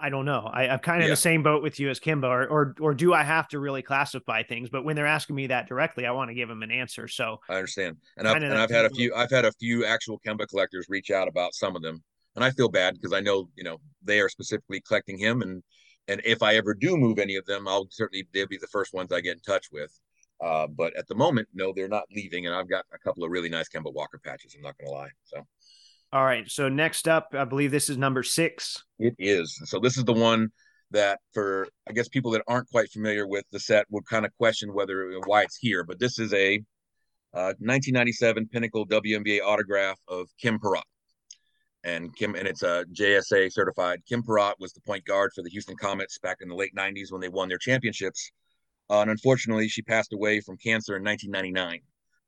I 0.00 0.08
don't 0.08 0.24
know. 0.24 0.50
I, 0.52 0.64
am 0.66 0.80
kind 0.80 0.98
of 0.98 1.02
yeah. 1.02 1.06
in 1.06 1.10
the 1.12 1.16
same 1.16 1.42
boat 1.42 1.62
with 1.62 1.78
you 1.78 1.88
as 1.88 2.00
Kemba, 2.00 2.24
or, 2.24 2.46
or 2.46 2.74
or 2.80 2.94
do 2.94 3.14
I 3.14 3.22
have 3.22 3.46
to 3.48 3.60
really 3.60 3.82
classify 3.82 4.42
things? 4.42 4.68
But 4.68 4.84
when 4.84 4.96
they're 4.96 5.06
asking 5.06 5.36
me 5.36 5.46
that 5.48 5.68
directly, 5.68 6.06
I 6.06 6.10
want 6.10 6.30
to 6.30 6.34
give 6.34 6.48
them 6.48 6.62
an 6.64 6.72
answer. 6.72 7.06
So 7.06 7.38
I 7.48 7.54
understand, 7.54 7.98
and 8.16 8.26
I've, 8.26 8.42
and 8.42 8.52
I've 8.52 8.70
had 8.70 8.84
a 8.84 8.90
few. 8.90 9.14
I've 9.14 9.30
had 9.30 9.44
a 9.44 9.52
few 9.52 9.84
actual 9.84 10.18
Kemba 10.26 10.48
collectors 10.48 10.86
reach 10.88 11.12
out 11.12 11.28
about 11.28 11.54
some 11.54 11.76
of 11.76 11.82
them, 11.82 12.02
and 12.34 12.44
I 12.44 12.50
feel 12.50 12.68
bad 12.68 12.94
because 12.94 13.12
I 13.12 13.20
know 13.20 13.48
you 13.54 13.62
know 13.62 13.78
they 14.02 14.18
are 14.18 14.28
specifically 14.28 14.80
collecting 14.80 15.18
him, 15.18 15.40
and 15.42 15.62
and 16.08 16.20
if 16.24 16.42
I 16.42 16.56
ever 16.56 16.74
do 16.74 16.96
move 16.96 17.18
any 17.18 17.36
of 17.36 17.46
them, 17.46 17.68
I'll 17.68 17.86
certainly 17.90 18.26
they'll 18.32 18.48
be 18.48 18.58
the 18.58 18.66
first 18.66 18.92
ones 18.92 19.12
I 19.12 19.20
get 19.20 19.34
in 19.34 19.40
touch 19.40 19.66
with. 19.70 19.96
Uh, 20.42 20.66
but 20.66 20.94
at 20.96 21.06
the 21.06 21.14
moment, 21.14 21.48
no, 21.54 21.72
they're 21.74 21.88
not 21.88 22.04
leaving, 22.14 22.46
and 22.46 22.54
I've 22.54 22.68
got 22.68 22.84
a 22.92 22.98
couple 22.98 23.24
of 23.24 23.30
really 23.30 23.48
nice 23.48 23.68
Kemba 23.68 23.92
Walker 23.92 24.20
patches. 24.22 24.54
I'm 24.54 24.62
not 24.62 24.76
going 24.78 24.88
to 24.88 24.92
lie. 24.92 25.10
So 25.24 25.46
all 26.14 26.24
right. 26.24 26.48
So 26.48 26.68
next 26.68 27.08
up, 27.08 27.34
I 27.36 27.44
believe 27.44 27.72
this 27.72 27.90
is 27.90 27.98
number 27.98 28.22
six. 28.22 28.84
It 29.00 29.16
is. 29.18 29.60
So 29.64 29.80
this 29.80 29.98
is 29.98 30.04
the 30.04 30.12
one 30.12 30.48
that 30.92 31.18
for 31.32 31.66
I 31.88 31.92
guess 31.92 32.08
people 32.08 32.30
that 32.32 32.42
aren't 32.46 32.70
quite 32.70 32.88
familiar 32.92 33.26
with 33.26 33.44
the 33.50 33.58
set 33.58 33.84
would 33.90 34.06
kind 34.06 34.24
of 34.24 34.32
question 34.38 34.72
whether 34.72 35.18
why 35.26 35.42
it's 35.42 35.56
here. 35.56 35.82
But 35.82 35.98
this 35.98 36.20
is 36.20 36.32
a 36.32 36.58
uh, 37.34 37.58
1997 37.58 38.46
Pinnacle 38.46 38.86
WNBA 38.86 39.40
autograph 39.42 39.98
of 40.06 40.28
Kim 40.40 40.60
Perrott. 40.60 40.84
And 41.82 42.14
Kim, 42.16 42.36
and 42.36 42.46
it's 42.46 42.62
a 42.62 42.84
JSA 42.92 43.52
certified. 43.52 44.00
Kim 44.08 44.22
Perrott 44.22 44.54
was 44.60 44.72
the 44.72 44.80
point 44.82 45.04
guard 45.04 45.32
for 45.34 45.42
the 45.42 45.50
Houston 45.50 45.76
Comets 45.76 46.18
back 46.18 46.36
in 46.40 46.48
the 46.48 46.54
late 46.54 46.74
90s 46.76 47.10
when 47.10 47.20
they 47.20 47.28
won 47.28 47.48
their 47.48 47.58
championships. 47.58 48.30
Uh, 48.90 49.00
and 49.00 49.10
unfortunately, 49.10 49.68
she 49.68 49.82
passed 49.82 50.12
away 50.12 50.40
from 50.40 50.56
cancer 50.58 50.96
in 50.96 51.04
1999. 51.04 51.80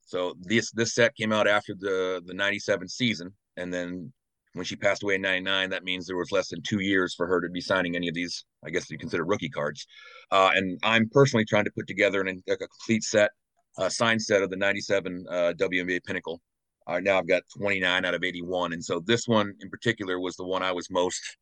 So 0.07 0.35
this 0.41 0.71
this 0.73 0.95
set 0.95 1.15
came 1.17 1.33
out 1.33 1.49
after 1.49 1.75
the 1.79 2.23
the 2.25 2.35
97 2.35 2.89
season. 2.89 3.33
And 3.57 3.73
then 3.73 4.13
when 4.57 4.65
she 4.65 4.75
passed 4.75 5.03
away 5.03 5.17
in 5.17 5.23
99 5.23 5.71
that 5.71 5.85
means 5.85 6.07
there 6.07 6.17
was 6.17 6.33
less 6.33 6.49
than 6.49 6.63
two 6.63 6.81
years 6.81 7.15
for 7.15 7.27
her 7.27 7.41
to 7.43 7.51
be 7.51 7.61
signing 7.61 7.95
any 7.95 8.09
of 8.09 8.15
these 8.15 8.45
i 8.65 8.71
guess 8.71 8.91
you 8.91 8.97
consider 8.97 9.25
rookie 9.25 9.51
cards. 9.51 9.87
Uh, 10.31 10.51
and 10.55 10.79
i'm 10.83 11.09
personally 11.11 11.45
trying 11.45 11.65
to 11.65 11.71
put 11.73 11.87
together 11.87 12.23
an, 12.23 12.43
a 12.49 12.57
complete 12.57 13.05
set 13.05 13.31
a 13.79 13.91
signed 13.91 14.23
set 14.23 14.41
of 14.41 14.49
the 14.49 14.57
97 14.57 15.27
uh, 15.29 15.53
WNBA 15.59 16.03
pinnacle. 16.05 16.41
Uh, 16.87 16.99
now 17.01 17.19
i've 17.19 17.29
got 17.29 17.43
29 17.57 18.05
out 18.05 18.15
of 18.15 18.25
81 18.25 18.73
and 18.73 18.83
so 18.83 19.01
this 19.01 19.29
one 19.29 19.53
in 19.61 19.69
particular 19.69 20.19
was 20.19 20.37
the 20.37 20.45
one 20.45 20.63
i 20.63 20.73
was 20.73 20.89
most 20.91 21.37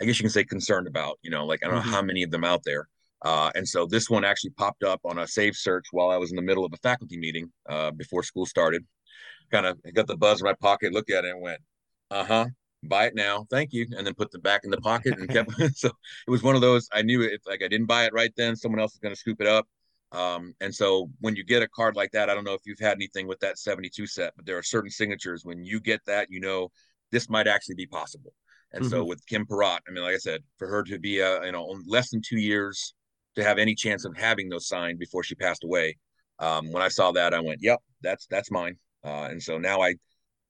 i 0.00 0.04
guess 0.04 0.18
you 0.18 0.24
can 0.24 0.30
say 0.30 0.42
concerned 0.42 0.88
about 0.88 1.18
you 1.22 1.30
know 1.30 1.46
like 1.46 1.60
i 1.62 1.68
don't 1.68 1.80
mm-hmm. 1.80 1.90
know 1.90 1.96
how 1.96 2.02
many 2.02 2.22
of 2.22 2.30
them 2.30 2.44
out 2.44 2.62
there 2.64 2.88
uh, 3.22 3.50
and 3.54 3.68
so 3.68 3.86
this 3.86 4.08
one 4.08 4.24
actually 4.24 4.50
popped 4.50 4.82
up 4.82 5.00
on 5.04 5.18
a 5.18 5.26
save 5.26 5.56
search 5.56 5.86
while 5.90 6.10
I 6.10 6.16
was 6.16 6.30
in 6.30 6.36
the 6.36 6.42
middle 6.42 6.64
of 6.64 6.72
a 6.72 6.78
faculty 6.78 7.18
meeting 7.18 7.50
uh, 7.68 7.90
before 7.90 8.22
school 8.22 8.46
started 8.46 8.84
kind 9.50 9.66
of 9.66 9.78
got 9.94 10.06
the 10.06 10.16
buzz 10.16 10.40
in 10.40 10.44
my 10.44 10.54
pocket, 10.54 10.92
looked 10.92 11.10
at 11.10 11.24
it 11.24 11.30
and 11.30 11.42
went, 11.42 11.60
uh 12.10 12.24
huh, 12.24 12.46
buy 12.82 13.06
it 13.06 13.14
now. 13.14 13.46
Thank 13.50 13.72
you. 13.72 13.86
And 13.96 14.06
then 14.06 14.14
put 14.14 14.30
the 14.30 14.38
back 14.38 14.62
in 14.64 14.70
the 14.70 14.80
pocket 14.80 15.18
and 15.18 15.28
kept 15.28 15.50
so 15.76 15.88
it 15.88 16.30
was 16.30 16.42
one 16.42 16.54
of 16.54 16.60
those 16.60 16.88
I 16.92 17.02
knew 17.02 17.22
it 17.22 17.40
like 17.46 17.62
I 17.62 17.68
didn't 17.68 17.86
buy 17.86 18.04
it 18.04 18.12
right 18.12 18.32
then. 18.36 18.56
Someone 18.56 18.80
else 18.80 18.94
is 18.94 19.00
going 19.00 19.14
to 19.14 19.20
scoop 19.20 19.40
it 19.40 19.46
up. 19.46 19.66
Um, 20.12 20.54
and 20.60 20.74
so 20.74 21.08
when 21.20 21.36
you 21.36 21.44
get 21.44 21.62
a 21.62 21.68
card 21.68 21.94
like 21.94 22.10
that, 22.12 22.28
I 22.28 22.34
don't 22.34 22.44
know 22.44 22.54
if 22.54 22.62
you've 22.64 22.80
had 22.80 22.94
anything 22.94 23.28
with 23.28 23.38
that 23.40 23.58
72 23.58 24.06
set, 24.08 24.32
but 24.34 24.44
there 24.44 24.58
are 24.58 24.62
certain 24.62 24.90
signatures 24.90 25.44
when 25.44 25.64
you 25.64 25.80
get 25.80 26.00
that, 26.06 26.28
you 26.30 26.40
know, 26.40 26.70
this 27.12 27.28
might 27.28 27.46
actually 27.46 27.76
be 27.76 27.86
possible. 27.86 28.32
And 28.72 28.82
mm-hmm. 28.82 28.90
so 28.90 29.04
with 29.04 29.24
Kim 29.26 29.46
Perrott, 29.46 29.80
I 29.86 29.92
mean, 29.92 30.02
like 30.02 30.14
I 30.14 30.18
said, 30.18 30.42
for 30.58 30.66
her 30.66 30.82
to 30.84 30.98
be, 30.98 31.22
uh, 31.22 31.42
you 31.42 31.52
know, 31.52 31.76
less 31.86 32.10
than 32.10 32.22
two 32.26 32.38
years 32.38 32.94
to 33.36 33.44
have 33.44 33.58
any 33.58 33.74
chance 33.74 34.04
of 34.04 34.16
having 34.16 34.48
those 34.48 34.68
signed 34.68 34.98
before 34.98 35.22
she 35.22 35.34
passed 35.34 35.64
away. 35.64 35.96
Um, 36.38 36.72
when 36.72 36.82
I 36.82 36.88
saw 36.88 37.12
that, 37.12 37.34
I 37.34 37.40
went, 37.40 37.60
"Yep, 37.62 37.80
that's 38.02 38.26
that's 38.26 38.50
mine." 38.50 38.76
Uh, 39.04 39.28
and 39.30 39.42
so 39.42 39.58
now 39.58 39.80
I, 39.80 39.94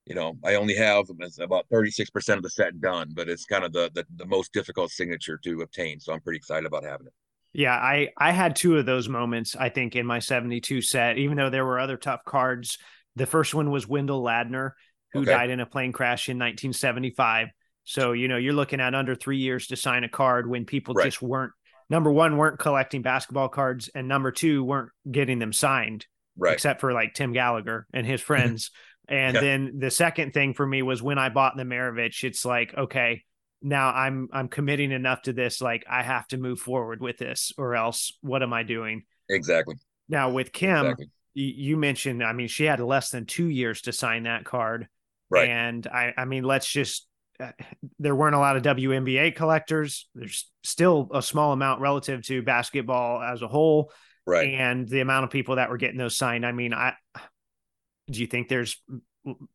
you 0.07 0.15
know, 0.15 0.37
I 0.45 0.55
only 0.55 0.75
have 0.75 1.07
about 1.41 1.67
36% 1.73 2.37
of 2.37 2.43
the 2.43 2.51
set 2.51 2.81
done, 2.81 3.13
but 3.15 3.29
it's 3.29 3.45
kind 3.45 3.65
of 3.65 3.73
the, 3.73 3.91
the, 3.95 4.05
the 4.17 4.27
most 4.27 4.53
difficult 4.53 4.91
signature 4.91 5.39
to 5.45 5.61
obtain. 5.61 6.01
So 6.01 6.13
I'm 6.13 6.21
pretty 6.21 6.39
excited 6.39 6.67
about 6.67 6.85
having 6.85 7.07
it. 7.07 7.13
Yeah, 7.53 7.75
I 7.75 8.11
I 8.17 8.31
had 8.31 8.55
two 8.55 8.77
of 8.79 8.87
those 8.87 9.09
moments 9.09 9.57
I 9.57 9.71
think 9.71 9.97
in 9.97 10.07
my 10.07 10.21
72 10.21 10.83
set 10.83 11.19
even 11.19 11.37
though 11.37 11.51
there 11.51 11.65
were 11.65 11.81
other 11.81 11.97
tough 11.97 12.25
cards. 12.25 12.79
The 13.17 13.27
first 13.27 13.55
one 13.55 13.73
was 13.73 13.89
Wendell 13.89 14.23
Ladner 14.23 14.73
who 15.13 15.23
okay. 15.23 15.33
died 15.33 15.51
in 15.51 15.59
a 15.59 15.67
plane 15.67 15.91
crash 15.91 16.29
in 16.29 16.39
1975. 16.39 17.49
So, 17.83 18.13
you 18.13 18.29
know, 18.29 18.37
you're 18.37 18.53
looking 18.53 18.81
at 18.81 18.95
under 18.95 19.17
3 19.17 19.39
years 19.39 19.67
to 19.69 19.77
sign 19.77 20.05
a 20.05 20.09
card 20.09 20.49
when 20.49 20.65
people 20.65 20.95
right. 20.95 21.07
just 21.07 21.21
weren't 21.21 21.53
number 21.91 22.11
1 22.11 22.37
weren't 22.37 22.59
collecting 22.59 23.03
basketball 23.03 23.49
cards 23.49 23.91
and 23.95 24.09
number 24.09 24.33
2 24.33 24.65
weren't 24.65 24.91
getting 25.11 25.39
them 25.39 25.53
signed 25.53 26.07
right. 26.41 26.55
except 26.55 26.81
for 26.81 26.93
like 26.93 27.15
Tim 27.15 27.33
Gallagher 27.33 27.87
and 27.93 28.07
his 28.07 28.21
mm-hmm. 28.21 28.27
friends. 28.27 28.71
and 29.09 29.35
yeah. 29.35 29.41
then 29.41 29.79
the 29.79 29.91
second 29.91 30.33
thing 30.33 30.55
for 30.55 30.67
me 30.67 30.83
was 30.83 31.03
when 31.03 31.19
I 31.19 31.29
bought 31.29 31.57
the 31.57 31.65
Maravich, 31.65 32.25
it's 32.25 32.45
like, 32.45 32.75
okay, 32.77 33.25
now 33.63 33.91
I'm 33.91 34.29
I'm 34.33 34.49
committing 34.49 34.91
enough 34.91 35.23
to 35.23 35.33
this, 35.33 35.61
like 35.61 35.85
I 35.89 36.03
have 36.03 36.27
to 36.29 36.39
move 36.39 36.61
forward 36.61 37.01
with 37.01 37.19
this, 37.19 37.53
or 37.59 37.75
else 37.75 38.17
what 38.23 38.43
am 38.43 38.53
I 38.55 38.63
doing? 38.63 39.03
Exactly. 39.29 39.77
Now 40.09 40.31
with 40.31 40.51
Kim, 40.53 40.87
exactly. 40.87 41.07
you 41.35 41.77
mentioned, 41.77 42.25
I 42.25 42.33
mean, 42.33 42.49
she 42.49 42.65
had 42.65 42.81
less 42.81 43.11
than 43.11 43.27
two 43.27 43.47
years 43.47 43.83
to 43.83 43.93
sign 43.93 44.23
that 44.23 44.45
card. 44.45 44.89
Right. 45.29 45.49
And 45.49 45.87
I, 45.87 46.13
I 46.17 46.25
mean, 46.25 46.43
let's 46.43 46.67
just 46.67 47.07
there 47.99 48.15
weren't 48.15 48.35
a 48.35 48.39
lot 48.39 48.57
of 48.57 48.63
WNBA 48.63 49.35
collectors. 49.35 50.09
There's 50.15 50.51
still 50.63 51.11
a 51.13 51.23
small 51.23 51.53
amount 51.53 51.81
relative 51.81 52.23
to 52.27 52.43
basketball 52.43 53.23
as 53.23 53.43
a 53.43 53.49
whole. 53.49 53.93
Right. 54.27 54.55
And 54.55 54.89
the 54.89 55.01
amount 55.01 55.25
of 55.25 55.31
people 55.31 55.57
that 55.57 55.71
were 55.71 55.79
getting 55.79 55.99
those 55.99 56.17
signed 56.17 56.47
i 56.47 56.53
mean 56.53 56.73
i 56.73 56.95
do 58.11 58.21
you 58.21 58.27
think 58.27 58.49
there's 58.49 58.81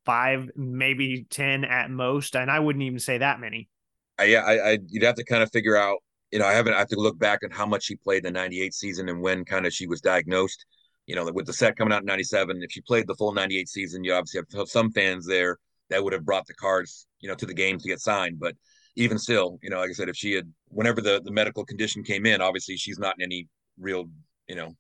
five 0.06 0.50
maybe 0.56 1.26
ten 1.30 1.66
at 1.66 1.90
most? 1.90 2.36
And 2.36 2.50
i 2.50 2.60
wouldn't 2.60 2.84
even 2.84 3.00
say 3.00 3.18
that 3.18 3.40
many. 3.40 3.70
I, 4.18 4.24
yeah 4.26 4.42
I, 4.42 4.72
I 4.72 4.78
you'd 4.88 5.04
have 5.04 5.16
to 5.16 5.26
kind 5.26 5.44
of 5.44 5.52
figure 5.52 5.76
out 5.76 6.00
you 6.32 6.40
know 6.40 6.46
i 6.46 6.54
haven't 6.54 6.74
I 6.74 6.80
have 6.80 6.88
to 6.90 7.00
look 7.00 7.20
back 7.20 7.40
at 7.44 7.54
how 7.54 7.66
much 7.66 7.84
she 7.84 7.96
played 7.96 8.26
in 8.26 8.34
the 8.34 8.40
98 8.40 8.74
season 8.74 9.10
and 9.10 9.22
when 9.22 9.46
kind 9.46 9.66
of 9.66 9.74
she 9.74 9.88
was 9.88 10.02
diagnosed. 10.02 10.66
You 11.06 11.16
know 11.16 11.30
with 11.32 11.46
the 11.46 11.54
set 11.54 11.76
coming 11.76 11.94
out 11.94 12.02
in 12.02 12.06
97 12.06 12.64
if 12.64 12.72
she 12.72 12.82
played 12.82 13.08
the 13.08 13.16
full 13.16 13.32
98 13.32 13.70
season 13.70 14.04
you 14.04 14.14
obviously 14.14 14.42
have 14.58 14.68
some 14.68 14.92
fans 14.92 15.26
there 15.28 15.58
that 15.90 16.04
would 16.04 16.14
have 16.14 16.26
brought 16.26 16.46
the 16.48 16.54
cards 16.54 17.08
you 17.20 17.30
know 17.30 17.36
to 17.36 17.46
the 17.46 17.54
game 17.54 17.78
to 17.78 17.88
get 17.88 18.00
signed 18.00 18.40
but 18.40 18.56
even 18.96 19.18
still 19.18 19.60
you 19.62 19.70
know 19.70 19.80
like 19.80 19.90
i 19.90 19.94
said 19.94 20.10
if 20.10 20.16
she 20.16 20.34
had 20.34 20.52
whenever 20.70 21.02
the 21.02 21.22
the 21.24 21.32
medical 21.32 21.66
condition 21.66 22.04
came 22.04 22.26
in 22.26 22.42
obviously 22.42 22.78
she's 22.78 23.00
not 23.00 23.16
in 23.18 23.24
any 23.24 23.48
real 23.78 24.08
you 24.48 24.56
know, 24.56 24.76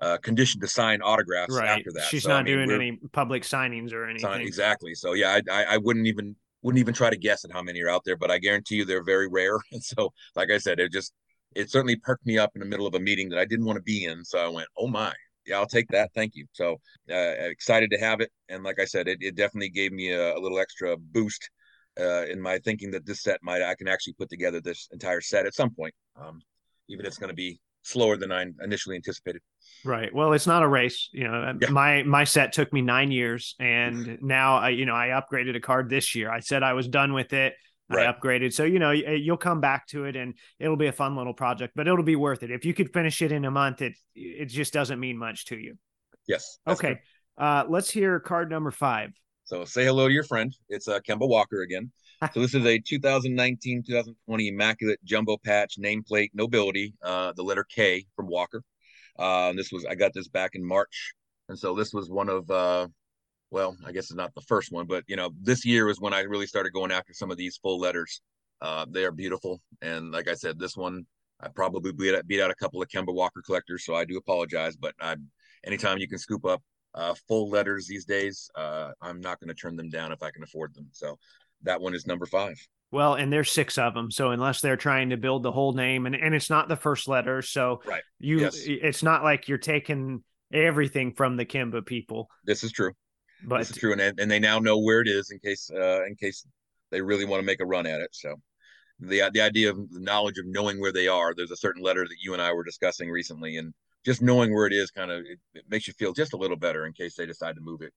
uh, 0.00 0.18
conditioned 0.18 0.62
to 0.62 0.68
sign 0.68 1.00
autographs 1.02 1.54
right. 1.54 1.68
after 1.68 1.92
that. 1.94 2.04
She's 2.08 2.24
so, 2.24 2.30
not 2.30 2.40
I 2.40 2.42
mean, 2.42 2.66
doing 2.66 2.70
any 2.70 3.00
public 3.12 3.44
signings 3.44 3.92
or 3.92 4.06
anything. 4.06 4.40
Exactly. 4.40 4.94
So 4.94 5.12
yeah, 5.12 5.38
I, 5.48 5.62
I, 5.62 5.64
I 5.74 5.76
wouldn't 5.76 6.06
even 6.06 6.34
wouldn't 6.62 6.80
even 6.80 6.94
try 6.94 7.10
to 7.10 7.16
guess 7.16 7.44
at 7.44 7.52
how 7.52 7.62
many 7.62 7.82
are 7.82 7.88
out 7.88 8.02
there, 8.04 8.16
but 8.16 8.30
I 8.30 8.38
guarantee 8.38 8.76
you 8.76 8.84
they're 8.84 9.04
very 9.04 9.28
rare. 9.28 9.58
And 9.72 9.82
so, 9.82 10.12
like 10.36 10.50
I 10.50 10.58
said, 10.58 10.80
it 10.80 10.92
just 10.92 11.12
it 11.54 11.70
certainly 11.70 11.96
perked 11.96 12.26
me 12.26 12.38
up 12.38 12.50
in 12.54 12.60
the 12.60 12.66
middle 12.66 12.86
of 12.86 12.94
a 12.94 13.00
meeting 13.00 13.28
that 13.30 13.38
I 13.38 13.44
didn't 13.44 13.66
want 13.66 13.76
to 13.76 13.82
be 13.82 14.04
in. 14.04 14.24
So 14.24 14.38
I 14.38 14.48
went, 14.48 14.68
oh 14.76 14.88
my, 14.88 15.12
yeah, 15.46 15.56
I'll 15.56 15.66
take 15.66 15.88
that. 15.88 16.10
Thank 16.14 16.34
you. 16.34 16.46
So 16.52 16.74
uh, 17.10 17.14
excited 17.14 17.90
to 17.90 17.98
have 17.98 18.20
it. 18.20 18.30
And 18.48 18.62
like 18.62 18.80
I 18.80 18.84
said, 18.84 19.08
it, 19.08 19.18
it 19.20 19.36
definitely 19.36 19.70
gave 19.70 19.92
me 19.92 20.10
a, 20.10 20.36
a 20.36 20.40
little 20.40 20.58
extra 20.58 20.96
boost 20.96 21.50
uh, 22.00 22.24
in 22.26 22.40
my 22.40 22.58
thinking 22.58 22.90
that 22.92 23.06
this 23.06 23.22
set 23.22 23.40
might 23.42 23.62
I 23.62 23.74
can 23.74 23.88
actually 23.88 24.14
put 24.14 24.30
together 24.30 24.60
this 24.60 24.88
entire 24.92 25.20
set 25.20 25.46
at 25.46 25.54
some 25.54 25.70
point. 25.70 25.94
Um, 26.20 26.40
even 26.88 27.04
if 27.04 27.10
it's 27.10 27.18
going 27.18 27.30
to 27.30 27.34
be 27.34 27.60
slower 27.82 28.16
than 28.16 28.32
I 28.32 28.46
initially 28.62 28.96
anticipated. 28.96 29.42
Right. 29.84 30.14
Well, 30.14 30.32
it's 30.32 30.46
not 30.46 30.62
a 30.62 30.68
race. 30.68 31.08
You 31.12 31.28
know, 31.28 31.54
yeah. 31.60 31.70
my 31.70 32.02
my 32.04 32.24
set 32.24 32.52
took 32.52 32.72
me 32.72 32.82
nine 32.82 33.10
years, 33.10 33.54
and 33.58 34.18
now 34.22 34.56
I, 34.56 34.70
you 34.70 34.86
know, 34.86 34.94
I 34.94 35.08
upgraded 35.08 35.56
a 35.56 35.60
card 35.60 35.88
this 35.88 36.14
year. 36.14 36.30
I 36.30 36.40
said 36.40 36.62
I 36.62 36.74
was 36.74 36.88
done 36.88 37.12
with 37.12 37.32
it. 37.32 37.54
Right. 37.96 38.06
I 38.06 38.12
upgraded, 38.12 38.52
so 38.52 38.64
you 38.64 38.78
know, 38.78 38.90
you'll 38.90 39.36
come 39.36 39.60
back 39.60 39.86
to 39.88 40.04
it, 40.04 40.16
and 40.16 40.34
it'll 40.58 40.76
be 40.76 40.86
a 40.86 40.92
fun 40.92 41.16
little 41.16 41.34
project. 41.34 41.74
But 41.76 41.88
it'll 41.88 42.02
be 42.02 42.16
worth 42.16 42.42
it 42.42 42.50
if 42.50 42.64
you 42.64 42.74
could 42.74 42.92
finish 42.92 43.22
it 43.22 43.32
in 43.32 43.44
a 43.44 43.50
month. 43.50 43.82
It 43.82 43.94
it 44.14 44.46
just 44.46 44.72
doesn't 44.72 45.00
mean 45.00 45.16
much 45.16 45.46
to 45.46 45.58
you. 45.58 45.76
Yes. 46.26 46.58
Okay. 46.66 47.00
Uh, 47.38 47.64
let's 47.68 47.90
hear 47.90 48.20
card 48.20 48.50
number 48.50 48.70
five. 48.70 49.10
So 49.44 49.64
say 49.64 49.84
hello 49.84 50.08
to 50.08 50.14
your 50.14 50.24
friend. 50.24 50.54
It's 50.68 50.88
uh, 50.88 51.00
Kemba 51.00 51.28
Walker 51.28 51.62
again 51.62 51.90
so 52.32 52.40
this 52.40 52.54
is 52.54 52.64
a 52.64 52.78
2019 52.78 53.82
2020 53.82 54.48
immaculate 54.48 54.98
jumbo 55.04 55.36
patch 55.36 55.76
nameplate 55.78 56.30
nobility 56.34 56.94
uh 57.02 57.32
the 57.36 57.42
letter 57.42 57.64
k 57.64 58.04
from 58.14 58.28
walker 58.28 58.62
uh 59.18 59.52
this 59.52 59.72
was 59.72 59.84
i 59.86 59.94
got 59.94 60.12
this 60.14 60.28
back 60.28 60.54
in 60.54 60.64
march 60.64 61.14
and 61.48 61.58
so 61.58 61.74
this 61.74 61.92
was 61.92 62.10
one 62.10 62.28
of 62.28 62.48
uh 62.50 62.86
well 63.52 63.76
i 63.86 63.92
guess 63.92 64.04
it's 64.04 64.14
not 64.14 64.34
the 64.34 64.40
first 64.42 64.72
one 64.72 64.86
but 64.86 65.04
you 65.06 65.16
know 65.16 65.30
this 65.40 65.64
year 65.64 65.88
is 65.88 66.00
when 66.00 66.12
i 66.12 66.20
really 66.20 66.46
started 66.46 66.72
going 66.72 66.90
after 66.90 67.12
some 67.12 67.30
of 67.30 67.36
these 67.36 67.56
full 67.58 67.78
letters 67.78 68.20
uh 68.60 68.84
they 68.90 69.04
are 69.04 69.12
beautiful 69.12 69.60
and 69.80 70.10
like 70.10 70.28
i 70.28 70.34
said 70.34 70.58
this 70.58 70.76
one 70.76 71.06
i 71.40 71.48
probably 71.48 71.92
beat 71.92 72.14
out, 72.14 72.26
beat 72.26 72.40
out 72.40 72.50
a 72.50 72.54
couple 72.56 72.82
of 72.82 72.88
kemba 72.88 73.14
walker 73.14 73.42
collectors 73.44 73.84
so 73.84 73.94
i 73.94 74.04
do 74.04 74.16
apologize 74.16 74.76
but 74.76 74.94
i 75.00 75.14
anytime 75.64 75.98
you 75.98 76.08
can 76.08 76.18
scoop 76.18 76.44
up 76.44 76.60
uh, 76.94 77.14
full 77.28 77.48
letters 77.48 77.86
these 77.86 78.04
days, 78.04 78.50
uh, 78.54 78.90
I'm 79.00 79.20
not 79.20 79.40
going 79.40 79.48
to 79.48 79.54
turn 79.54 79.76
them 79.76 79.88
down 79.88 80.12
if 80.12 80.22
I 80.22 80.30
can 80.30 80.42
afford 80.42 80.74
them. 80.74 80.88
So 80.92 81.18
that 81.62 81.80
one 81.80 81.94
is 81.94 82.06
number 82.06 82.26
five. 82.26 82.56
Well, 82.90 83.14
and 83.14 83.32
there's 83.32 83.50
six 83.50 83.78
of 83.78 83.94
them. 83.94 84.10
So 84.10 84.30
unless 84.30 84.60
they're 84.60 84.76
trying 84.76 85.10
to 85.10 85.16
build 85.16 85.42
the 85.42 85.52
whole 85.52 85.72
name 85.72 86.04
and, 86.04 86.14
and 86.14 86.34
it's 86.34 86.50
not 86.50 86.68
the 86.68 86.76
first 86.76 87.08
letter. 87.08 87.40
So 87.40 87.80
right. 87.86 88.02
you 88.18 88.40
Yes. 88.40 88.62
it's 88.66 89.02
not 89.02 89.24
like 89.24 89.48
you're 89.48 89.56
taking 89.56 90.22
everything 90.52 91.14
from 91.14 91.36
the 91.36 91.46
Kemba 91.46 91.86
people. 91.86 92.28
This 92.44 92.62
is 92.62 92.72
true. 92.72 92.92
But 93.44 93.58
this 93.58 93.70
is 93.70 93.76
true, 93.76 93.92
and 93.92 94.00
and 94.00 94.30
they 94.30 94.38
now 94.38 94.58
know 94.58 94.78
where 94.78 95.00
it 95.00 95.08
is 95.08 95.30
in 95.30 95.38
case 95.38 95.70
uh, 95.74 96.04
in 96.04 96.16
case 96.16 96.46
they 96.90 97.00
really 97.00 97.24
want 97.24 97.40
to 97.40 97.46
make 97.46 97.60
a 97.60 97.66
run 97.66 97.86
at 97.86 98.00
it. 98.00 98.10
So 98.12 98.36
the 99.00 99.30
the 99.32 99.40
idea 99.40 99.70
of 99.70 99.76
the 99.90 100.00
knowledge 100.00 100.38
of 100.38 100.46
knowing 100.46 100.80
where 100.80 100.92
they 100.92 101.08
are. 101.08 101.34
There's 101.34 101.50
a 101.50 101.56
certain 101.56 101.82
letter 101.82 102.04
that 102.04 102.16
you 102.22 102.32
and 102.32 102.42
I 102.42 102.52
were 102.52 102.64
discussing 102.64 103.10
recently, 103.10 103.56
and 103.56 103.74
just 104.04 104.22
knowing 104.22 104.54
where 104.54 104.66
it 104.66 104.72
is 104.72 104.90
kind 104.90 105.10
of 105.10 105.20
it, 105.20 105.38
it 105.54 105.64
makes 105.68 105.86
you 105.86 105.94
feel 105.94 106.12
just 106.12 106.32
a 106.32 106.36
little 106.36 106.56
better 106.56 106.86
in 106.86 106.92
case 106.92 107.16
they 107.16 107.26
decide 107.26 107.56
to 107.56 107.60
move 107.60 107.82
it. 107.82 107.92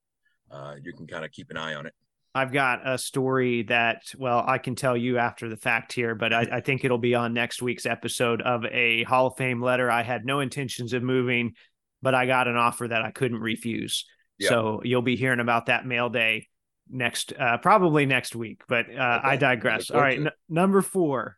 Uh, 0.49 0.75
you 0.83 0.93
can 0.93 1.07
kind 1.07 1.25
of 1.25 1.31
keep 1.31 1.49
an 1.49 1.57
eye 1.57 1.75
on 1.75 1.85
it. 1.85 1.93
I've 2.35 2.51
got 2.51 2.85
a 2.85 2.97
story 2.97 3.63
that, 3.63 4.01
well, 4.17 4.43
I 4.45 4.57
can 4.57 4.75
tell 4.75 4.97
you 4.97 5.17
after 5.17 5.47
the 5.47 5.55
fact 5.55 5.93
here, 5.93 6.15
but 6.15 6.33
I, 6.33 6.41
I 6.51 6.59
think 6.59 6.83
it'll 6.83 6.97
be 6.97 7.15
on 7.15 7.33
next 7.33 7.61
week's 7.61 7.85
episode 7.85 8.41
of 8.41 8.65
a 8.65 9.03
Hall 9.03 9.27
of 9.27 9.37
Fame 9.37 9.61
letter. 9.61 9.89
I 9.89 10.03
had 10.03 10.25
no 10.25 10.41
intentions 10.41 10.91
of 10.91 11.01
moving, 11.01 11.53
but 12.01 12.13
I 12.13 12.25
got 12.25 12.49
an 12.49 12.57
offer 12.57 12.89
that 12.89 13.01
I 13.01 13.11
couldn't 13.11 13.39
refuse. 13.39 14.05
Yeah. 14.37 14.49
So 14.49 14.81
you'll 14.83 15.01
be 15.01 15.15
hearing 15.15 15.39
about 15.39 15.67
that 15.67 15.85
mail 15.85 16.09
day 16.09 16.47
next, 16.89 17.33
uh, 17.39 17.57
probably 17.57 18.05
next 18.05 18.35
week. 18.35 18.61
But 18.67 18.85
uh, 18.93 19.21
I 19.23 19.37
digress. 19.37 19.89
All 19.89 20.01
right, 20.01 20.19
n- 20.19 20.31
number 20.49 20.81
four. 20.81 21.37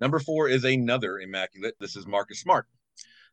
Number 0.00 0.18
four 0.18 0.48
is 0.48 0.64
another 0.64 1.18
immaculate. 1.18 1.74
This 1.80 1.96
is 1.96 2.06
Marcus 2.06 2.40
Smart. 2.40 2.66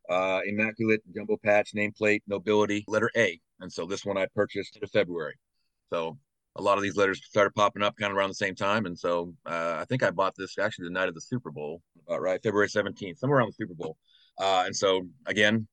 Uh, 0.08 0.40
immaculate 0.46 1.00
jumbo 1.14 1.36
patch 1.42 1.72
nameplate 1.74 2.22
nobility 2.28 2.84
letter 2.86 3.10
A, 3.16 3.40
and 3.60 3.72
so 3.72 3.86
this 3.86 4.04
one 4.04 4.16
I 4.16 4.26
purchased 4.34 4.78
in 4.80 4.86
February. 4.88 5.34
So 5.92 6.18
a 6.54 6.62
lot 6.62 6.78
of 6.78 6.82
these 6.82 6.96
letters 6.96 7.20
started 7.24 7.54
popping 7.54 7.82
up 7.82 7.96
kind 7.96 8.12
of 8.12 8.16
around 8.16 8.28
the 8.28 8.34
same 8.34 8.54
time, 8.54 8.86
and 8.86 8.96
so 8.96 9.34
uh, 9.46 9.78
I 9.80 9.84
think 9.88 10.02
I 10.04 10.10
bought 10.10 10.34
this 10.36 10.58
actually 10.58 10.84
the 10.84 10.92
night 10.92 11.08
of 11.08 11.14
the 11.14 11.20
Super 11.20 11.50
Bowl, 11.50 11.82
about 12.06 12.22
right, 12.22 12.40
February 12.42 12.68
seventeenth, 12.68 13.18
somewhere 13.18 13.40
around 13.40 13.48
the 13.48 13.64
Super 13.64 13.74
Bowl. 13.74 13.96
Uh, 14.38 14.64
and 14.66 14.76
so 14.76 15.02
again, 15.26 15.66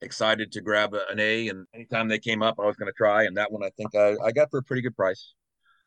excited 0.00 0.52
to 0.52 0.60
grab 0.60 0.94
an 0.94 1.18
A, 1.18 1.48
and 1.48 1.66
anytime 1.74 2.08
they 2.08 2.18
came 2.18 2.42
up, 2.42 2.56
I 2.58 2.66
was 2.66 2.76
going 2.76 2.90
to 2.90 2.96
try, 2.96 3.24
and 3.24 3.36
that 3.36 3.50
one 3.50 3.62
I 3.64 3.70
think 3.76 3.94
I, 3.94 4.16
I 4.24 4.32
got 4.32 4.50
for 4.50 4.58
a 4.58 4.62
pretty 4.62 4.82
good 4.82 4.96
price. 4.96 5.34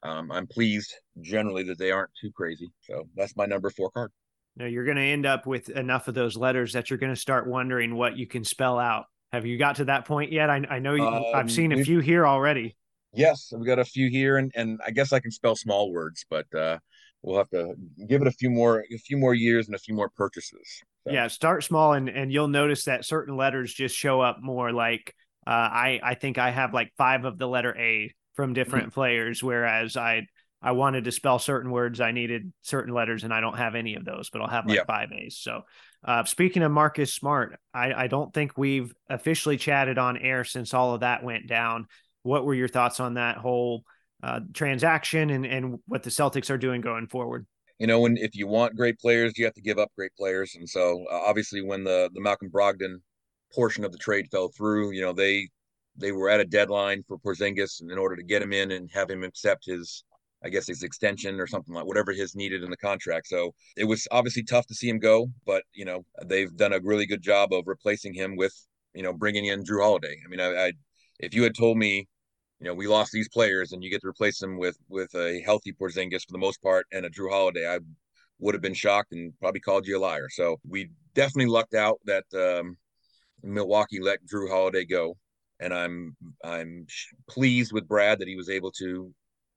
Um, 0.03 0.31
I'm 0.31 0.47
pleased 0.47 0.93
generally 1.21 1.63
that 1.63 1.77
they 1.77 1.91
aren't 1.91 2.09
too 2.19 2.31
crazy. 2.31 2.71
So 2.81 3.07
that's 3.15 3.35
my 3.35 3.45
number 3.45 3.69
four 3.69 3.91
card. 3.91 4.11
No, 4.55 4.65
you're 4.65 4.83
going 4.83 4.97
to 4.97 5.03
end 5.03 5.25
up 5.25 5.45
with 5.45 5.69
enough 5.69 6.07
of 6.07 6.15
those 6.15 6.35
letters 6.35 6.73
that 6.73 6.89
you're 6.89 6.99
going 6.99 7.13
to 7.13 7.19
start 7.19 7.47
wondering 7.47 7.95
what 7.95 8.17
you 8.17 8.27
can 8.27 8.43
spell 8.43 8.79
out. 8.79 9.05
Have 9.31 9.45
you 9.45 9.57
got 9.57 9.77
to 9.77 9.85
that 9.85 10.05
point 10.05 10.31
yet? 10.31 10.49
I, 10.49 10.65
I 10.69 10.79
know 10.79 10.95
you, 10.95 11.05
Um, 11.05 11.23
I've 11.33 11.51
seen 11.51 11.71
a 11.71 11.83
few 11.83 11.99
here 11.99 12.27
already. 12.27 12.75
Yes, 13.13 13.53
we 13.55 13.65
got 13.65 13.79
a 13.79 13.85
few 13.85 14.09
here, 14.09 14.37
and 14.37 14.51
and 14.55 14.79
I 14.85 14.91
guess 14.91 15.13
I 15.13 15.19
can 15.19 15.31
spell 15.31 15.55
small 15.55 15.91
words, 15.91 16.25
but 16.29 16.53
uh, 16.53 16.79
we'll 17.21 17.37
have 17.37 17.49
to 17.49 17.75
give 18.07 18.21
it 18.21 18.27
a 18.27 18.31
few 18.31 18.49
more 18.49 18.83
a 18.93 18.97
few 18.97 19.17
more 19.17 19.33
years 19.33 19.67
and 19.67 19.75
a 19.75 19.79
few 19.79 19.93
more 19.93 20.09
purchases. 20.09 20.81
So, 21.05 21.11
Yeah, 21.11 21.27
start 21.27 21.63
small 21.63 21.93
and 21.93 22.09
and 22.09 22.31
you'll 22.31 22.47
notice 22.47 22.85
that 22.85 23.05
certain 23.05 23.35
letters 23.35 23.73
just 23.73 23.95
show 23.95 24.21
up 24.21 24.37
more 24.41 24.71
like 24.71 25.13
uh 25.47 25.49
I 25.49 25.99
I 26.03 26.15
think 26.15 26.37
I 26.37 26.51
have 26.51 26.73
like 26.73 26.91
5 26.97 27.25
of 27.25 27.37
the 27.37 27.47
letter 27.47 27.75
A 27.77 28.13
from 28.35 28.53
different 28.53 28.93
players 28.93 29.43
whereas 29.43 29.97
I 29.97 30.27
I 30.61 30.73
wanted 30.73 31.05
to 31.05 31.11
spell 31.11 31.39
certain 31.39 31.71
words 31.71 31.99
I 31.99 32.11
needed 32.11 32.53
certain 32.61 32.93
letters 32.93 33.23
and 33.23 33.33
I 33.33 33.41
don't 33.41 33.57
have 33.57 33.73
any 33.75 33.95
of 33.95 34.05
those 34.05 34.29
but 34.29 34.41
I'll 34.41 34.47
have 34.47 34.67
like 34.67 34.77
Yeah. 34.77 34.83
5 34.85 35.11
A's. 35.11 35.37
So 35.37 35.63
uh 36.03 36.23
speaking 36.25 36.61
of 36.63 36.71
Marcus 36.71 37.13
Smart, 37.13 37.57
I 37.73 37.93
I 37.93 38.07
don't 38.07 38.31
think 38.33 38.57
we've 38.57 38.93
officially 39.09 39.57
chatted 39.57 39.97
on 39.97 40.17
air 40.17 40.43
since 40.43 40.73
all 40.73 40.93
of 40.93 40.99
that 41.01 41.23
went 41.23 41.47
down. 41.47 41.87
What 42.23 42.45
were 42.45 42.53
your 42.53 42.67
thoughts 42.67 42.99
on 42.99 43.15
that 43.15 43.37
whole 43.37 43.83
uh 44.21 44.41
transaction 44.53 45.31
and 45.31 45.45
and 45.47 45.79
what 45.87 46.03
the 46.03 46.11
Celtics 46.11 46.51
are 46.51 46.57
doing 46.59 46.81
going 46.81 47.07
forward? 47.07 47.47
You 47.81 47.87
know, 47.87 48.01
when 48.01 48.15
if 48.17 48.35
you 48.35 48.45
want 48.45 48.75
great 48.75 48.99
players, 48.99 49.33
you 49.39 49.45
have 49.45 49.55
to 49.55 49.61
give 49.61 49.79
up 49.79 49.91
great 49.95 50.15
players, 50.15 50.53
and 50.53 50.69
so 50.69 51.03
uh, 51.11 51.15
obviously 51.25 51.63
when 51.63 51.83
the 51.83 52.11
the 52.13 52.21
Malcolm 52.21 52.51
Brogdon 52.51 53.01
portion 53.55 53.83
of 53.83 53.91
the 53.91 53.97
trade 53.97 54.27
fell 54.29 54.49
through, 54.49 54.91
you 54.91 55.01
know 55.01 55.13
they 55.13 55.49
they 55.95 56.11
were 56.11 56.29
at 56.29 56.39
a 56.39 56.45
deadline 56.45 57.01
for 57.07 57.17
Porzingis 57.17 57.81
in 57.81 57.97
order 57.97 58.15
to 58.15 58.21
get 58.21 58.43
him 58.43 58.53
in 58.53 58.69
and 58.69 58.87
have 58.93 59.09
him 59.09 59.23
accept 59.23 59.65
his 59.65 60.03
I 60.43 60.49
guess 60.49 60.67
his 60.67 60.83
extension 60.83 61.39
or 61.39 61.47
something 61.47 61.73
like 61.73 61.87
whatever 61.87 62.11
his 62.11 62.35
needed 62.35 62.63
in 62.63 62.69
the 62.69 62.77
contract. 62.77 63.25
So 63.27 63.55
it 63.75 63.85
was 63.85 64.07
obviously 64.11 64.43
tough 64.43 64.67
to 64.67 64.75
see 64.75 64.87
him 64.87 64.99
go, 64.99 65.31
but 65.47 65.63
you 65.73 65.85
know 65.85 66.05
they've 66.23 66.55
done 66.55 66.73
a 66.73 66.79
really 66.83 67.07
good 67.07 67.23
job 67.23 67.51
of 67.51 67.63
replacing 67.65 68.13
him 68.13 68.35
with 68.35 68.53
you 68.93 69.01
know 69.01 69.11
bringing 69.11 69.45
in 69.45 69.63
Jrue 69.63 69.81
Holiday. 69.81 70.17
I 70.23 70.29
mean, 70.29 70.39
I, 70.39 70.67
I 70.67 70.73
if 71.19 71.33
you 71.33 71.41
had 71.41 71.55
told 71.55 71.79
me, 71.79 72.07
you 72.61 72.67
know, 72.67 72.75
we 72.75 72.87
lost 72.87 73.11
these 73.11 73.27
players 73.27 73.71
and 73.71 73.83
you 73.83 73.89
get 73.89 74.01
to 74.01 74.07
replace 74.07 74.39
them 74.39 74.57
with 74.57 74.77
with 74.87 75.13
a 75.15 75.41
healthy 75.41 75.73
Porzingis 75.73 76.25
for 76.25 76.31
the 76.31 76.37
most 76.37 76.61
part 76.61 76.85
and 76.91 77.05
a 77.05 77.09
Jrue 77.09 77.31
Holiday, 77.31 77.67
I 77.67 77.79
would 78.39 78.53
have 78.53 78.61
been 78.61 78.75
shocked 78.75 79.13
and 79.13 79.33
probably 79.39 79.59
called 79.59 79.87
you 79.87 79.97
a 79.97 79.99
liar. 79.99 80.27
So 80.29 80.59
we 80.67 80.91
definitely 81.15 81.51
lucked 81.51 81.73
out 81.73 81.99
that 82.05 82.25
um, 82.35 82.77
Milwaukee 83.41 83.99
let 83.99 84.19
Jrue 84.25 84.47
Holiday 84.47 84.85
go, 84.85 85.17
and 85.59 85.73
I'm 85.73 86.15
I'm 86.43 86.85
pleased 87.27 87.73
with 87.73 87.87
Brad 87.87 88.19
that 88.19 88.27
he 88.27 88.35
was 88.35 88.49
able 88.49 88.71
to 88.73 89.11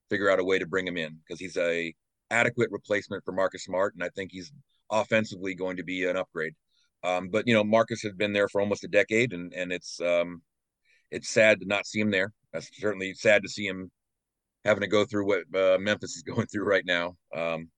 figure 0.09 0.31
out 0.31 0.39
a 0.39 0.43
way 0.43 0.57
to 0.57 0.65
bring 0.65 0.87
him 0.87 0.97
in 0.97 1.19
because 1.27 1.39
he's 1.39 1.57
a 1.57 1.93
adequate 2.31 2.71
replacement 2.71 3.23
for 3.23 3.33
Marcus 3.33 3.65
Smart, 3.65 3.93
and 3.93 4.03
I 4.03 4.09
think 4.15 4.31
he's 4.31 4.51
offensively 4.91 5.53
going 5.53 5.77
to 5.77 5.83
be 5.83 6.05
an 6.05 6.17
upgrade. 6.17 6.53
Um, 7.03 7.29
but 7.29 7.47
you 7.47 7.53
know, 7.53 7.63
Marcus 7.63 8.01
has 8.01 8.13
been 8.13 8.33
there 8.33 8.49
for 8.49 8.61
almost 8.61 8.83
a 8.83 8.87
decade, 8.87 9.31
and 9.31 9.53
and 9.53 9.71
it's 9.71 10.01
um, 10.01 10.41
it's 11.11 11.29
sad 11.29 11.59
to 11.59 11.67
not 11.67 11.85
see 11.85 11.99
him 11.99 12.09
there. 12.09 12.33
That's 12.55 12.69
certainly 12.79 13.13
sad 13.13 13.43
to 13.43 13.49
see 13.49 13.65
him 13.67 13.91
having 14.63 14.81
to 14.81 14.87
go 14.87 15.03
through 15.03 15.27
what 15.27 15.43
uh, 15.53 15.77
Memphis 15.77 16.15
is 16.15 16.23
going 16.35 16.47
through 16.47 16.63
right 16.63 16.85
now. 16.85 17.15
Um, 17.35 17.69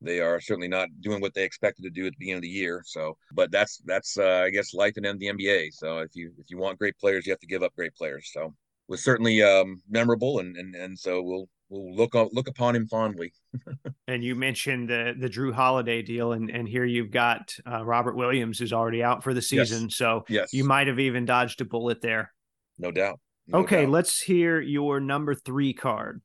they 0.00 0.20
are 0.20 0.38
certainly 0.38 0.68
not 0.68 0.88
doing 1.00 1.20
what 1.20 1.34
they 1.34 1.42
expected 1.42 1.82
to 1.82 1.90
do 1.90 2.06
at 2.06 2.12
the 2.12 2.18
beginning 2.18 2.36
of 2.36 2.42
the 2.42 2.48
year. 2.48 2.82
So, 2.86 3.16
but 3.32 3.50
that's 3.50 3.82
that's 3.84 4.16
uh, 4.16 4.42
I 4.46 4.50
guess 4.50 4.74
life 4.74 4.96
in 4.96 5.02
the 5.02 5.26
NBA. 5.26 5.70
So 5.72 5.98
if 5.98 6.14
you 6.14 6.30
if 6.38 6.50
you 6.50 6.58
want 6.58 6.78
great 6.78 6.96
players, 6.98 7.26
you 7.26 7.32
have 7.32 7.40
to 7.40 7.46
give 7.46 7.62
up 7.62 7.74
great 7.74 7.94
players. 7.96 8.30
So 8.32 8.44
it 8.44 8.52
was 8.88 9.02
certainly 9.02 9.42
um, 9.42 9.80
memorable, 9.88 10.38
and 10.38 10.56
and 10.56 10.76
and 10.76 10.96
so 10.96 11.22
we'll 11.22 11.48
we'll 11.68 11.96
look 11.96 12.14
look 12.14 12.48
upon 12.48 12.76
him 12.76 12.86
fondly. 12.86 13.32
And 14.06 14.24
you 14.24 14.34
mentioned 14.34 14.88
the 14.88 15.14
the 15.18 15.28
Jrue 15.28 15.52
Holiday 15.52 16.00
deal, 16.00 16.32
and 16.32 16.48
and 16.48 16.66
here 16.66 16.86
you've 16.86 17.10
got 17.10 17.54
uh, 17.70 17.84
Robert 17.84 18.16
Williams 18.16 18.58
who's 18.58 18.72
already 18.72 19.02
out 19.02 19.22
for 19.22 19.34
the 19.34 19.42
season, 19.42 19.90
so 19.90 20.24
Yes, 20.30 20.54
you 20.54 20.64
might 20.64 20.86
have 20.86 20.98
even 20.98 21.26
dodged 21.26 21.60
a 21.60 21.66
bullet 21.66 22.00
there. 22.00 22.32
no 22.78 22.90
doubt. 22.90 23.20
Okay, 23.52 23.82
doubt. 23.82 23.90
let's 23.90 24.20
hear 24.20 24.60
your 24.60 25.00
number 25.00 25.34
three 25.34 25.72
card. 25.72 26.20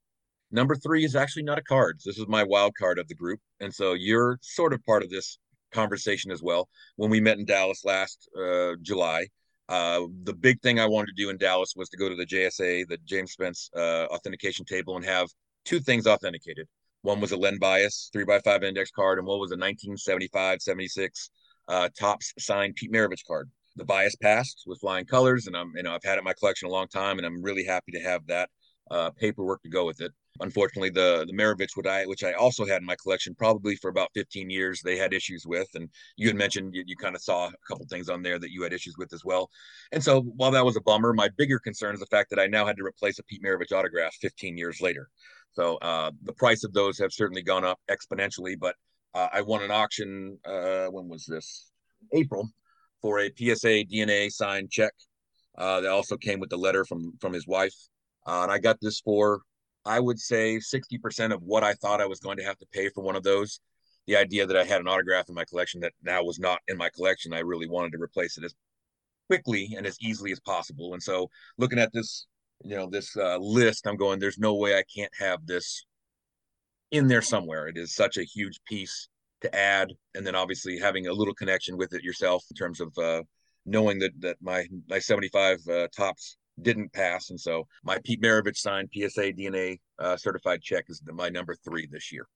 Number 0.51 0.76
three 0.76 1.03
is 1.03 1.15
actually 1.15 1.43
not 1.43 1.57
a 1.57 1.63
card. 1.63 1.99
This 2.05 2.17
is 2.17 2.28
my 2.28 2.43
wild 2.43 2.74
card 2.78 2.99
of 2.99 3.07
the 3.07 3.15
group. 3.15 3.39
And 3.59 3.74
so 3.74 3.93
you're 3.93 4.38
sort 4.41 4.74
of 4.74 4.86
part 4.86 5.01
of 5.01 5.09
this 5.09 5.39
conversation 5.71 6.32
as 6.32 6.43
well. 6.43 6.69
When 6.95 7.09
we 7.09 7.19
met 7.19 7.39
in 7.39 7.45
Dallas 7.45 7.84
last 7.86 8.30
uh, 8.39 8.74
July, 8.82 9.28
uh, 9.69 10.01
the 10.24 10.34
big 10.34 10.61
thing 10.61 10.80
I 10.80 10.86
wanted 10.86 11.15
to 11.15 11.24
do 11.24 11.30
in 11.30 11.38
Dallas 11.38 11.74
was 11.76 11.89
to 11.89 11.97
go 11.97 12.09
to 12.09 12.15
the 12.15 12.26
JSA, 12.26 12.88
the 12.88 12.97
James 13.05 13.32
Spence 13.32 13.69
uh, 13.76 14.05
authentication 14.05 14.65
table, 14.65 14.95
and 14.95 15.05
have 15.05 15.30
two 15.65 15.80
things 15.80 16.05
authenticated. 16.05 16.67
One 17.01 17.19
was 17.19 17.32
a 17.32 17.38
Len 17.38 17.57
Bias 17.57 18.09
three 18.13 18.26
by 18.26 18.39
five 18.39 18.63
index 18.63 18.91
card, 18.91 19.17
and 19.17 19.28
one 19.28 19.39
was 19.39 19.51
a 19.51 19.55
1975 19.55 20.61
76 20.61 21.30
uh, 21.67 21.89
Topps 21.97 22.34
signed 22.38 22.76
Pete 22.76 22.91
Maravich 22.91 23.26
card. 23.26 23.49
The 23.76 23.86
bias 23.86 24.15
passed 24.15 24.63
with 24.67 24.80
flying 24.80 25.05
colors, 25.05 25.47
and 25.47 25.55
I'm 25.55 25.74
you 25.76 25.84
know 25.84 25.93
I've 25.93 26.03
had 26.03 26.15
it 26.15 26.19
in 26.19 26.24
my 26.24 26.34
collection 26.34 26.67
a 26.67 26.71
long 26.71 26.88
time, 26.88 27.17
and 27.17 27.26
I'm 27.26 27.41
really 27.41 27.63
happy 27.65 27.91
to 27.93 27.99
have 27.99 28.26
that 28.28 28.49
uh, 28.91 29.09
paperwork 29.11 29.61
to 29.63 29.69
go 29.69 29.86
with 29.86 30.01
it. 30.01 30.11
Unfortunately, 30.39 30.89
the 30.89 31.26
the 31.28 31.34
Maravich, 31.34 31.76
which 31.76 31.86
I 31.86 32.05
which 32.05 32.24
I 32.24 32.34
also 32.34 32.65
had 32.65 32.82
in 32.82 32.86
my 32.86 32.95
collection 33.01 33.36
probably 33.36 33.76
for 33.76 33.89
about 33.89 34.09
15 34.15 34.49
years, 34.49 34.82
they 34.82 34.97
had 34.97 35.13
issues 35.13 35.45
with, 35.45 35.67
and 35.76 35.89
you 36.17 36.28
had 36.28 36.36
mentioned 36.36 36.74
you, 36.74 36.84
you 36.86 36.95
kind 36.95 37.15
of 37.15 37.21
saw 37.21 37.47
a 37.47 37.53
couple 37.67 37.86
things 37.89 38.09
on 38.09 38.24
there 38.24 38.39
that 38.39 38.51
you 38.51 38.63
had 38.63 38.74
issues 38.74 38.95
with 38.97 39.13
as 39.13 39.24
well. 39.24 39.49
And 39.91 40.03
so 40.03 40.21
while 40.21 40.51
that 40.51 40.65
was 40.65 40.76
a 40.76 40.82
bummer, 40.82 41.13
my 41.13 41.30
bigger 41.38 41.59
concern 41.59 41.93
is 41.93 41.99
the 41.99 42.07
fact 42.07 42.30
that 42.32 42.39
I 42.39 42.47
now 42.47 42.65
had 42.65 42.78
to 42.78 42.84
replace 42.84 43.19
a 43.19 43.24
Pete 43.24 43.43
Maravich 43.43 43.71
autograph 43.71 44.15
15 44.21 44.57
years 44.57 44.82
later. 44.82 45.07
So 45.53 45.78
uh, 45.78 46.11
the 46.24 46.34
price 46.34 46.63
of 46.63 46.74
those 46.74 46.97
have 46.97 47.13
certainly 47.13 47.43
gone 47.43 47.63
up 47.63 47.80
exponentially. 47.89 48.55
But 48.59 48.76
uh, 49.13 49.28
I 49.32 49.41
won 49.41 49.61
an 49.61 49.69
auction. 49.69 50.39
Uh, 50.43 50.88
when 50.88 51.07
was 51.07 51.26
this? 51.26 51.69
April 52.11 52.49
for 53.04 53.20
a 53.20 53.32
PSA 53.38 53.86
DNA 53.86 54.32
signed 54.32 54.72
check. 54.72 54.93
Uh, 55.56 55.82
that 55.82 55.91
also 55.91 56.18
came 56.18 56.39
with 56.39 56.49
the 56.49 56.58
letter 56.58 56.84
from 56.84 57.14
from 57.22 57.32
his 57.32 57.45
wife, 57.45 57.76
uh, 58.26 58.39
and 58.41 58.51
I 58.51 58.58
got 58.58 58.78
this 58.82 58.99
for 58.99 59.41
I 59.86 59.99
would 59.99 60.20
say 60.20 60.58
60% 60.58 61.34
of 61.34 61.43
what 61.43 61.64
I 61.64 61.74
thought 61.74 62.01
I 62.01 62.06
was 62.06 62.20
going 62.20 62.38
to 62.38 62.43
have 62.43 62.58
to 62.60 62.66
pay 62.72 62.89
for 62.89 63.04
one 63.04 63.16
of 63.16 63.24
those. 63.24 63.60
The 64.08 64.16
idea 64.16 64.45
that 64.45 64.58
I 64.58 64.64
had 64.64 64.82
an 64.82 64.88
autograph 64.88 65.30
in 65.30 65.36
my 65.36 65.45
collection 65.45 65.82
that 65.82 65.93
now 66.01 66.24
was 66.24 66.39
not 66.39 66.60
in 66.68 66.78
my 66.78 66.89
collection, 66.89 67.34
I 67.34 67.39
really 67.39 67.68
wanted 67.68 67.91
to 67.91 68.01
replace 68.01 68.38
it 68.38 68.43
as 68.43 68.56
quickly 69.28 69.74
and 69.78 69.86
as 69.86 69.97
easily 70.01 70.32
as 70.32 70.39
possible. 70.39 70.93
And 70.93 71.04
so, 71.04 71.30
looking 71.58 71.80
at 71.80 71.93
this, 71.93 72.26
you 72.64 72.76
know, 72.76 72.89
this 72.89 73.16
uh, 73.16 73.38
list, 73.38 73.86
I'm 73.86 73.97
going, 73.97 74.20
there's 74.20 74.39
no 74.39 74.56
way 74.56 74.76
I 74.76 74.84
can't 74.95 75.12
have 75.20 75.45
this 75.45 75.86
in 76.91 77.08
there 77.08 77.22
somewhere. 77.22 77.68
It 77.68 77.78
is 77.78 77.93
such 77.93 78.18
a 78.18 78.24
huge 78.24 78.60
piece 78.66 79.08
to 79.44 79.56
add, 79.56 79.94
and 80.16 80.26
then 80.26 80.36
obviously 80.36 80.78
having 80.80 81.08
a 81.08 81.14
little 81.14 81.34
connection 81.34 81.78
with 81.78 81.94
it 81.94 82.04
yourself 82.04 82.44
in 82.50 82.56
terms 82.56 82.82
of 82.82 82.98
uh, 82.98 83.22
knowing 83.66 84.00
that 84.00 84.12
that 84.20 84.38
my 84.41 84.66
my 84.88 85.00
75 85.00 85.60
uh, 85.70 85.88
Topps 85.96 86.38
didn't 86.62 86.94
pass. 86.94 87.30
And 87.30 87.39
so 87.39 87.68
my 87.84 88.00
Pete 88.04 88.22
Maravich 88.22 88.58
signed 88.58 88.89
PSA 88.94 89.34
DNA 89.34 89.80
uh, 90.00 90.18
certified 90.18 90.62
check 90.62 90.86
is 90.88 91.02
my 91.12 91.30
number 91.30 91.56
three 91.56 91.88
this 91.91 92.12
year. 92.12 92.28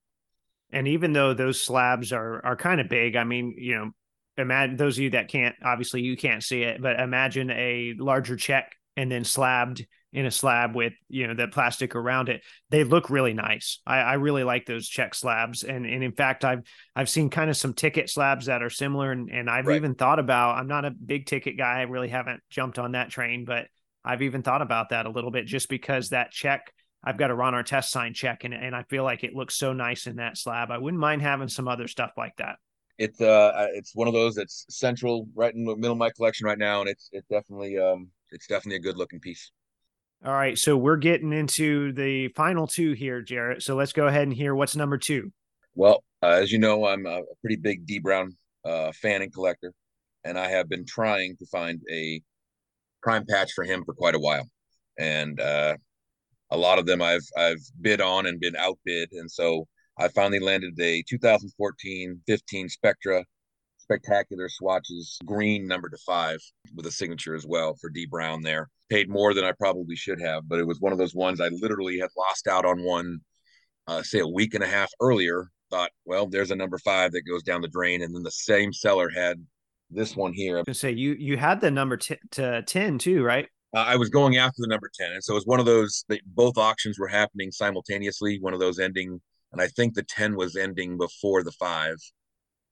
And 0.72 0.88
even 0.88 1.14
though 1.14 1.34
those 1.34 1.64
slabs 1.64 2.12
are 2.12 2.46
are 2.46 2.56
kind 2.56 2.82
of 2.82 2.90
big, 2.90 3.16
I 3.16 3.24
mean, 3.24 3.56
you 3.58 3.76
know, 3.76 3.92
imagine 4.38 4.78
those 4.78 4.98
of 4.98 5.04
you 5.04 5.10
that 5.12 5.28
can't 5.30 5.56
obviously 5.64 6.02
you 6.02 6.18
can't 6.18 6.44
see 6.44 6.64
it, 6.64 6.82
but 6.82 7.00
imagine 7.00 7.50
a 7.52 7.94
larger 7.98 8.36
check 8.36 8.76
and 8.96 9.12
then 9.12 9.24
slabbed 9.24 9.86
in 10.18 10.26
a 10.26 10.32
slab 10.32 10.76
with 10.76 10.94
you 11.10 11.28
know 11.28 11.36
the 11.36 11.48
plastic 11.48 11.96
around 11.96 12.28
it. 12.28 12.42
They 12.72 12.84
look 12.84 13.12
really 13.12 13.36
nice. 13.36 13.82
I, 13.86 13.98
I 14.00 14.14
really 14.14 14.44
like 14.44 14.66
those 14.66 14.90
check 14.90 15.14
slabs. 15.14 15.62
And 15.62 15.86
and 15.86 16.04
in 16.04 16.12
fact 16.12 16.44
i've 16.44 16.64
i've 16.96 17.08
seen 17.08 17.30
kind 17.30 17.52
of 17.52 17.56
some 17.56 17.76
ticket 17.76 18.10
slabs 18.10 18.48
that 18.48 18.64
are 18.64 18.72
similar. 18.72 19.12
And, 19.12 19.30
and 19.30 19.48
i've 19.48 19.68
right. 19.68 19.76
even 19.76 19.94
thought 19.94 20.18
about 20.18 20.58
i'm 20.58 20.68
not 20.68 20.86
a 20.86 20.90
big 20.90 21.28
ticket 21.28 21.56
guy. 21.56 21.82
I 21.82 21.84
really 21.84 22.08
haven't 22.08 22.42
jumped 22.50 22.80
on 22.80 22.94
that 22.94 23.12
train 23.12 23.46
but 23.46 23.68
i've 24.04 24.24
even 24.24 24.42
thought 24.42 24.64
about 24.64 24.90
that 24.90 25.06
a 25.06 25.12
little 25.12 25.30
bit 25.30 25.46
just 25.46 25.70
because 25.70 26.10
that 26.10 26.32
check 26.32 26.74
i've 27.04 27.18
got 27.18 27.30
a 27.30 27.36
ron 27.36 27.54
artest 27.54 27.90
sign 27.90 28.16
check 28.16 28.44
and, 28.44 28.56
and 28.56 28.76
i 28.76 28.82
feel 28.90 29.04
like 29.04 29.24
it 29.24 29.36
looks 29.36 29.56
so 29.56 29.72
nice 29.72 30.08
in 30.08 30.16
that 30.16 30.36
slab. 30.36 30.72
I 30.72 30.80
wouldn't 30.80 31.00
mind 31.00 31.22
having 31.22 31.48
some 31.48 31.68
other 31.68 31.88
stuff 31.88 32.14
like 32.18 32.36
that. 32.38 32.56
It's 32.98 33.22
uh 33.22 33.68
it's 33.76 33.94
one 33.94 34.08
of 34.08 34.16
those 34.16 34.34
that's 34.34 34.66
central 34.70 35.28
right 35.36 35.54
in 35.54 35.64
the 35.64 35.76
middle 35.76 35.92
of 35.92 36.00
my 36.00 36.10
collection 36.10 36.48
right 36.48 36.58
now. 36.58 36.82
And 36.82 36.90
it's 36.90 37.08
it's 37.12 37.28
definitely 37.28 37.78
um 37.78 38.10
it's 38.32 38.48
definitely 38.48 38.78
a 38.78 38.80
good 38.80 38.98
looking 38.98 39.20
piece 39.20 39.52
all 40.26 40.34
right, 40.34 40.58
so 40.58 40.76
we're 40.76 40.98
getting 40.98 41.32
into 41.32 41.94
the 41.94 42.30
final 42.30 42.68
two 42.68 42.94
here, 42.94 43.22
Jarrett. 43.22 43.62
So 43.62 43.76
let's 43.76 43.94
go 43.94 44.08
ahead 44.08 44.24
and 44.24 44.34
hear 44.34 44.56
what's 44.56 44.76
number 44.76 44.98
two. 44.98 45.32
Well, 45.76 46.04
uh, 46.24 46.40
as 46.42 46.52
you 46.52 46.58
know, 46.58 46.86
I'm 46.86 47.06
a 47.06 47.22
pretty 47.42 47.58
big 47.58 47.86
Dee 47.86 48.00
Brown 48.00 48.36
uh, 48.66 48.92
fan 48.94 49.22
and 49.22 49.34
collector, 49.34 49.74
and 50.24 50.38
I 50.38 50.50
have 50.50 50.70
been 50.70 50.86
trying 50.86 51.38
to 51.38 51.46
find 51.46 51.80
a 51.92 52.22
prime 53.04 53.26
patch 53.26 53.52
for 53.54 53.64
him 53.64 53.84
for 53.86 53.94
quite 53.94 54.16
a 54.16 54.20
while, 54.20 54.48
and 54.98 55.40
uh, 55.40 55.78
a 56.50 56.58
lot 56.58 56.80
of 56.80 56.88
them 56.88 57.02
I've 57.02 57.26
I've 57.38 57.62
bid 57.80 58.02
on 58.02 58.26
and 58.26 58.40
been 58.40 58.56
outbid, 58.56 59.10
and 59.12 59.30
so 59.30 59.68
I 60.00 60.08
finally 60.10 60.40
landed 60.40 60.74
a 60.80 61.04
2014-15 61.04 62.70
Spectra 62.70 63.24
spectacular 63.88 64.50
swatches 64.50 65.18
green 65.26 65.66
number 65.66 65.88
to 65.88 65.98
five 66.06 66.40
with 66.76 66.86
a 66.86 66.92
signature 66.92 67.36
as 67.36 67.46
well 67.48 67.74
for 67.80 67.90
Dee 67.90 68.06
Brown 68.06 68.42
there. 68.42 68.70
Paid 68.90 69.10
more 69.10 69.34
than 69.34 69.46
I 69.46 69.54
probably 69.54 69.96
should 69.96 70.22
have, 70.22 70.48
but 70.48 70.60
it 70.60 70.68
was 70.68 70.82
one 70.82 70.92
of 70.92 70.98
those 70.98 71.16
ones 71.16 71.40
I 71.40 71.48
literally 71.48 71.98
had 71.98 72.10
lost 72.18 72.48
out 72.48 72.66
on 72.66 72.84
one, 72.84 73.20
uh, 73.88 74.02
say 74.02 74.20
a 74.20 74.28
week 74.28 74.54
and 74.54 74.64
a 74.64 74.68
half 74.68 74.92
earlier. 75.02 75.50
Thought, 75.70 75.92
well, 76.06 76.28
there's 76.28 76.52
a 76.52 76.56
number 76.56 76.78
five 76.78 77.12
that 77.12 77.24
goes 77.24 77.44
down 77.44 77.62
the 77.62 77.68
drain, 77.68 78.02
and 78.02 78.14
then 78.14 78.24
the 78.24 78.32
same 78.32 78.72
seller 78.72 79.10
had 79.10 79.38
this 79.90 80.16
one 80.16 80.34
here. 80.34 80.64
I 80.68 80.72
say 80.72 80.92
you 80.92 81.16
you 81.20 81.38
had 81.38 81.60
the 81.60 81.72
number 81.72 81.98
t- 81.98 82.18
to 82.32 82.62
ten 82.64 82.98
too, 82.98 83.24
right? 83.24 83.48
Uh, 83.76 83.80
I 83.80 83.98
was 83.98 84.10
going 84.10 84.38
after 84.38 84.58
the 84.60 84.68
number 84.68 84.90
ten, 84.94 85.12
and 85.12 85.24
so 85.24 85.34
it 85.34 85.36
was 85.36 85.46
one 85.46 85.60
of 85.60 85.66
those. 85.66 86.06
That 86.08 86.22
both 86.26 86.58
auctions 86.58 86.98
were 86.98 87.08
happening 87.08 87.52
simultaneously. 87.52 88.40
One 88.40 88.54
of 88.54 88.62
those 88.62 88.80
ending, 88.80 89.20
and 89.52 89.62
I 89.62 89.68
think 89.68 89.94
the 89.94 90.04
ten 90.04 90.36
was 90.38 90.56
ending 90.56 90.98
before 90.98 91.44
the 91.44 91.52
five. 91.54 91.98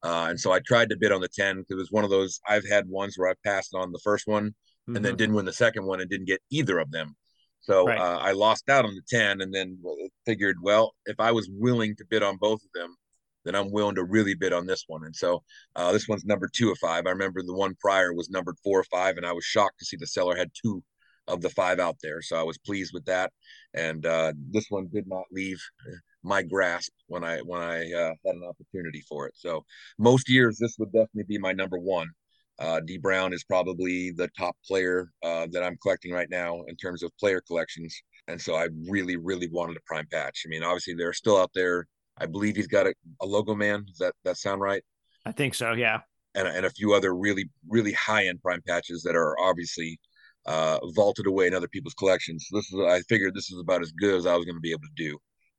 Uh, 0.04 0.28
and 0.30 0.40
so 0.40 0.52
I 0.52 0.60
tried 0.60 0.90
to 0.90 0.98
bid 0.98 1.12
on 1.12 1.22
the 1.22 1.28
10 1.28 1.58
because 1.58 1.72
it 1.72 1.76
was 1.76 1.92
one 1.92 2.04
of 2.04 2.10
those 2.10 2.40
I've 2.48 2.68
had 2.68 2.88
ones 2.88 3.16
where 3.18 3.30
I 3.30 3.34
passed 3.44 3.74
on 3.74 3.92
the 3.92 4.02
first 4.04 4.28
one 4.28 4.50
mm-hmm. 4.50 4.96
and 4.96 5.04
then 5.04 5.12
mm-hmm. 5.12 5.18
didn't 5.18 5.36
win 5.36 5.46
the 5.46 5.54
second 5.54 5.86
one 5.86 6.02
and 6.02 6.10
didn't 6.10 6.28
get 6.28 6.42
either 6.52 6.80
of 6.80 6.92
them. 6.92 7.16
So 7.62 7.88
right. 7.88 7.98
uh, 7.98 8.20
I 8.20 8.34
lost 8.34 8.70
out 8.70 8.86
on 8.86 8.94
the 8.94 9.02
10 9.10 9.42
and 9.42 9.54
then 9.54 9.80
figured, 10.26 10.58
well, 10.62 10.94
if 11.06 11.20
I 11.20 11.32
was 11.32 11.50
willing 11.52 11.96
to 11.96 12.06
bid 12.08 12.22
on 12.22 12.38
both 12.38 12.62
of 12.62 12.70
them, 12.76 12.96
then 13.44 13.56
I'm 13.56 13.72
willing 13.72 13.96
to 13.96 14.04
really 14.04 14.36
bid 14.36 14.54
on 14.54 14.68
this 14.68 14.84
one. 14.88 15.04
And 15.06 15.16
so 15.16 15.44
uh, 15.76 15.92
this 15.92 16.08
one's 16.08 16.26
number 16.26 16.50
two 16.54 16.72
of 16.72 16.78
five. 16.80 17.06
I 17.08 17.12
remember 17.12 17.42
the 17.42 17.56
one 17.56 17.76
prior 17.80 18.14
was 18.14 18.30
numbered 18.30 18.58
four 18.64 18.80
or 18.80 18.86
five, 18.86 19.18
and 19.18 19.26
I 19.26 19.34
was 19.34 19.46
shocked 19.46 19.80
to 19.80 19.86
see 19.86 19.98
the 19.98 20.08
seller 20.08 20.36
had 20.36 20.52
two 20.62 20.84
of 21.28 21.42
the 21.42 21.50
five 21.50 21.80
out 21.80 21.98
there. 22.04 22.22
So 22.22 22.36
I 22.38 22.44
was 22.44 22.58
pleased 22.58 22.92
with 22.94 23.06
that. 23.06 23.32
And 23.74 24.06
uh, 24.06 24.34
this 24.52 24.66
one 24.70 24.88
did 24.92 25.08
not 25.08 25.26
leave 25.32 25.60
my 26.26 26.42
grasp 26.42 26.92
when 27.08 27.24
I 27.24 27.38
when 27.40 27.62
I 27.62 27.92
uh, 27.94 28.14
had 28.26 28.36
an 28.36 28.44
opportunity 28.44 29.02
for 29.08 29.28
it. 29.28 29.34
So 29.38 29.64
most 29.98 30.30
years 30.30 30.58
this 30.60 30.76
would 30.80 30.92
definitely 30.92 31.24
be 31.28 31.38
my 31.38 31.54
number 31.54 31.78
one. 31.78 32.10
Uh, 32.58 32.80
Dee 32.80 32.98
Brown 32.98 33.34
is 33.34 33.44
probably 33.44 34.12
the 34.12 34.30
top 34.38 34.56
player 34.66 35.12
uh, 35.24 35.48
that 35.52 35.62
I'm 35.64 35.78
collecting 35.82 36.12
right 36.12 36.30
now 36.30 36.64
in 36.68 36.76
terms 36.78 37.04
of 37.04 37.12
player 37.20 37.42
collections, 37.42 37.96
and 38.28 38.42
so 38.42 38.56
I 38.56 38.70
really 38.90 39.18
really 39.18 39.48
wanted 39.50 39.78
a 39.78 39.82
prime 39.86 40.08
patch. 40.12 40.44
I 40.46 40.50
mean, 40.50 40.64
obviously 40.64 40.96
they're 40.96 41.14
still 41.14 41.38
out 41.38 41.52
there. 41.54 41.86
I 42.18 42.26
believe 42.26 42.56
he's 42.56 42.68
got 42.68 42.88
a, 42.88 42.94
a 43.22 43.26
logo 43.26 43.56
man. 43.56 43.86
Does 43.86 43.98
that 44.00 44.14
that 44.24 44.38
sound 44.38 44.62
right? 44.62 44.84
I 45.26 45.32
think 45.32 45.54
so. 45.54 45.74
Yeah. 45.74 46.00
And 46.34 46.48
and 46.48 46.66
a 46.66 46.70
few 46.72 46.94
other 46.94 47.16
really 47.16 47.50
really 47.70 47.94
high 47.94 48.28
end 48.28 48.42
prime 48.42 48.62
patches 48.68 49.04
that 49.04 49.16
are 49.16 49.40
obviously 49.40 50.00
uh, 50.46 50.80
vaulted 50.96 51.28
away 51.28 51.48
in 51.48 51.54
other 51.54 51.68
people's 51.68 51.94
collections. 51.96 52.48
So 52.50 52.58
this 52.58 52.72
is 52.72 52.80
I 52.80 53.02
figured 53.10 53.36
this 53.36 53.52
is 53.52 53.60
about 53.60 53.82
as 53.82 53.92
good 53.92 54.16
as 54.16 54.26
I 54.26 54.36
was 54.36 54.46
going 54.46 54.56
to 54.56 54.62
be 54.62 54.72
able 54.72 54.82
to 54.84 55.04
do. 55.04 55.18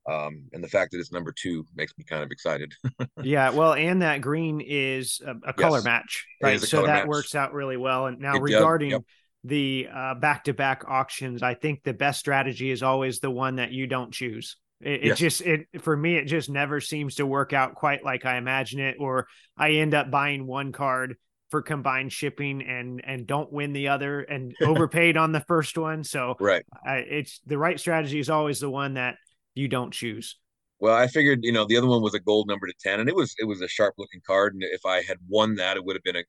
Um, 0.09 0.45
and 0.53 0.63
the 0.63 0.69
fact 0.69 0.93
that 0.93 0.99
it's 0.99 1.11
number 1.11 1.33
two 1.33 1.67
makes 1.75 1.93
me 1.99 2.05
kind 2.05 2.23
of 2.23 2.31
excited. 2.31 2.73
yeah, 3.23 3.51
well, 3.51 3.75
and 3.75 4.03
that 4.03 4.21
green 4.21 4.61
is 4.61 5.21
a, 5.27 5.51
a 5.51 5.53
color 5.53 5.83
match, 5.83 6.27
right? 6.43 6.61
So 6.61 6.87
that 6.87 7.01
match. 7.01 7.07
works 7.09 7.35
out 7.35 7.53
really 7.53 7.77
well. 7.77 8.07
And 8.07 8.21
now, 8.21 8.37
it 8.37 8.43
regarding 8.43 8.91
yep. 8.91 9.03
the 9.45 9.89
back 10.21 10.45
to 10.45 10.55
back 10.55 10.85
auctions, 10.87 11.43
I 11.43 11.55
think 11.55 11.83
the 11.83 11.95
best 11.95 12.21
strategy 12.21 12.71
is 12.71 12.83
always 12.83 13.19
the 13.19 13.31
one 13.31 13.57
that 13.57 13.73
you 13.73 13.87
don't 13.87 14.13
choose. 14.13 14.57
It, 14.81 15.05
yes. 15.05 15.15
it, 15.15 15.17
just 15.17 15.41
it 15.43 15.83
for 15.83 15.97
me, 15.97 16.17
it 16.17 16.27
just 16.27 16.51
never 16.51 16.81
seems 16.81 17.17
to 17.17 17.27
work 17.27 17.53
out 17.53 17.75
quite 17.75 18.05
like 18.05 18.27
I 18.27 18.37
imagine 18.37 18.81
it, 18.81 18.97
or 19.01 19.27
I 19.57 19.73
end 19.73 19.95
up 19.95 20.11
buying 20.11 20.47
one 20.47 20.73
card 20.73 21.17
for 21.51 21.63
combined 21.63 22.13
shipping 22.13 22.63
and 22.63 23.01
and 23.05 23.27
don't 23.27 23.51
win 23.51 23.73
the 23.73 23.89
other 23.89 24.21
and 24.21 24.55
overpaid 24.63 25.17
on 25.17 25.33
the 25.33 25.41
first 25.41 25.79
one. 25.79 26.05
So 26.05 26.37
right, 26.39 26.65
I, 26.85 26.97
it's 26.97 27.41
the 27.47 27.57
right 27.57 27.81
strategy 27.81 28.19
is 28.19 28.29
always 28.29 28.61
the 28.61 28.71
one 28.71 28.95
that 28.95 29.17
you 29.61 29.69
don't 29.69 29.93
choose? 29.93 30.37
Well, 30.79 30.95
I 30.95 31.07
figured, 31.07 31.41
you 31.43 31.53
know, 31.53 31.65
the 31.65 31.77
other 31.77 31.87
one 31.87 32.03
was 32.03 32.15
a 32.15 32.21
gold 32.21 32.49
number 32.49 32.67
to 32.67 32.75
10 32.81 33.01
and 33.01 33.09
it 33.09 33.17
was 33.17 33.35
it 33.39 33.45
was 33.45 33.63
a 33.63 33.69
sharp 33.69 33.95
looking 33.99 34.21
card 34.27 34.55
and 34.55 34.63
if 34.63 34.85
I 34.85 35.03
had 35.03 35.19
won 35.29 35.55
that 35.57 35.77
it 35.77 35.85
would 35.85 35.97
have 35.97 36.03
been 36.03 36.17
a 36.17 36.25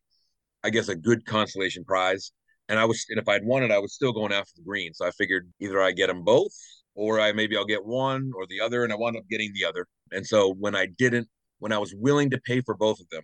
I 0.64 0.70
guess 0.70 0.90
a 0.90 0.96
good 0.96 1.26
consolation 1.26 1.84
prize. 1.86 2.32
And 2.70 2.80
I 2.80 2.86
was 2.86 3.06
and 3.10 3.20
if 3.20 3.28
I'd 3.28 3.46
won 3.46 3.64
it 3.64 3.72
I 3.72 3.80
was 3.80 3.94
still 3.94 4.14
going 4.14 4.32
after 4.34 4.52
the 4.56 4.64
green. 4.64 4.94
So 4.94 5.06
I 5.06 5.12
figured 5.12 5.52
either 5.60 5.82
I 5.82 5.92
get 5.92 6.08
them 6.08 6.24
both 6.24 6.54
or 6.96 7.20
I 7.20 7.34
maybe 7.34 7.58
I'll 7.58 7.66
get 7.66 7.86
one 7.86 8.32
or 8.36 8.48
the 8.48 8.62
other 8.62 8.84
and 8.84 8.94
I 8.94 8.96
wound 8.98 9.18
up 9.18 9.24
getting 9.30 9.52
the 9.54 9.66
other. 9.66 9.88
And 10.12 10.26
so 10.26 10.54
when 10.54 10.76
I 10.76 10.88
didn't 10.98 11.28
when 11.60 11.74
I 11.74 11.78
was 11.80 11.94
willing 11.96 12.30
to 12.32 12.40
pay 12.46 12.62
for 12.62 12.76
both 12.76 13.00
of 13.00 13.10
them 13.10 13.24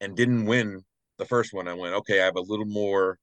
and 0.00 0.16
didn't 0.16 0.46
win 0.46 0.82
the 1.18 1.24
first 1.24 1.54
one, 1.54 1.68
I 1.68 1.74
went, 1.74 1.94
okay, 1.94 2.20
I 2.20 2.24
have 2.26 2.36
a 2.36 2.40
little 2.40 2.66
more 2.66 3.18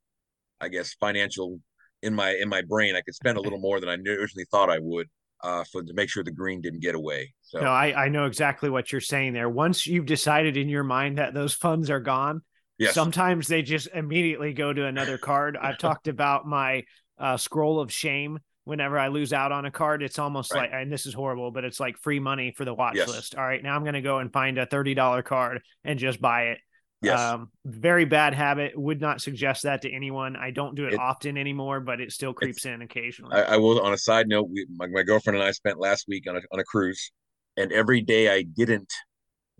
I 0.59 0.69
guess 0.69 0.93
financial 0.95 1.59
in 2.01 2.15
my 2.15 2.31
in 2.31 2.49
my 2.49 2.61
brain. 2.63 2.95
I 2.95 3.01
could 3.01 3.15
spend 3.15 3.37
a 3.37 3.41
little 3.41 3.59
more 3.59 3.79
than 3.79 3.89
I 3.89 3.93
originally 3.93 4.45
thought 4.51 4.69
I 4.69 4.79
would 4.79 5.07
uh, 5.43 5.63
for 5.71 5.83
to 5.83 5.93
make 5.93 6.09
sure 6.09 6.23
the 6.23 6.31
green 6.31 6.61
didn't 6.61 6.81
get 6.81 6.95
away. 6.95 7.33
So 7.41 7.59
no, 7.59 7.67
I, 7.67 8.05
I 8.05 8.09
know 8.09 8.25
exactly 8.25 8.69
what 8.69 8.91
you're 8.91 9.01
saying 9.01 9.33
there. 9.33 9.49
Once 9.49 9.85
you've 9.85 10.05
decided 10.05 10.57
in 10.57 10.69
your 10.69 10.83
mind 10.83 11.17
that 11.17 11.33
those 11.33 11.53
funds 11.53 11.89
are 11.89 11.99
gone, 11.99 12.41
yes. 12.77 12.93
sometimes 12.93 13.47
they 13.47 13.61
just 13.61 13.87
immediately 13.93 14.53
go 14.53 14.71
to 14.71 14.85
another 14.85 15.17
card. 15.17 15.57
I've 15.57 15.77
talked 15.77 16.07
about 16.07 16.47
my 16.47 16.83
uh, 17.17 17.37
scroll 17.37 17.79
of 17.79 17.91
shame. 17.91 18.39
Whenever 18.63 18.99
I 18.99 19.07
lose 19.07 19.33
out 19.33 19.51
on 19.51 19.65
a 19.65 19.71
card, 19.71 20.03
it's 20.03 20.19
almost 20.19 20.53
right. 20.53 20.71
like, 20.71 20.71
and 20.73 20.91
this 20.91 21.07
is 21.07 21.13
horrible, 21.13 21.49
but 21.49 21.65
it's 21.65 21.79
like 21.79 21.97
free 21.97 22.19
money 22.19 22.53
for 22.55 22.63
the 22.63 22.73
watch 22.73 22.95
yes. 22.95 23.09
list. 23.09 23.35
All 23.35 23.43
right, 23.43 23.61
now 23.61 23.75
I'm 23.75 23.83
going 23.83 23.95
to 23.95 24.01
go 24.01 24.19
and 24.19 24.31
find 24.31 24.59
a 24.59 24.67
thirty 24.67 24.93
dollar 24.93 25.23
card 25.23 25.61
and 25.83 25.97
just 25.97 26.21
buy 26.21 26.43
it 26.43 26.59
Yes. 27.01 27.19
Um, 27.19 27.49
very 27.65 28.05
bad 28.05 28.33
habit. 28.35 28.77
Would 28.77 29.01
not 29.01 29.21
suggest 29.21 29.63
that 29.63 29.81
to 29.81 29.91
anyone. 29.91 30.35
I 30.35 30.51
don't 30.51 30.75
do 30.75 30.85
it, 30.85 30.93
it 30.93 30.99
often 30.99 31.37
anymore, 31.37 31.79
but 31.79 31.99
it 31.99 32.11
still 32.11 32.33
creeps 32.33 32.65
in 32.65 32.81
occasionally. 32.83 33.35
I, 33.35 33.53
I, 33.53 33.57
will. 33.57 33.81
On 33.81 33.91
a 33.91 33.97
side 33.97 34.27
note, 34.27 34.49
we, 34.51 34.67
my, 34.75 34.87
my 34.87 35.01
girlfriend 35.01 35.37
and 35.37 35.45
I 35.45 35.51
spent 35.51 35.79
last 35.79 36.05
week 36.07 36.29
on 36.29 36.35
a 36.35 36.41
on 36.51 36.59
a 36.59 36.63
cruise, 36.63 37.11
and 37.57 37.71
every 37.71 38.01
day 38.01 38.29
I 38.29 38.43
didn't 38.43 38.91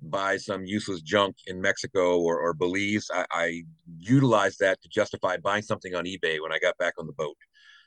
buy 0.01 0.37
some 0.37 0.65
useless 0.65 1.01
junk 1.01 1.35
in 1.47 1.61
Mexico 1.61 2.19
or, 2.19 2.39
or 2.39 2.53
Belize, 2.53 3.07
I, 3.13 3.25
I 3.31 3.63
utilized 3.99 4.59
that 4.59 4.81
to 4.81 4.89
justify 4.89 5.37
buying 5.37 5.61
something 5.61 5.93
on 5.95 6.05
eBay 6.05 6.41
when 6.41 6.51
I 6.51 6.59
got 6.59 6.77
back 6.77 6.93
on 6.97 7.05
the 7.05 7.13
boat. 7.13 7.37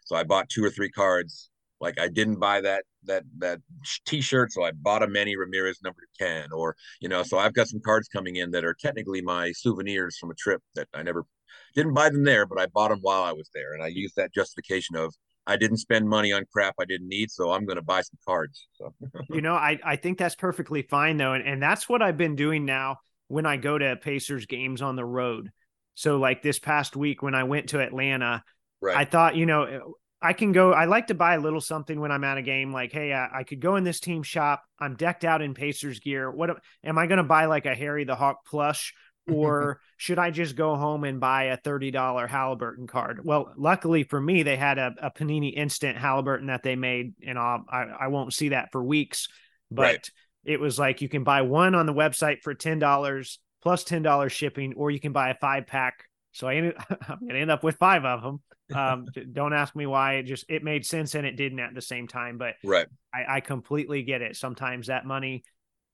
So 0.05 0.17
I 0.17 0.23
bought 0.23 0.49
two 0.49 0.65
or 0.65 0.71
three 0.71 0.91
cards 0.91 1.51
like 1.81 1.99
I 1.99 2.09
didn't 2.09 2.39
buy 2.39 2.61
that 2.61 2.85
that 3.05 3.25
that 3.39 3.61
T-shirt, 4.07 4.53
so 4.53 4.63
I 4.63 4.73
bought 4.73 5.03
a 5.03 5.07
Manny 5.07 5.37
Ramirez 5.37 5.81
number 5.83 6.03
ten, 6.19 6.53
or 6.53 6.77
you 7.01 7.09
know, 7.09 7.23
so 7.23 7.39
I've 7.39 7.55
got 7.55 7.69
some 7.69 7.81
cards 7.81 8.09
coming 8.09 8.37
in 8.37 8.51
that 8.53 8.65
are 8.65 8.75
technically 8.75 9.23
my 9.23 9.53
souvenirs 9.53 10.17
from 10.19 10.31
a 10.31 10.35
trip 10.35 10.63
that 10.75 10.89
I 10.95 11.03
never 11.03 11.25
didn't 11.75 11.95
buy 11.95 12.11
them 12.11 12.25
there, 12.25 12.47
but 12.47 12.59
I 12.59 12.67
bought 12.67 12.89
them 12.89 13.01
while 13.03 13.23
I 13.23 13.33
was 13.33 13.51
there, 13.55 13.75
and 13.75 13.83
I 13.83 13.91
mm-hmm. 13.91 13.99
used 13.99 14.17
that 14.17 14.33
justification 14.35 14.97
of 14.97 15.15
I 15.47 15.57
didn't 15.57 15.77
spend 15.79 16.09
money 16.09 16.33
on 16.33 16.45
crap 16.53 16.75
I 16.81 16.85
didn't 16.85 17.09
need, 17.09 17.31
so 17.31 17.53
I'm 17.53 17.67
going 17.67 17.77
to 17.77 17.83
buy 17.83 18.01
some 18.01 18.19
cards. 18.27 18.67
So 18.75 18.95
you 19.31 19.43
know, 19.43 19.55
I 19.55 19.79
I 19.85 19.97
think 19.97 20.19
that's 20.19 20.37
perfectly 20.37 20.83
fine 20.83 21.17
though, 21.17 21.35
and 21.35 21.47
and 21.47 21.63
that's 21.63 21.89
what 21.89 22.03
I've 22.03 22.17
been 22.17 22.37
doing 22.37 22.65
now 22.65 22.99
when 23.29 23.47
I 23.47 23.57
go 23.57 23.77
to 23.77 23.97
Pacers 23.97 24.47
games 24.47 24.81
on 24.83 24.97
the 24.97 25.05
road. 25.05 25.51
So 25.95 26.19
like 26.19 26.43
this 26.43 26.59
past 26.59 26.97
week 26.97 27.23
when 27.23 27.35
I 27.35 27.45
went 27.45 27.71
to 27.71 27.81
Atlanta. 27.81 28.43
Right. 28.81 28.97
I 28.97 29.05
thought, 29.07 29.35
you 29.37 29.47
know, 29.47 29.95
I 30.25 30.33
can 30.33 30.53
go. 30.53 30.73
I 30.73 30.87
like 30.87 31.09
to 31.09 31.15
buy 31.15 31.35
a 31.35 31.41
little 31.41 31.61
something 31.61 32.01
when 32.01 32.11
I'm 32.11 32.25
at 32.25 32.39
a 32.39 32.43
game. 32.43 32.73
Like, 32.73 32.93
hey, 32.93 33.13
I, 33.13 33.41
I 33.41 33.45
could 33.45 33.61
go 33.61 33.77
in 33.77 33.85
this 33.85 34.01
team 34.01 34.23
shop. 34.23 34.65
I'm 34.79 34.97
decked 34.97 35.23
out 35.23 35.43
in 35.43 35.53
Pacers 35.53 36.01
gear. 36.01 36.31
What 36.31 36.57
am 36.83 36.97
I 36.97 37.07
going 37.07 37.19
to 37.19 37.25
buy? 37.25 37.45
Like 37.45 37.67
a 37.67 37.75
Harry 37.75 38.05
the 38.05 38.17
Hawk 38.17 38.47
plush, 38.47 38.95
or 39.31 39.83
should 39.99 40.19
I 40.19 40.31
just 40.31 40.57
go 40.57 40.77
home 40.77 41.05
and 41.05 41.21
buy 41.21 41.45
a 41.45 41.59
$30 41.59 42.27
Halliburton 42.27 42.87
card? 42.87 43.21
Well, 43.23 43.53
luckily 43.59 44.03
for 44.03 44.19
me, 44.19 44.43
they 44.43 44.57
had 44.57 44.79
a, 44.79 44.95
a 45.03 45.11
Panini 45.11 45.53
Instant 45.55 45.99
Halliburton 45.99 46.47
that 46.47 46.63
they 46.63 46.75
made, 46.75 47.13
and 47.27 47.39
I'll, 47.39 47.63
I, 47.69 47.83
I 48.01 48.07
won't 48.07 48.33
see 48.33 48.49
that 48.49 48.73
for 48.73 48.83
weeks. 48.83 49.29
But 49.71 49.83
right. 49.83 50.11
it 50.47 50.59
was 50.59 50.79
like 50.79 51.03
you 51.03 51.09
can 51.11 51.23
buy 51.23 51.43
one 51.43 51.75
on 51.75 51.85
the 51.85 51.93
website 51.93 52.41
for 52.41 52.55
$10 52.55 53.39
plus 53.63 53.85
$10 53.85 54.31
shipping, 54.31 54.73
or 54.75 54.91
you 54.91 55.01
can 55.01 55.13
buy 55.13 55.29
a 55.29 55.35
five 55.35 55.67
pack. 55.67 56.05
So 56.33 56.49
I 56.49 56.55
ended, 56.55 56.77
I'm 56.91 57.21
going 57.21 57.35
to 57.35 57.41
end 57.41 57.51
up 57.51 57.63
with 57.63 57.77
five 57.77 58.07
of 58.07 58.23
them. 58.23 58.41
Um, 58.75 59.07
don't 59.33 59.53
ask 59.53 59.77
me 59.77 59.87
why. 59.87 60.15
It 60.15 60.23
just 60.25 60.47
it 60.49 60.65
made 60.65 60.87
sense 60.87 61.15
and 61.15 61.27
it 61.27 61.37
didn't 61.37 61.61
at 61.61 61.75
the 61.75 61.83
same 61.83 62.09
time. 62.09 62.39
But 62.39 62.55
right, 62.65 62.87
I, 63.13 63.37
I 63.37 63.41
completely 63.41 64.03
get 64.03 64.23
it. 64.23 64.37
Sometimes 64.37 64.87
that 64.87 65.05
money 65.05 65.45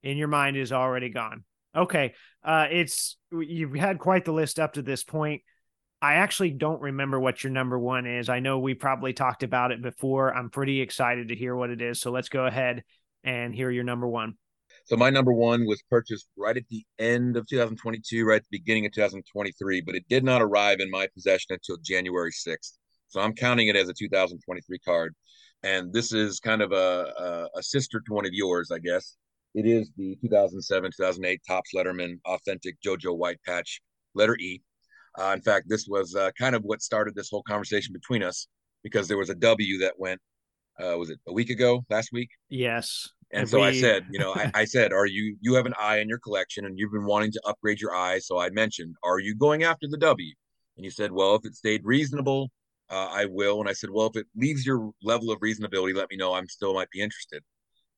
in 0.03 0.17
your 0.17 0.27
mind 0.27 0.57
is 0.57 0.71
already 0.71 1.09
gone. 1.09 1.43
Okay. 1.75 2.13
Uh, 2.43 2.67
it's 2.69 3.17
you've 3.31 3.75
had 3.75 3.99
quite 3.99 4.25
the 4.25 4.33
list 4.33 4.59
up 4.59 4.73
to 4.73 4.81
this 4.81 5.03
point. 5.03 5.41
I 6.01 6.15
actually 6.15 6.51
don't 6.51 6.81
remember 6.81 7.19
what 7.19 7.43
your 7.43 7.51
number 7.51 7.77
one 7.77 8.07
is. 8.07 8.27
I 8.27 8.39
know 8.39 8.59
we 8.59 8.73
probably 8.73 9.13
talked 9.13 9.43
about 9.43 9.71
it 9.71 9.81
before. 9.81 10.35
I'm 10.35 10.49
pretty 10.49 10.81
excited 10.81 11.27
to 11.27 11.35
hear 11.35 11.55
what 11.55 11.69
it 11.69 11.81
is. 11.81 12.01
So 12.01 12.11
let's 12.11 12.29
go 12.29 12.45
ahead 12.45 12.83
and 13.23 13.53
hear 13.53 13.69
your 13.69 13.83
number 13.83 14.07
one. 14.07 14.35
So 14.91 14.97
my 14.97 15.09
number 15.09 15.31
one 15.31 15.65
was 15.65 15.81
purchased 15.89 16.27
right 16.35 16.57
at 16.57 16.67
the 16.69 16.83
end 16.99 17.37
of 17.37 17.47
2022, 17.47 18.25
right 18.25 18.35
at 18.35 18.41
the 18.41 18.57
beginning 18.59 18.85
of 18.85 18.91
2023, 18.91 19.79
but 19.79 19.95
it 19.95 20.03
did 20.09 20.21
not 20.21 20.41
arrive 20.41 20.81
in 20.81 20.91
my 20.91 21.07
possession 21.13 21.53
until 21.53 21.77
January 21.77 22.33
6th. 22.33 22.73
So 23.07 23.21
I'm 23.21 23.33
counting 23.33 23.69
it 23.69 23.77
as 23.77 23.87
a 23.87 23.93
2023 23.93 24.79
card. 24.79 25.15
And 25.63 25.93
this 25.93 26.11
is 26.11 26.41
kind 26.41 26.61
of 26.61 26.73
a, 26.73 27.47
a, 27.55 27.59
a 27.59 27.63
sister 27.63 28.01
to 28.05 28.13
one 28.13 28.25
of 28.25 28.33
yours, 28.33 28.69
I 28.69 28.79
guess. 28.79 29.15
It 29.55 29.65
is 29.65 29.89
the 29.95 30.17
2007 30.21 30.91
2008 30.97 31.41
Topps 31.47 31.71
Letterman 31.73 32.19
Authentic 32.25 32.75
JoJo 32.85 33.17
White 33.17 33.39
Patch, 33.47 33.79
letter 34.13 34.35
E. 34.35 34.61
Uh, 35.17 35.31
in 35.33 35.41
fact, 35.41 35.67
this 35.69 35.85
was 35.87 36.15
uh, 36.15 36.31
kind 36.37 36.53
of 36.53 36.63
what 36.63 36.81
started 36.81 37.15
this 37.15 37.29
whole 37.29 37.43
conversation 37.43 37.93
between 37.93 38.23
us 38.23 38.45
because 38.83 39.07
there 39.07 39.17
was 39.17 39.29
a 39.29 39.35
W 39.35 39.77
that 39.77 39.93
went, 39.97 40.19
uh, 40.83 40.97
was 40.97 41.09
it 41.09 41.19
a 41.29 41.31
week 41.31 41.49
ago, 41.49 41.85
last 41.89 42.09
week? 42.11 42.31
Yes. 42.49 43.07
And 43.33 43.47
so 43.47 43.59
we... 43.59 43.67
I 43.67 43.79
said, 43.79 44.05
you 44.11 44.19
know, 44.19 44.33
I, 44.33 44.51
I, 44.61 44.65
said, 44.65 44.91
are 44.93 45.05
you, 45.05 45.37
you 45.41 45.53
have 45.55 45.65
an 45.65 45.73
eye 45.79 45.99
in 45.99 46.09
your 46.09 46.19
collection 46.19 46.65
and 46.65 46.77
you've 46.77 46.91
been 46.91 47.05
wanting 47.05 47.31
to 47.31 47.41
upgrade 47.45 47.79
your 47.79 47.95
eye. 47.95 48.19
So 48.19 48.39
I 48.39 48.49
mentioned, 48.49 48.95
are 49.03 49.19
you 49.19 49.35
going 49.35 49.63
after 49.63 49.87
the 49.87 49.97
W? 49.97 50.33
And 50.77 50.85
you 50.85 50.91
said, 50.91 51.11
well, 51.11 51.35
if 51.35 51.45
it 51.45 51.55
stayed 51.55 51.81
reasonable, 51.83 52.49
uh, 52.89 53.07
I 53.11 53.25
will. 53.25 53.59
And 53.59 53.69
I 53.69 53.73
said, 53.73 53.89
well, 53.91 54.07
if 54.07 54.17
it 54.17 54.27
leaves 54.35 54.65
your 54.65 54.91
level 55.01 55.31
of 55.31 55.39
reasonability, 55.39 55.95
let 55.95 56.09
me 56.09 56.17
know. 56.17 56.33
I'm 56.33 56.47
still 56.47 56.73
might 56.73 56.89
be 56.91 57.01
interested. 57.01 57.43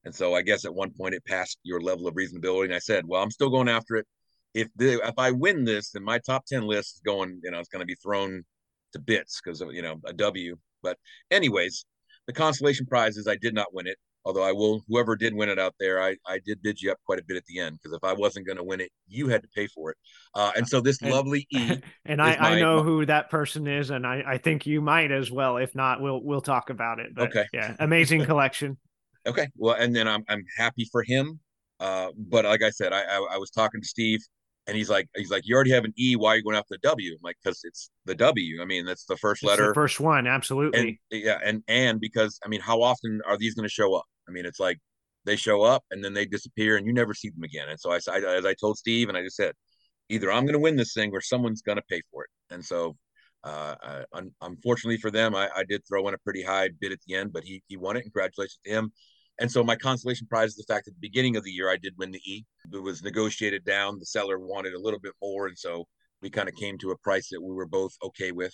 And 0.06 0.14
so 0.14 0.36
I 0.36 0.42
guess 0.42 0.66
at 0.66 0.74
one 0.74 0.92
point 0.92 1.16
it 1.16 1.26
passed 1.26 1.60
your 1.64 1.82
level 1.82 2.08
of 2.08 2.16
reasonability. 2.16 2.66
And 2.66 2.76
I 2.76 2.80
said, 2.80 3.06
well, 3.08 3.24
I'm 3.24 3.32
still 3.32 3.50
going 3.50 3.70
after 3.70 3.96
it. 3.96 4.06
If 4.54 4.68
the 4.76 5.02
if 5.04 5.16
I 5.18 5.32
win 5.32 5.64
this, 5.64 5.92
then 5.92 6.04
my 6.04 6.20
top 6.20 6.46
10 6.46 6.68
list 6.68 6.96
is 6.96 7.02
going, 7.04 7.40
you 7.44 7.50
know, 7.50 7.60
it's 7.60 7.70
going 7.70 7.80
to 7.80 7.88
be 7.88 7.96
thrown 7.96 8.44
to 8.92 9.00
bits 9.00 9.42
because 9.44 9.62
of, 9.62 9.74
you 9.74 9.82
know, 9.82 10.00
a 10.06 10.14
W. 10.14 10.58
But 10.84 10.98
anyways, 11.32 11.86
the 12.28 12.34
consolation 12.34 12.86
prize 12.86 13.18
is 13.18 13.28
I 13.28 13.38
did 13.38 13.56
not 13.56 13.74
win 13.74 13.88
it. 13.88 13.98
Although 14.26 14.44
I 14.44 14.54
will, 14.54 14.84
whoever 14.88 15.16
did 15.16 15.34
win 15.34 15.50
it 15.50 15.60
out 15.60 15.76
there, 15.80 16.02
I, 16.02 16.16
I 16.26 16.40
did 16.46 16.62
bid 16.62 16.82
you 16.82 16.92
up 16.92 16.98
quite 17.06 17.20
a 17.20 17.24
bit 17.24 17.36
at 17.36 17.46
the 17.46 17.60
end 17.60 17.78
because 17.78 17.96
if 17.96 18.04
I 18.04 18.14
wasn't 18.14 18.46
going 18.46 18.58
to 18.58 18.64
win 18.64 18.80
it, 18.80 18.90
you 19.08 19.28
had 19.28 19.42
to 19.44 19.50
pay 19.50 19.68
for 19.68 19.92
it. 19.92 19.98
Uh, 20.34 20.52
and 20.56 20.68
so 20.68 20.80
this 20.80 21.02
and, 21.02 21.12
lovely 21.12 21.46
E, 21.52 21.78
and 22.06 22.22
I, 22.22 22.38
my, 22.38 22.50
I 22.52 22.60
know 22.60 22.84
who 22.84 23.06
that 23.06 23.30
person 23.30 23.68
is, 23.68 23.90
and 23.90 24.08
I, 24.08 24.24
I 24.26 24.38
think 24.38 24.66
you 24.66 24.82
might 24.82 25.12
as 25.12 25.30
well. 25.30 25.58
If 25.58 25.76
not, 25.76 26.02
we'll 26.02 26.24
we'll 26.24 26.42
talk 26.42 26.70
about 26.70 27.00
it. 27.00 27.14
But, 27.14 27.30
okay, 27.30 27.46
yeah, 27.54 27.76
amazing 27.80 28.26
collection. 28.26 28.78
Okay. 29.26 29.48
Well, 29.58 29.76
and 29.76 29.96
then 29.96 30.08
I'm 30.08 30.24
I'm 30.30 30.46
happy 30.58 30.88
for 30.92 31.04
him. 31.04 31.40
Uh, 31.80 32.12
but 32.18 32.46
like 32.46 32.64
I 32.64 32.70
said, 32.70 32.94
I, 32.94 33.02
I, 33.02 33.28
I 33.34 33.38
was 33.38 33.50
talking 33.50 33.82
to 33.82 33.88
Steve, 33.88 34.22
and 34.68 34.78
he's 34.78 34.90
like 34.90 35.10
he's 35.16 35.32
like 35.32 35.44
you 35.46 35.56
already 35.56 35.72
have 35.72 35.86
an 35.86 35.94
E. 35.98 36.16
Why 36.16 36.30
are 36.30 36.38
you 36.38 36.44
going 36.44 36.56
after 36.56 36.76
the 36.76 36.90
W? 36.90 37.14
I'm 37.14 37.20
like 37.24 37.38
because 37.44 37.62
it's 37.64 37.90
the 38.06 38.16
W. 38.16 38.62
I 38.62 38.66
mean 38.66 38.86
that's 38.86 39.06
the 39.06 39.18
first 39.18 39.44
letter, 39.44 39.68
the 39.68 39.74
first 39.74 40.00
one, 40.00 40.28
absolutely. 40.28 40.80
And, 41.12 41.24
yeah, 41.24 41.40
and 41.44 41.64
and 41.68 42.00
because 42.00 42.40
I 42.46 42.48
mean, 42.48 42.62
how 42.62 42.82
often 42.82 43.22
are 43.28 43.38
these 43.38 43.56
going 43.56 43.68
to 43.68 43.74
show 43.74 43.94
up? 43.96 44.06
I 44.28 44.32
mean, 44.32 44.46
it's 44.46 44.60
like 44.60 44.80
they 45.26 45.36
show 45.36 45.64
up 45.64 45.84
and 45.92 46.04
then 46.04 46.14
they 46.14 46.26
disappear 46.26 46.78
and 46.78 46.86
you 46.86 46.94
never 46.94 47.14
see 47.14 47.30
them 47.30 47.44
again. 47.44 47.70
And 47.70 47.80
so 47.80 47.92
I, 47.92 48.00
I 48.12 48.36
as 48.36 48.46
I 48.46 48.54
told 48.54 48.78
Steve, 48.78 49.10
and 49.10 49.18
I 49.18 49.24
just 49.24 49.36
said, 49.36 49.54
either 50.10 50.32
I'm 50.32 50.44
going 50.44 50.54
to 50.54 50.60
win 50.60 50.76
this 50.76 50.94
thing 50.94 51.12
or 51.14 51.22
someone's 51.22 51.62
going 51.62 51.78
to 51.78 51.84
pay 51.90 52.02
for 52.12 52.24
it. 52.24 52.30
And 52.54 52.64
so 52.64 52.96
uh, 53.44 54.04
un- 54.14 54.32
unfortunately 54.42 54.98
for 54.98 55.12
them, 55.12 55.36
I, 55.36 55.50
I, 55.56 55.64
did 55.68 55.82
throw 55.86 56.08
in 56.08 56.14
a 56.14 56.18
pretty 56.20 56.44
high 56.44 56.70
bid 56.80 56.94
at 56.94 57.00
the 57.06 57.16
end, 57.16 57.34
but 57.34 57.44
he 57.44 57.62
he 57.68 57.76
won 57.76 57.98
it. 57.98 58.04
Congratulations 58.04 58.60
to 58.66 58.72
him. 58.72 58.92
And 59.40 59.52
so 59.52 59.64
my 59.64 59.76
consolation 59.76 60.28
prize 60.28 60.52
is 60.52 60.56
the 60.56 60.74
fact 60.74 60.88
at 60.88 60.94
the 60.94 61.00
beginning 61.00 61.36
of 61.36 61.44
the 61.44 61.52
year 61.52 61.70
I 61.70 61.78
did 61.78 61.94
win 61.98 62.12
the 62.12 62.22
E. 62.26 62.46
It 62.72 62.82
was 62.82 63.02
negotiated 63.04 63.66
down. 63.66 64.00
The 64.00 64.06
seller 64.06 64.40
wanted 64.40 64.74
a 64.74 64.80
little 64.80 65.00
bit 65.00 65.14
more, 65.22 65.48
and 65.48 65.58
so 65.58 65.86
we 66.22 66.30
kind 66.30 66.48
of 66.48 66.56
came 66.56 66.78
to 66.80 66.92
a 66.92 66.98
price 66.98 67.30
that 67.32 67.42
we 67.42 67.54
were 67.54 67.66
both 67.66 67.94
okay 68.04 68.32
with. 68.32 68.54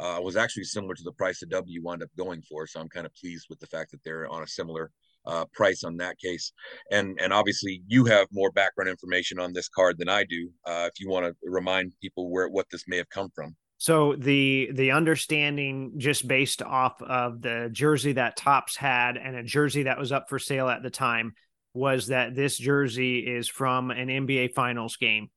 Uh, 0.00 0.18
was 0.20 0.36
actually 0.36 0.64
similar 0.64 0.94
to 0.94 1.02
the 1.04 1.12
price 1.12 1.38
the 1.38 1.46
W 1.46 1.82
wound 1.82 2.02
up 2.02 2.08
going 2.16 2.42
for. 2.42 2.66
So 2.66 2.80
I'm 2.80 2.88
kind 2.88 3.06
of 3.06 3.14
pleased 3.14 3.46
with 3.50 3.60
the 3.60 3.66
fact 3.66 3.90
that 3.90 4.02
they're 4.04 4.26
on 4.26 4.42
a 4.42 4.48
similar 4.48 4.90
uh, 5.26 5.44
price 5.52 5.84
on 5.84 5.96
that 5.98 6.18
case. 6.18 6.52
And 6.90 7.20
and 7.20 7.32
obviously 7.32 7.82
you 7.86 8.04
have 8.06 8.26
more 8.32 8.50
background 8.50 8.88
information 8.90 9.38
on 9.38 9.52
this 9.52 9.68
card 9.68 9.98
than 9.98 10.08
I 10.08 10.24
do. 10.24 10.50
Uh, 10.66 10.88
if 10.92 10.98
you 10.98 11.08
want 11.08 11.26
to 11.26 11.34
remind 11.42 11.92
people 12.00 12.30
where 12.30 12.48
what 12.48 12.66
this 12.70 12.84
may 12.88 12.96
have 12.96 13.10
come 13.10 13.28
from. 13.34 13.54
So 13.82 14.14
the 14.14 14.70
the 14.72 14.92
understanding 14.92 15.94
just 15.96 16.28
based 16.28 16.62
off 16.62 17.02
of 17.02 17.42
the 17.42 17.68
jersey 17.72 18.12
that 18.12 18.36
Topps 18.36 18.76
had 18.76 19.16
and 19.16 19.34
a 19.34 19.42
jersey 19.42 19.82
that 19.82 19.98
was 19.98 20.12
up 20.12 20.28
for 20.28 20.38
sale 20.38 20.68
at 20.68 20.84
the 20.84 20.90
time 20.90 21.34
was 21.74 22.06
that 22.06 22.36
this 22.36 22.56
jersey 22.56 23.18
is 23.18 23.48
from 23.48 23.90
an 23.90 24.06
NBA 24.06 24.54
Finals 24.54 24.94
game, 24.98 25.30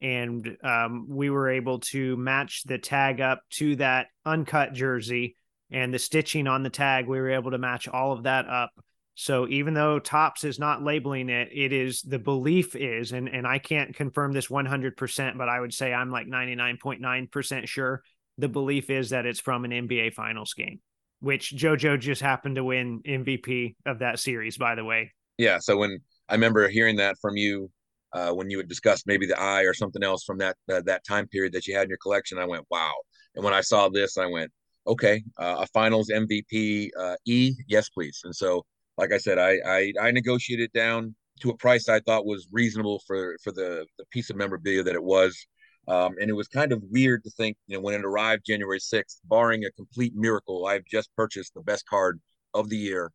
and 0.00 0.56
um, 0.64 1.08
we 1.10 1.28
were 1.28 1.50
able 1.50 1.80
to 1.90 2.16
match 2.16 2.62
the 2.64 2.78
tag 2.78 3.20
up 3.20 3.42
to 3.50 3.76
that 3.76 4.06
uncut 4.24 4.72
jersey 4.72 5.36
and 5.70 5.92
the 5.92 5.98
stitching 5.98 6.46
on 6.46 6.62
the 6.62 6.70
tag. 6.70 7.06
We 7.06 7.20
were 7.20 7.32
able 7.32 7.50
to 7.50 7.58
match 7.58 7.86
all 7.86 8.12
of 8.12 8.22
that 8.22 8.48
up 8.48 8.70
so 9.20 9.46
even 9.48 9.74
though 9.74 9.98
Topps 9.98 10.44
is 10.44 10.58
not 10.58 10.82
labeling 10.82 11.28
it, 11.28 11.50
it 11.52 11.74
is 11.74 12.00
the 12.00 12.18
belief 12.18 12.74
is, 12.74 13.12
and, 13.12 13.28
and 13.28 13.46
I 13.46 13.58
can't 13.58 13.94
confirm 13.94 14.32
this 14.32 14.46
100%, 14.46 15.36
but 15.36 15.46
I 15.46 15.60
would 15.60 15.74
say 15.74 15.92
I'm 15.92 16.10
like 16.10 16.26
99.9% 16.26 17.68
sure. 17.68 18.02
The 18.38 18.48
belief 18.48 18.88
is 18.88 19.10
that 19.10 19.26
it's 19.26 19.38
from 19.38 19.66
an 19.66 19.72
NBA 19.72 20.14
Finals 20.14 20.54
game, 20.54 20.80
which 21.20 21.54
JoJo 21.54 22.00
just 22.00 22.22
happened 22.22 22.56
to 22.56 22.64
win 22.64 23.02
MVP 23.06 23.76
of 23.84 23.98
that 23.98 24.20
series, 24.20 24.56
by 24.56 24.74
the 24.74 24.84
way. 24.84 25.12
Yeah. 25.36 25.58
So 25.58 25.76
when 25.76 25.98
I 26.30 26.32
remember 26.32 26.66
hearing 26.68 26.96
that 26.96 27.16
from 27.20 27.36
you, 27.36 27.70
uh, 28.14 28.32
when 28.32 28.48
you 28.48 28.56
had 28.56 28.68
discussed 28.68 29.06
maybe 29.06 29.26
the 29.26 29.38
eye 29.38 29.64
or 29.64 29.74
something 29.74 30.02
else 30.02 30.24
from 30.24 30.38
that 30.38 30.56
uh, 30.72 30.80
that 30.86 31.04
time 31.04 31.28
period 31.28 31.52
that 31.52 31.66
you 31.66 31.76
had 31.76 31.82
in 31.82 31.88
your 31.90 31.98
collection, 31.98 32.38
I 32.38 32.46
went, 32.46 32.64
wow. 32.70 32.94
And 33.34 33.44
when 33.44 33.52
I 33.52 33.60
saw 33.60 33.90
this, 33.90 34.16
I 34.16 34.24
went, 34.24 34.50
okay, 34.86 35.22
uh, 35.38 35.56
a 35.60 35.66
Finals 35.74 36.08
MVP 36.08 36.88
uh, 36.98 37.16
E, 37.26 37.52
yes, 37.68 37.90
please. 37.90 38.22
And 38.24 38.34
so 38.34 38.64
like 38.96 39.12
I 39.12 39.18
said, 39.18 39.38
I, 39.38 39.58
I, 39.66 39.92
I 40.00 40.10
negotiated 40.10 40.72
down 40.72 41.14
to 41.40 41.50
a 41.50 41.56
price 41.56 41.88
I 41.88 42.00
thought 42.00 42.26
was 42.26 42.46
reasonable 42.52 43.00
for 43.06 43.36
for 43.42 43.52
the 43.52 43.86
the 43.98 44.04
piece 44.10 44.30
of 44.30 44.36
memorabilia 44.36 44.82
that 44.82 44.94
it 44.94 45.02
was. 45.02 45.36
Um, 45.88 46.14
and 46.20 46.30
it 46.30 46.34
was 46.34 46.46
kind 46.46 46.72
of 46.72 46.82
weird 46.90 47.24
to 47.24 47.30
think, 47.30 47.56
you 47.66 47.76
know, 47.76 47.80
when 47.80 47.94
it 47.94 48.04
arrived 48.04 48.44
January 48.46 48.78
6th, 48.78 49.20
barring 49.24 49.64
a 49.64 49.72
complete 49.72 50.12
miracle, 50.14 50.66
I've 50.66 50.84
just 50.84 51.10
purchased 51.16 51.54
the 51.54 51.62
best 51.62 51.86
card 51.86 52.20
of 52.54 52.68
the 52.68 52.76
year 52.76 53.10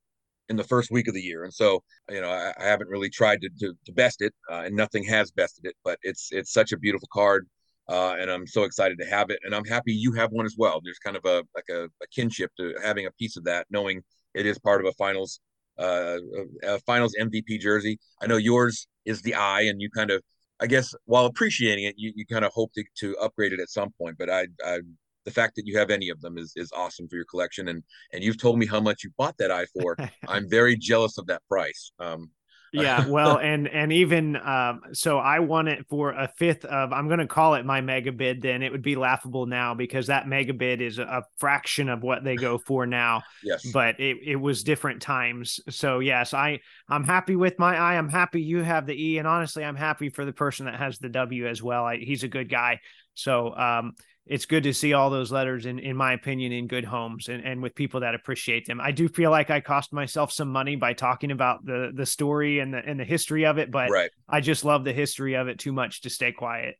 in 0.50 0.56
the 0.58 0.64
first 0.64 0.92
week 0.92 1.08
of 1.08 1.14
the 1.14 1.22
year. 1.22 1.44
And 1.44 1.54
so, 1.54 1.84
you 2.10 2.22
know, 2.22 2.30
I, 2.30 2.54
I 2.60 2.66
haven't 2.66 2.90
really 2.90 3.10
tried 3.10 3.42
to, 3.42 3.50
to, 3.60 3.74
to 3.86 3.92
best 3.94 4.22
it 4.22 4.34
uh, 4.52 4.64
and 4.66 4.76
nothing 4.76 5.04
has 5.06 5.32
bested 5.32 5.66
it, 5.66 5.76
but 5.84 6.00
it's, 6.02 6.30
it's 6.32 6.52
such 6.52 6.72
a 6.72 6.78
beautiful 6.78 7.08
card. 7.14 7.48
Uh, 7.88 8.16
and 8.20 8.32
I'm 8.32 8.48
so 8.48 8.64
excited 8.64 8.98
to 9.00 9.06
have 9.06 9.30
it. 9.30 9.40
And 9.44 9.54
I'm 9.54 9.66
happy 9.66 9.94
you 9.94 10.12
have 10.14 10.32
one 10.32 10.46
as 10.46 10.56
well. 10.58 10.82
There's 10.84 11.00
kind 11.00 11.16
of 11.16 11.26
a, 11.26 11.44
like 11.56 11.70
a, 11.70 11.86
a 11.86 12.08
kinship 12.14 12.52
to 12.58 12.74
having 12.84 13.06
a 13.06 13.12
piece 13.12 13.38
of 13.38 13.44
that, 13.46 13.68
knowing 13.70 14.02
it 14.34 14.46
is 14.46 14.58
part 14.60 14.82
of 14.82 14.88
a 14.88 14.94
finals 14.94 15.40
uh, 15.78 16.18
a 16.64 16.80
finals 16.80 17.16
MVP 17.20 17.60
jersey. 17.60 18.00
I 18.22 18.28
know 18.28 18.38
yours 18.38 18.88
is 19.06 19.22
the 19.22 19.36
eye, 19.36 19.62
and 19.62 19.82
you 19.82 19.90
kind 19.90 20.12
of, 20.12 20.22
I 20.60 20.68
guess, 20.68 20.94
while 21.06 21.26
appreciating 21.26 21.86
it, 21.86 21.96
you, 21.98 22.12
you 22.16 22.26
kind 22.26 22.46
of 22.46 22.52
hope 22.54 22.72
to, 22.74 22.84
to 23.00 23.18
upgrade 23.18 23.54
it 23.54 23.60
at 23.60 23.70
some 23.70 23.92
point. 23.98 24.18
But 24.18 24.30
I, 24.30 24.48
I, 24.66 24.80
the 25.26 25.32
fact 25.32 25.56
that 25.56 25.66
you 25.66 25.78
have 25.78 25.90
any 25.90 26.10
of 26.10 26.22
them 26.22 26.38
is 26.38 26.54
is 26.56 26.72
awesome 26.72 27.08
for 27.08 27.16
your 27.16 27.26
collection, 27.26 27.68
and 27.68 27.84
and 28.14 28.24
you've 28.24 28.40
told 28.40 28.60
me 28.60 28.66
how 28.66 28.80
much 28.80 29.04
you 29.04 29.12
bought 29.18 29.38
that 29.38 29.52
eye 29.52 29.66
for. 29.80 29.98
I'm 30.28 30.50
very 30.50 30.76
jealous 30.78 31.18
of 31.18 31.28
that 31.28 31.42
price. 31.50 31.92
Um, 32.00 32.30
yeah 32.76 33.06
well 33.10 33.38
and 33.38 33.68
and 33.68 33.92
even 33.92 34.36
um 34.36 34.82
so 34.94 35.18
i 35.18 35.40
won 35.40 35.68
it 35.68 35.86
for 35.88 36.12
a 36.12 36.28
fifth 36.38 36.66
of 36.66 36.92
i'm 36.94 37.08
going 37.08 37.20
to 37.20 37.28
call 37.28 37.56
it 37.56 37.66
my 37.66 37.82
mega 37.82 38.12
bid 38.12 38.42
then 38.42 38.62
it 38.62 38.72
would 38.72 38.82
be 38.82 38.96
laughable 38.96 39.46
now 39.46 39.74
because 39.74 40.08
that 40.08 40.28
mega 40.28 40.54
bid 40.54 40.82
is 40.82 41.00
a 41.00 41.24
fraction 41.38 41.90
of 41.90 42.04
what 42.04 42.24
they 42.24 42.36
go 42.36 42.58
for 42.68 42.86
now 42.86 43.22
yes. 43.44 43.66
but 43.72 44.00
it, 44.00 44.18
it 44.24 44.36
was 44.36 44.64
different 44.64 45.02
times. 45.02 45.60
So 45.70 46.00
yes 46.00 46.34
i 46.34 46.60
i'm 46.90 47.04
happy 47.04 47.36
with 47.36 47.58
my 47.60 47.78
eye 47.78 47.98
i'm 47.98 48.10
happy 48.10 48.42
you 48.42 48.62
have 48.62 48.86
the 48.86 48.94
e 48.94 49.18
and 49.18 49.28
honestly 49.28 49.64
i'm 49.64 49.76
happy 49.76 50.10
for 50.10 50.26
the 50.26 50.34
person 50.34 50.66
that 50.66 50.76
has 50.76 51.00
the 51.00 51.10
w 51.10 51.48
as 51.48 51.62
well. 51.62 51.86
I, 51.86 51.98
he's 51.98 52.24
a 52.24 52.28
good 52.28 52.50
guy. 52.50 52.80
So 53.14 53.56
um 53.56 53.94
it's 54.28 54.46
good 54.46 54.64
to 54.64 54.74
see 54.74 54.94
all 54.94 55.10
those 55.10 55.32
letters 55.32 55.66
in 55.66 55.80
in 55.80 55.96
my 55.96 56.14
opinion 56.14 56.52
in 56.52 56.68
good 56.68 56.86
homes 56.86 57.30
and, 57.30 57.44
and 57.46 57.62
with 57.62 57.76
people 57.76 58.00
that 58.00 58.16
appreciate 58.16 58.66
them 58.66 58.82
i 58.82 58.92
do 58.92 59.08
feel 59.08 59.32
like 59.32 59.50
i 59.50 59.60
cost 59.60 59.94
myself 59.94 60.32
some 60.32 60.50
money 60.50 60.76
by 60.76 60.94
talking 60.94 61.32
about 61.32 61.64
the 61.66 61.92
the 61.94 62.06
story 62.06 62.60
and 62.60 62.74
the 62.74 62.80
and 62.86 63.00
the 63.00 63.06
history 63.06 63.46
of 63.46 63.58
it 63.58 63.72
but 63.72 63.90
right. 63.90 64.10
i 64.28 64.42
just 64.42 64.66
love 64.66 64.84
the 64.84 64.94
history 64.94 65.36
of 65.36 65.48
it 65.48 65.60
too 65.60 65.72
much 65.72 66.02
to 66.02 66.10
stay 66.10 66.32
quiet 66.32 66.76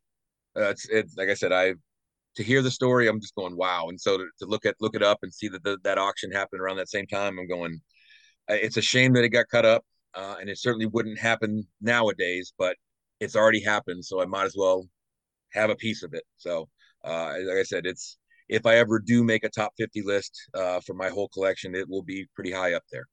uh, 0.58 0.70
it's 0.70 0.88
it's 0.90 1.18
like 1.18 1.30
I 1.30 1.34
said, 1.34 1.52
I 1.52 1.74
to 2.36 2.44
hear 2.44 2.62
the 2.62 2.72
story, 2.72 3.08
I'm 3.08 3.20
just 3.20 3.36
going 3.36 3.56
wow. 3.56 3.88
And 3.90 4.00
so 4.00 4.18
to, 4.18 4.28
to 4.40 4.46
look 4.46 4.66
at 4.66 4.76
look 4.80 4.96
it 4.96 5.04
up 5.04 5.20
and 5.24 5.34
see 5.34 5.48
that 5.50 5.64
the, 5.64 5.78
that 5.84 5.98
auction 5.98 6.32
happened 6.32 6.62
around 6.62 6.78
that 6.78 6.90
same 6.90 7.08
time, 7.08 7.38
I'm 7.40 7.48
going. 7.48 7.82
It's 8.48 8.78
a 8.78 8.82
shame 8.82 9.14
that 9.14 9.24
it 9.24 9.30
got 9.30 9.48
cut 9.50 9.66
up, 9.66 9.84
uh, 10.14 10.36
and 10.40 10.50
it 10.50 10.60
certainly 10.60 10.86
wouldn't 10.86 11.20
happen 11.20 11.68
nowadays. 11.82 12.54
But 12.58 12.78
it's 13.20 13.36
already 13.36 13.62
happened, 13.62 14.06
so 14.06 14.22
I 14.22 14.26
might 14.26 14.46
as 14.46 14.56
well 14.58 14.88
have 15.54 15.70
a 15.70 15.76
piece 15.76 16.04
of 16.04 16.14
it. 16.14 16.24
So, 16.38 16.70
uh, 17.06 17.34
like 17.46 17.58
I 17.58 17.64
said, 17.64 17.86
it's 17.86 18.18
if 18.50 18.66
I 18.66 18.76
ever 18.76 19.00
do 19.00 19.24
make 19.24 19.44
a 19.44 19.50
top 19.50 19.74
50 19.78 20.02
list 20.04 20.50
uh, 20.54 20.80
for 20.86 20.94
my 20.94 21.10
whole 21.10 21.30
collection, 21.30 21.76
it 21.76 21.90
will 21.90 22.04
be 22.04 22.28
pretty 22.36 22.52
high 22.52 22.74
up 22.74 22.84
there. 22.92 23.06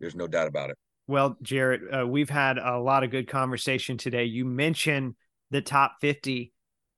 There's 0.00 0.16
no 0.16 0.26
doubt 0.26 0.48
about 0.48 0.70
it. 0.70 0.76
Well, 1.06 1.36
Jarrett, 1.42 1.82
uh, 1.92 2.06
we've 2.06 2.30
had 2.30 2.58
a 2.58 2.78
lot 2.78 3.02
of 3.02 3.10
good 3.10 3.28
conversation 3.28 3.96
today. 3.96 4.24
You 4.24 4.44
mentioned 4.44 5.14
the 5.50 5.62
top 5.62 5.96
50 6.00 6.52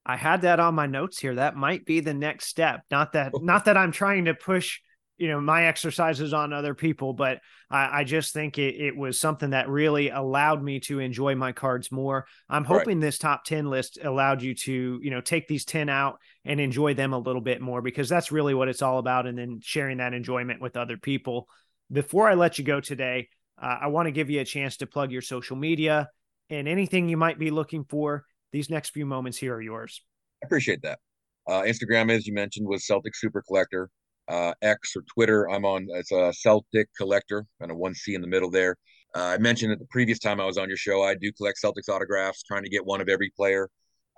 I 0.04 0.16
had 0.16 0.42
that 0.42 0.60
on 0.60 0.74
my 0.74 0.86
notes 0.86 1.18
here. 1.18 1.34
That 1.34 1.56
might 1.56 1.84
be 1.84 2.00
the 2.00 2.14
next 2.14 2.46
step. 2.46 2.82
Not 2.90 3.12
that 3.12 3.32
not 3.40 3.66
that 3.66 3.76
I'm 3.76 3.92
trying 3.92 4.24
to 4.26 4.34
push, 4.34 4.80
you 5.18 5.28
know, 5.28 5.40
my 5.40 5.66
exercises 5.66 6.32
on 6.32 6.52
other 6.52 6.74
people, 6.74 7.12
but 7.12 7.40
I, 7.70 8.00
I 8.00 8.04
just 8.04 8.32
think 8.32 8.58
it, 8.58 8.76
it 8.76 8.96
was 8.96 9.20
something 9.20 9.50
that 9.50 9.68
really 9.68 10.10
allowed 10.10 10.62
me 10.62 10.80
to 10.80 10.98
enjoy 10.98 11.34
my 11.34 11.52
cards 11.52 11.92
more. 11.92 12.26
I'm 12.48 12.64
hoping 12.64 12.98
right. 12.98 13.06
this 13.06 13.18
top 13.18 13.44
10 13.44 13.68
list 13.68 13.98
allowed 14.02 14.42
you 14.42 14.54
to, 14.54 15.00
you 15.02 15.10
know, 15.10 15.20
take 15.20 15.46
these 15.46 15.64
10 15.64 15.88
out 15.88 16.18
and 16.44 16.60
enjoy 16.60 16.94
them 16.94 17.12
a 17.12 17.18
little 17.18 17.40
bit 17.40 17.60
more 17.60 17.82
because 17.82 18.08
that's 18.08 18.32
really 18.32 18.54
what 18.54 18.68
it's 18.68 18.82
all 18.82 18.98
about. 18.98 19.26
And 19.26 19.38
then 19.38 19.60
sharing 19.62 19.98
that 19.98 20.14
enjoyment 20.14 20.60
with 20.60 20.76
other 20.76 20.96
people. 20.96 21.48
Before 21.92 22.28
I 22.28 22.34
let 22.34 22.58
you 22.58 22.64
go 22.64 22.80
today, 22.80 23.28
uh, 23.60 23.78
I 23.82 23.86
want 23.88 24.06
to 24.06 24.12
give 24.12 24.30
you 24.30 24.40
a 24.40 24.44
chance 24.44 24.78
to 24.78 24.86
plug 24.86 25.10
your 25.10 25.22
social 25.22 25.56
media 25.56 26.08
and 26.48 26.66
anything 26.66 27.08
you 27.08 27.16
might 27.16 27.38
be 27.38 27.50
looking 27.50 27.84
for 27.84 28.24
these 28.52 28.70
next 28.70 28.90
few 28.90 29.06
moments 29.06 29.38
here 29.38 29.54
are 29.54 29.62
yours. 29.62 30.02
I 30.42 30.46
appreciate 30.46 30.82
that. 30.82 30.98
Uh, 31.46 31.62
Instagram, 31.62 32.10
as 32.10 32.26
you 32.26 32.34
mentioned, 32.34 32.66
was 32.66 32.86
Celtic 32.86 33.14
Super 33.14 33.42
Collector. 33.42 33.90
Uh, 34.28 34.54
X 34.62 34.94
or 34.96 35.02
Twitter, 35.12 35.50
I'm 35.50 35.64
on. 35.64 35.88
as 35.96 36.10
a 36.12 36.32
Celtic 36.32 36.88
Collector, 36.96 37.46
kind 37.58 37.72
of 37.72 37.76
one 37.76 37.94
C 37.94 38.14
in 38.14 38.20
the 38.20 38.28
middle 38.28 38.50
there. 38.50 38.76
Uh, 39.14 39.24
I 39.24 39.38
mentioned 39.38 39.72
that 39.72 39.80
the 39.80 39.88
previous 39.90 40.20
time 40.20 40.40
I 40.40 40.46
was 40.46 40.56
on 40.56 40.68
your 40.68 40.76
show, 40.76 41.02
I 41.02 41.14
do 41.14 41.32
collect 41.32 41.58
Celtics 41.62 41.88
autographs, 41.88 42.44
trying 42.44 42.62
to 42.62 42.68
get 42.68 42.84
one 42.84 43.00
of 43.00 43.08
every 43.08 43.32
player, 43.36 43.68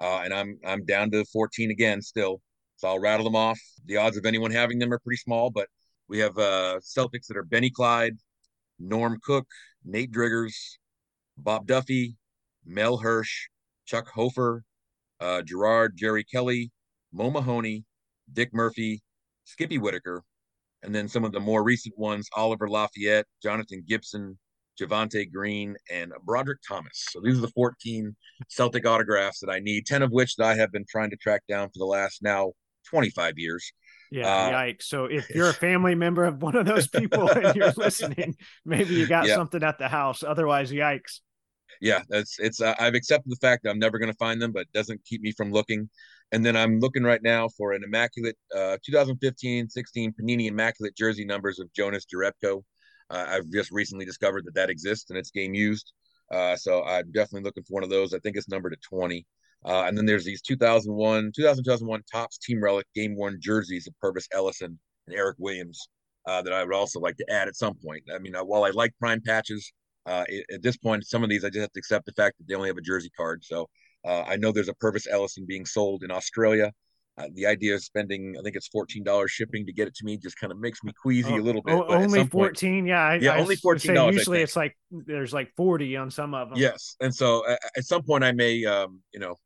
uh, 0.02 0.22
and 0.24 0.34
I'm 0.34 0.58
I'm 0.66 0.84
down 0.84 1.10
to 1.12 1.24
14 1.26 1.70
again 1.70 2.02
still. 2.02 2.40
So 2.76 2.88
I'll 2.88 2.98
rattle 2.98 3.24
them 3.24 3.36
off. 3.36 3.60
The 3.86 3.96
odds 3.96 4.16
of 4.16 4.26
anyone 4.26 4.50
having 4.50 4.78
them 4.78 4.92
are 4.92 4.98
pretty 4.98 5.18
small, 5.18 5.50
but 5.50 5.68
we 6.08 6.18
have 6.18 6.36
uh, 6.36 6.80
Celtics 6.80 7.26
that 7.28 7.36
are 7.36 7.44
Benny 7.44 7.70
Clyde, 7.70 8.16
Norm 8.80 9.18
Cook, 9.22 9.46
Nate 9.84 10.10
Driggers, 10.10 10.54
Bob 11.38 11.66
Duffy, 11.66 12.16
Mel 12.66 12.98
Hirsch, 12.98 13.48
Chuck 13.86 14.08
Hoefer, 14.08 14.64
uh, 15.20 15.42
Gerard 15.42 15.96
Jerry 15.96 16.24
Kelly, 16.24 16.72
Mo 17.12 17.30
Mahoney, 17.30 17.84
Dick 18.32 18.52
Murphy, 18.52 19.00
Skippy 19.44 19.78
Whitaker, 19.78 20.24
and 20.82 20.92
then 20.92 21.08
some 21.08 21.24
of 21.24 21.30
the 21.30 21.40
more 21.40 21.62
recent 21.62 21.96
ones 21.96 22.28
Oliver 22.36 22.68
Lafayette, 22.68 23.26
Jonathan 23.40 23.84
Gibson, 23.86 24.36
Javonte 24.80 25.30
Green, 25.30 25.76
and 25.90 26.12
Brodric 26.26 26.56
Thomas. 26.66 27.06
So 27.10 27.20
these 27.20 27.38
are 27.38 27.42
the 27.42 27.48
14 27.48 28.14
Celtic 28.48 28.86
autographs 28.86 29.40
that 29.40 29.50
I 29.50 29.58
need, 29.60 29.86
10 29.86 30.02
of 30.02 30.10
which 30.10 30.36
that 30.36 30.46
I 30.46 30.54
have 30.56 30.72
been 30.72 30.84
trying 30.88 31.10
to 31.10 31.16
track 31.16 31.42
down 31.48 31.68
for 31.68 31.78
the 31.78 31.86
last 31.86 32.22
now 32.22 32.52
25 32.88 33.34
years. 33.38 33.72
Yeah, 34.10 34.26
uh, 34.26 34.52
yikes. 34.52 34.82
So 34.82 35.06
if 35.06 35.30
you're 35.34 35.50
a 35.50 35.54
family 35.54 35.94
member 35.94 36.24
of 36.24 36.42
one 36.42 36.56
of 36.56 36.66
those 36.66 36.88
people 36.88 37.30
and 37.30 37.54
you're 37.56 37.72
listening, 37.76 38.36
maybe 38.64 38.94
you 38.94 39.06
got 39.06 39.26
yeah. 39.26 39.34
something 39.34 39.62
at 39.62 39.78
the 39.78 39.88
house. 39.88 40.22
Otherwise, 40.22 40.70
yikes 40.70 41.20
yeah, 41.82 42.02
that's 42.08 42.38
it's. 42.38 42.60
Uh, 42.60 42.74
I've 42.78 42.94
accepted 42.94 43.30
the 43.30 43.36
fact 43.36 43.64
that 43.64 43.70
I'm 43.70 43.78
never 43.78 43.98
going 43.98 44.10
to 44.10 44.16
find 44.16 44.40
them, 44.40 44.52
but 44.52 44.62
it 44.62 44.72
doesn't 44.72 45.04
keep 45.04 45.20
me 45.20 45.32
from 45.32 45.52
looking. 45.52 45.90
And 46.30 46.46
then 46.46 46.56
I'm 46.56 46.78
looking 46.78 47.02
right 47.02 47.22
now 47.22 47.48
for 47.48 47.72
an 47.72 47.82
immaculate 47.84 48.36
uh, 48.54 48.78
2015-16 48.88 49.68
Panini 50.18 50.46
immaculate 50.46 50.96
jersey 50.96 51.24
numbers 51.24 51.58
of 51.58 51.70
Jonas 51.74 52.06
Jerebko. 52.06 52.62
Uh, 53.10 53.26
I've 53.28 53.50
just 53.50 53.70
recently 53.70 54.04
discovered 54.04 54.44
that 54.46 54.54
that 54.54 54.70
exists 54.70 55.10
and 55.10 55.18
it's 55.18 55.30
game 55.30 55.54
used. 55.54 55.92
Uh, 56.30 56.56
so 56.56 56.82
I'm 56.84 57.10
definitely 57.12 57.42
looking 57.42 57.62
for 57.62 57.74
one 57.74 57.84
of 57.84 57.90
those. 57.90 58.14
I 58.14 58.18
think 58.18 58.36
it's 58.36 58.48
numbered 58.48 58.72
at 58.72 58.82
20. 58.82 59.26
Uh, 59.64 59.84
and 59.86 59.96
then 59.96 60.06
there's 60.06 60.24
these 60.24 60.42
2001, 60.42 61.32
2000, 61.36 61.64
2001 61.64 62.02
Topps 62.10 62.38
Team 62.38 62.62
Relic 62.62 62.86
game 62.94 63.14
worn 63.14 63.38
jerseys 63.40 63.86
of 63.86 63.94
Pervis 64.02 64.26
Ellison 64.32 64.78
and 65.06 65.16
Eric 65.16 65.36
Williams 65.38 65.88
uh, 66.26 66.42
that 66.42 66.52
I 66.52 66.64
would 66.64 66.74
also 66.74 67.00
like 67.00 67.16
to 67.18 67.30
add 67.30 67.48
at 67.48 67.56
some 67.56 67.74
point. 67.74 68.02
I 68.12 68.18
mean, 68.18 68.34
uh, 68.34 68.44
while 68.44 68.64
I 68.64 68.70
like 68.70 68.92
prime 68.98 69.20
patches, 69.20 69.72
uh, 70.06 70.24
at 70.52 70.62
this 70.62 70.76
point, 70.76 71.06
some 71.06 71.22
of 71.22 71.30
these 71.30 71.44
I 71.44 71.48
just 71.48 71.60
have 71.60 71.72
to 71.72 71.78
accept 71.78 72.06
the 72.06 72.12
fact 72.12 72.38
that 72.38 72.48
they 72.48 72.54
only 72.54 72.68
have 72.68 72.76
a 72.76 72.82
jersey 72.82 73.10
card. 73.16 73.44
So 73.44 73.68
I 74.04 74.34
know 74.34 74.50
there's 74.50 74.68
a 74.68 74.74
Pervis 74.74 75.06
Ellison 75.08 75.44
being 75.46 75.64
sold 75.64 76.02
in 76.02 76.10
Australia. 76.10 76.72
Uh, 77.18 77.28
the 77.34 77.44
idea 77.46 77.74
of 77.74 77.84
spending, 77.84 78.34
I 78.38 78.42
think 78.42 78.56
it's 78.56 78.68
fourteen 78.68 79.04
dollars 79.04 79.30
shipping 79.30 79.66
to 79.66 79.72
get 79.72 79.86
it 79.86 79.94
to 79.96 80.04
me, 80.04 80.16
just 80.16 80.38
kind 80.38 80.50
of 80.50 80.58
makes 80.58 80.82
me 80.82 80.92
queasy 81.00 81.32
oh, 81.32 81.36
a 81.36 81.42
little 81.42 81.62
bit. 81.62 81.74
Oh, 81.74 81.84
only 81.88 82.26
fourteen, 82.26 82.80
point, 82.80 82.88
yeah, 82.88 83.02
I, 83.02 83.14
yeah, 83.16 83.34
I 83.34 83.38
only 83.38 83.56
fourteen 83.56 83.94
dollars. 83.94 84.16
Usually, 84.16 84.40
it's 84.40 84.56
like 84.56 84.76
there's 84.90 85.34
like 85.34 85.52
forty 85.54 85.96
on 85.96 86.10
some 86.10 86.32
of 86.32 86.48
them. 86.48 86.58
Yes, 86.58 86.96
and 87.00 87.14
so 87.14 87.44
at 87.46 87.84
some 87.84 88.02
point, 88.02 88.24
I 88.24 88.32
may, 88.32 88.64
um, 88.64 89.00
you 89.12 89.20
know, 89.20 89.36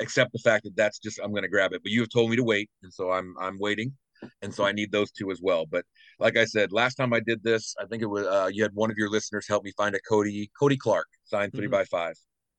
accept 0.00 0.32
the 0.32 0.38
fact 0.40 0.64
that 0.64 0.76
that's 0.76 0.98
just 0.98 1.18
I'm 1.22 1.30
going 1.30 1.42
to 1.42 1.48
grab 1.48 1.72
it. 1.72 1.82
But 1.82 1.90
you 1.90 2.00
have 2.00 2.10
told 2.10 2.28
me 2.28 2.36
to 2.36 2.44
wait, 2.44 2.68
and 2.82 2.92
so 2.92 3.10
I'm 3.10 3.34
I'm 3.40 3.58
waiting 3.58 3.94
and 4.42 4.54
so 4.54 4.64
I 4.64 4.72
need 4.72 4.92
those 4.92 5.10
two 5.10 5.30
as 5.30 5.40
well. 5.42 5.66
But 5.66 5.84
like 6.18 6.36
I 6.36 6.44
said, 6.44 6.72
last 6.72 6.94
time 6.94 7.12
I 7.12 7.20
did 7.20 7.42
this, 7.42 7.74
I 7.80 7.86
think 7.86 8.02
it 8.02 8.06
was 8.06 8.26
uh, 8.26 8.50
you 8.52 8.62
had 8.62 8.72
one 8.74 8.90
of 8.90 8.96
your 8.96 9.10
listeners 9.10 9.46
help 9.48 9.64
me 9.64 9.72
find 9.76 9.94
a 9.94 10.00
Cody 10.08 10.50
Cody 10.58 10.76
Clark 10.76 11.06
signed 11.24 11.52
3 11.52 11.64
mm-hmm. 11.64 11.72
by 11.72 11.84
five, 11.84 12.14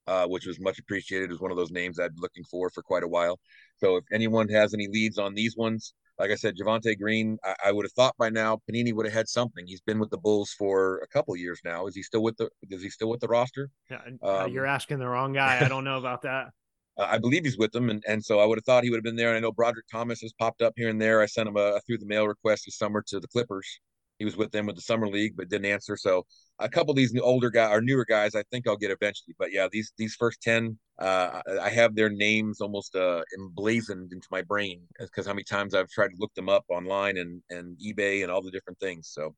uh, 0.07 0.25
which 0.27 0.45
was 0.45 0.59
much 0.59 0.79
appreciated. 0.79 1.25
It 1.25 1.33
was 1.33 1.41
one 1.41 1.51
of 1.51 1.57
those 1.57 1.71
names 1.71 1.99
I'd 1.99 2.13
been 2.13 2.21
looking 2.21 2.43
for 2.45 2.69
for 2.69 2.81
quite 2.81 3.03
a 3.03 3.07
while. 3.07 3.39
So 3.77 3.97
if 3.97 4.05
anyone 4.11 4.49
has 4.49 4.73
any 4.73 4.87
leads 4.87 5.17
on 5.17 5.33
these 5.33 5.55
ones, 5.55 5.93
like 6.19 6.31
I 6.31 6.35
said, 6.35 6.55
Javonte 6.57 6.97
Green, 6.97 7.37
I, 7.43 7.55
I 7.65 7.71
would 7.71 7.85
have 7.85 7.91
thought 7.91 8.15
by 8.17 8.29
now 8.29 8.59
Panini 8.69 8.93
would 8.93 9.05
have 9.05 9.13
had 9.13 9.27
something. 9.27 9.65
He's 9.67 9.81
been 9.81 9.99
with 9.99 10.09
the 10.09 10.17
Bulls 10.17 10.55
for 10.57 10.97
a 10.99 11.07
couple 11.07 11.35
years 11.35 11.59
now. 11.63 11.85
Is 11.85 11.95
he 11.95 12.01
still 12.01 12.23
with 12.23 12.37
the? 12.37 12.49
Is 12.69 12.81
he 12.81 12.89
still 12.89 13.09
with 13.09 13.19
the 13.19 13.27
roster? 13.27 13.69
Yeah, 13.91 14.01
uh, 14.23 14.45
um, 14.45 14.51
you're 14.51 14.65
asking 14.65 14.99
the 14.99 15.07
wrong 15.07 15.33
guy. 15.33 15.59
I 15.63 15.67
don't 15.67 15.83
know 15.83 15.97
about 15.97 16.23
that. 16.23 16.47
I 16.97 17.19
believe 17.19 17.45
he's 17.45 17.59
with 17.59 17.71
them, 17.71 17.91
and, 17.91 18.03
and 18.07 18.23
so 18.23 18.39
I 18.39 18.45
would 18.45 18.57
have 18.57 18.65
thought 18.65 18.83
he 18.83 18.89
would 18.89 18.97
have 18.97 19.03
been 19.03 19.15
there. 19.15 19.29
And 19.29 19.37
I 19.37 19.39
know 19.39 19.51
Brodric 19.51 19.87
Thomas 19.91 20.21
has 20.21 20.33
popped 20.33 20.63
up 20.63 20.73
here 20.75 20.89
and 20.89 20.99
there. 20.99 21.21
I 21.21 21.27
sent 21.27 21.47
him 21.47 21.55
a, 21.55 21.75
a 21.75 21.81
through 21.81 21.99
the 21.99 22.07
mail 22.07 22.27
request 22.27 22.63
this 22.65 22.77
summer 22.77 23.03
to 23.07 23.19
the 23.19 23.27
Clippers. 23.27 23.79
He 24.19 24.25
was 24.25 24.35
with 24.35 24.51
them 24.51 24.65
with 24.65 24.75
the 24.75 24.81
summer 24.81 25.07
league, 25.07 25.35
but 25.35 25.49
didn't 25.49 25.71
answer. 25.71 25.95
So 25.95 26.25
a 26.59 26.67
couple 26.67 26.91
of 26.91 26.97
these 26.97 27.17
older 27.19 27.49
guys 27.49 27.71
or 27.71 27.81
newer 27.81 28.05
guys, 28.05 28.35
I 28.35 28.43
think 28.51 28.67
I'll 28.67 28.77
get 28.77 28.91
eventually. 28.91 29.35
But 29.37 29.51
yeah, 29.51 29.67
these 29.71 29.93
these 29.97 30.15
first 30.15 30.41
ten, 30.41 30.77
uh, 30.99 31.41
I 31.61 31.69
have 31.69 31.95
their 31.95 32.09
names 32.09 32.61
almost 32.61 32.95
uh, 32.95 33.21
emblazoned 33.37 34.11
into 34.11 34.27
my 34.31 34.41
brain 34.41 34.81
because 34.99 35.27
how 35.27 35.33
many 35.33 35.43
times 35.43 35.75
I've 35.75 35.89
tried 35.89 36.09
to 36.09 36.17
look 36.17 36.33
them 36.33 36.49
up 36.49 36.65
online 36.69 37.17
and 37.17 37.41
and 37.49 37.77
eBay 37.77 38.23
and 38.23 38.31
all 38.31 38.41
the 38.41 38.51
different 38.51 38.79
things. 38.79 39.09
So 39.13 39.35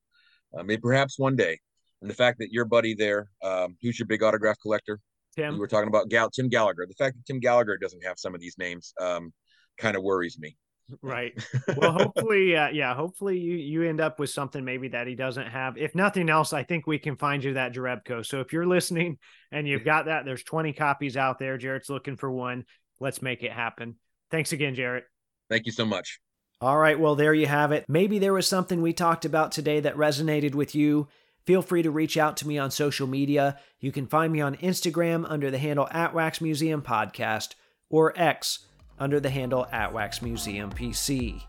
uh, 0.57 0.63
maybe 0.63 0.81
perhaps 0.81 1.19
one 1.19 1.35
day. 1.35 1.59
And 2.01 2.09
the 2.09 2.15
fact 2.15 2.39
that 2.39 2.53
your 2.53 2.65
buddy 2.65 2.95
there, 2.95 3.29
um, 3.43 3.75
who's 3.81 3.99
your 3.99 4.05
big 4.05 4.23
autograph 4.23 4.57
collector? 4.61 4.99
Tim. 5.35 5.53
We 5.53 5.59
were 5.59 5.67
talking 5.67 5.89
about 5.89 6.09
Gal 6.09 6.29
Tim 6.29 6.47
Gallagher. 6.47 6.85
The 6.87 6.95
fact 6.95 7.17
that 7.17 7.25
Tim 7.25 7.39
Gallagher 7.39 7.77
doesn't 7.77 8.03
have 8.03 8.17
some 8.17 8.33
of 8.33 8.41
these 8.41 8.57
names 8.57 8.93
um, 8.99 9.33
kind 9.77 9.95
of 9.95 10.03
worries 10.03 10.37
me. 10.39 10.55
Right. 11.01 11.33
Well, 11.77 11.91
hopefully, 11.91 12.55
uh, 12.57 12.69
yeah, 12.69 12.93
hopefully 12.95 13.37
you 13.37 13.55
you 13.55 13.83
end 13.83 14.01
up 14.01 14.19
with 14.19 14.31
something 14.31 14.65
maybe 14.65 14.87
that 14.89 15.07
he 15.07 15.15
doesn't 15.15 15.47
have. 15.47 15.77
If 15.77 15.93
nothing 15.95 16.29
else, 16.29 16.51
I 16.51 16.63
think 16.63 16.87
we 16.87 16.97
can 16.97 17.15
find 17.15 17.43
you 17.43 17.53
that 17.53 17.73
Jerebko. 17.73 18.25
So 18.25 18.41
if 18.41 18.51
you're 18.51 18.65
listening 18.65 19.17
and 19.51 19.67
you've 19.67 19.85
got 19.85 20.05
that, 20.05 20.25
there's 20.25 20.43
20 20.43 20.73
copies 20.73 21.15
out 21.15 21.39
there. 21.39 21.57
Jarrett's 21.57 21.89
looking 21.89 22.17
for 22.17 22.31
one. 22.31 22.65
Let's 22.99 23.21
make 23.21 23.43
it 23.43 23.51
happen. 23.51 23.95
Thanks 24.31 24.51
again, 24.51 24.75
Jarrett. 24.75 25.05
Thank 25.49 25.67
you 25.67 25.71
so 25.71 25.85
much. 25.85 26.19
All 26.61 26.77
right. 26.77 26.99
Well, 26.99 27.15
there 27.15 27.33
you 27.33 27.45
have 27.45 27.71
it. 27.71 27.85
Maybe 27.87 28.19
there 28.19 28.33
was 28.33 28.47
something 28.47 28.81
we 28.81 28.91
talked 28.91 29.23
about 29.23 29.51
today 29.51 29.79
that 29.79 29.95
resonated 29.95 30.55
with 30.55 30.75
you. 30.75 31.07
Feel 31.45 31.61
free 31.61 31.81
to 31.83 31.91
reach 31.91 32.17
out 32.17 32.35
to 32.37 32.47
me 32.47 32.57
on 32.57 32.69
social 32.69 33.07
media. 33.07 33.57
You 33.79 33.91
can 33.91 34.07
find 34.07 34.33
me 34.33 34.41
on 34.41 34.57
Instagram 34.57 35.25
under 35.29 35.49
the 35.49 35.57
handle 35.57 35.87
at 35.91 36.13
Wax 36.13 36.41
Museum 36.41 36.81
Podcast 36.81 37.55
or 37.89 38.13
X 38.19 38.67
under 38.99 39.19
the 39.19 39.29
handle 39.29 39.67
at 39.71 39.93
Wax 39.93 40.21
Museum 40.21 40.71
PC. 40.71 41.41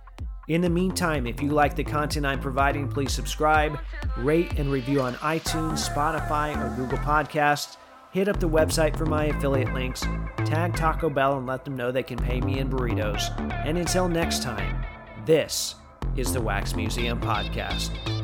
In 0.48 0.60
the 0.60 0.70
meantime, 0.70 1.26
if 1.26 1.40
you 1.40 1.50
like 1.50 1.76
the 1.76 1.84
content 1.84 2.26
I'm 2.26 2.40
providing, 2.40 2.88
please 2.88 3.12
subscribe, 3.12 3.78
rate, 4.18 4.58
and 4.58 4.70
review 4.72 5.00
on 5.00 5.14
iTunes, 5.14 5.88
Spotify, 5.88 6.56
or 6.56 6.74
Google 6.74 6.98
Podcasts. 6.98 7.76
Hit 8.12 8.28
up 8.28 8.40
the 8.40 8.48
website 8.48 8.96
for 8.96 9.06
my 9.06 9.26
affiliate 9.26 9.72
links, 9.72 10.00
tag 10.44 10.74
Taco 10.74 11.08
Bell 11.08 11.38
and 11.38 11.46
let 11.46 11.64
them 11.64 11.76
know 11.76 11.92
they 11.92 12.02
can 12.02 12.18
pay 12.18 12.40
me 12.40 12.58
in 12.58 12.68
burritos. 12.68 13.30
And 13.64 13.78
until 13.78 14.08
next 14.08 14.42
time, 14.42 14.84
this 15.24 15.76
is 16.16 16.32
the 16.32 16.40
Wax 16.40 16.74
Museum 16.74 17.20
Podcast. 17.20 18.19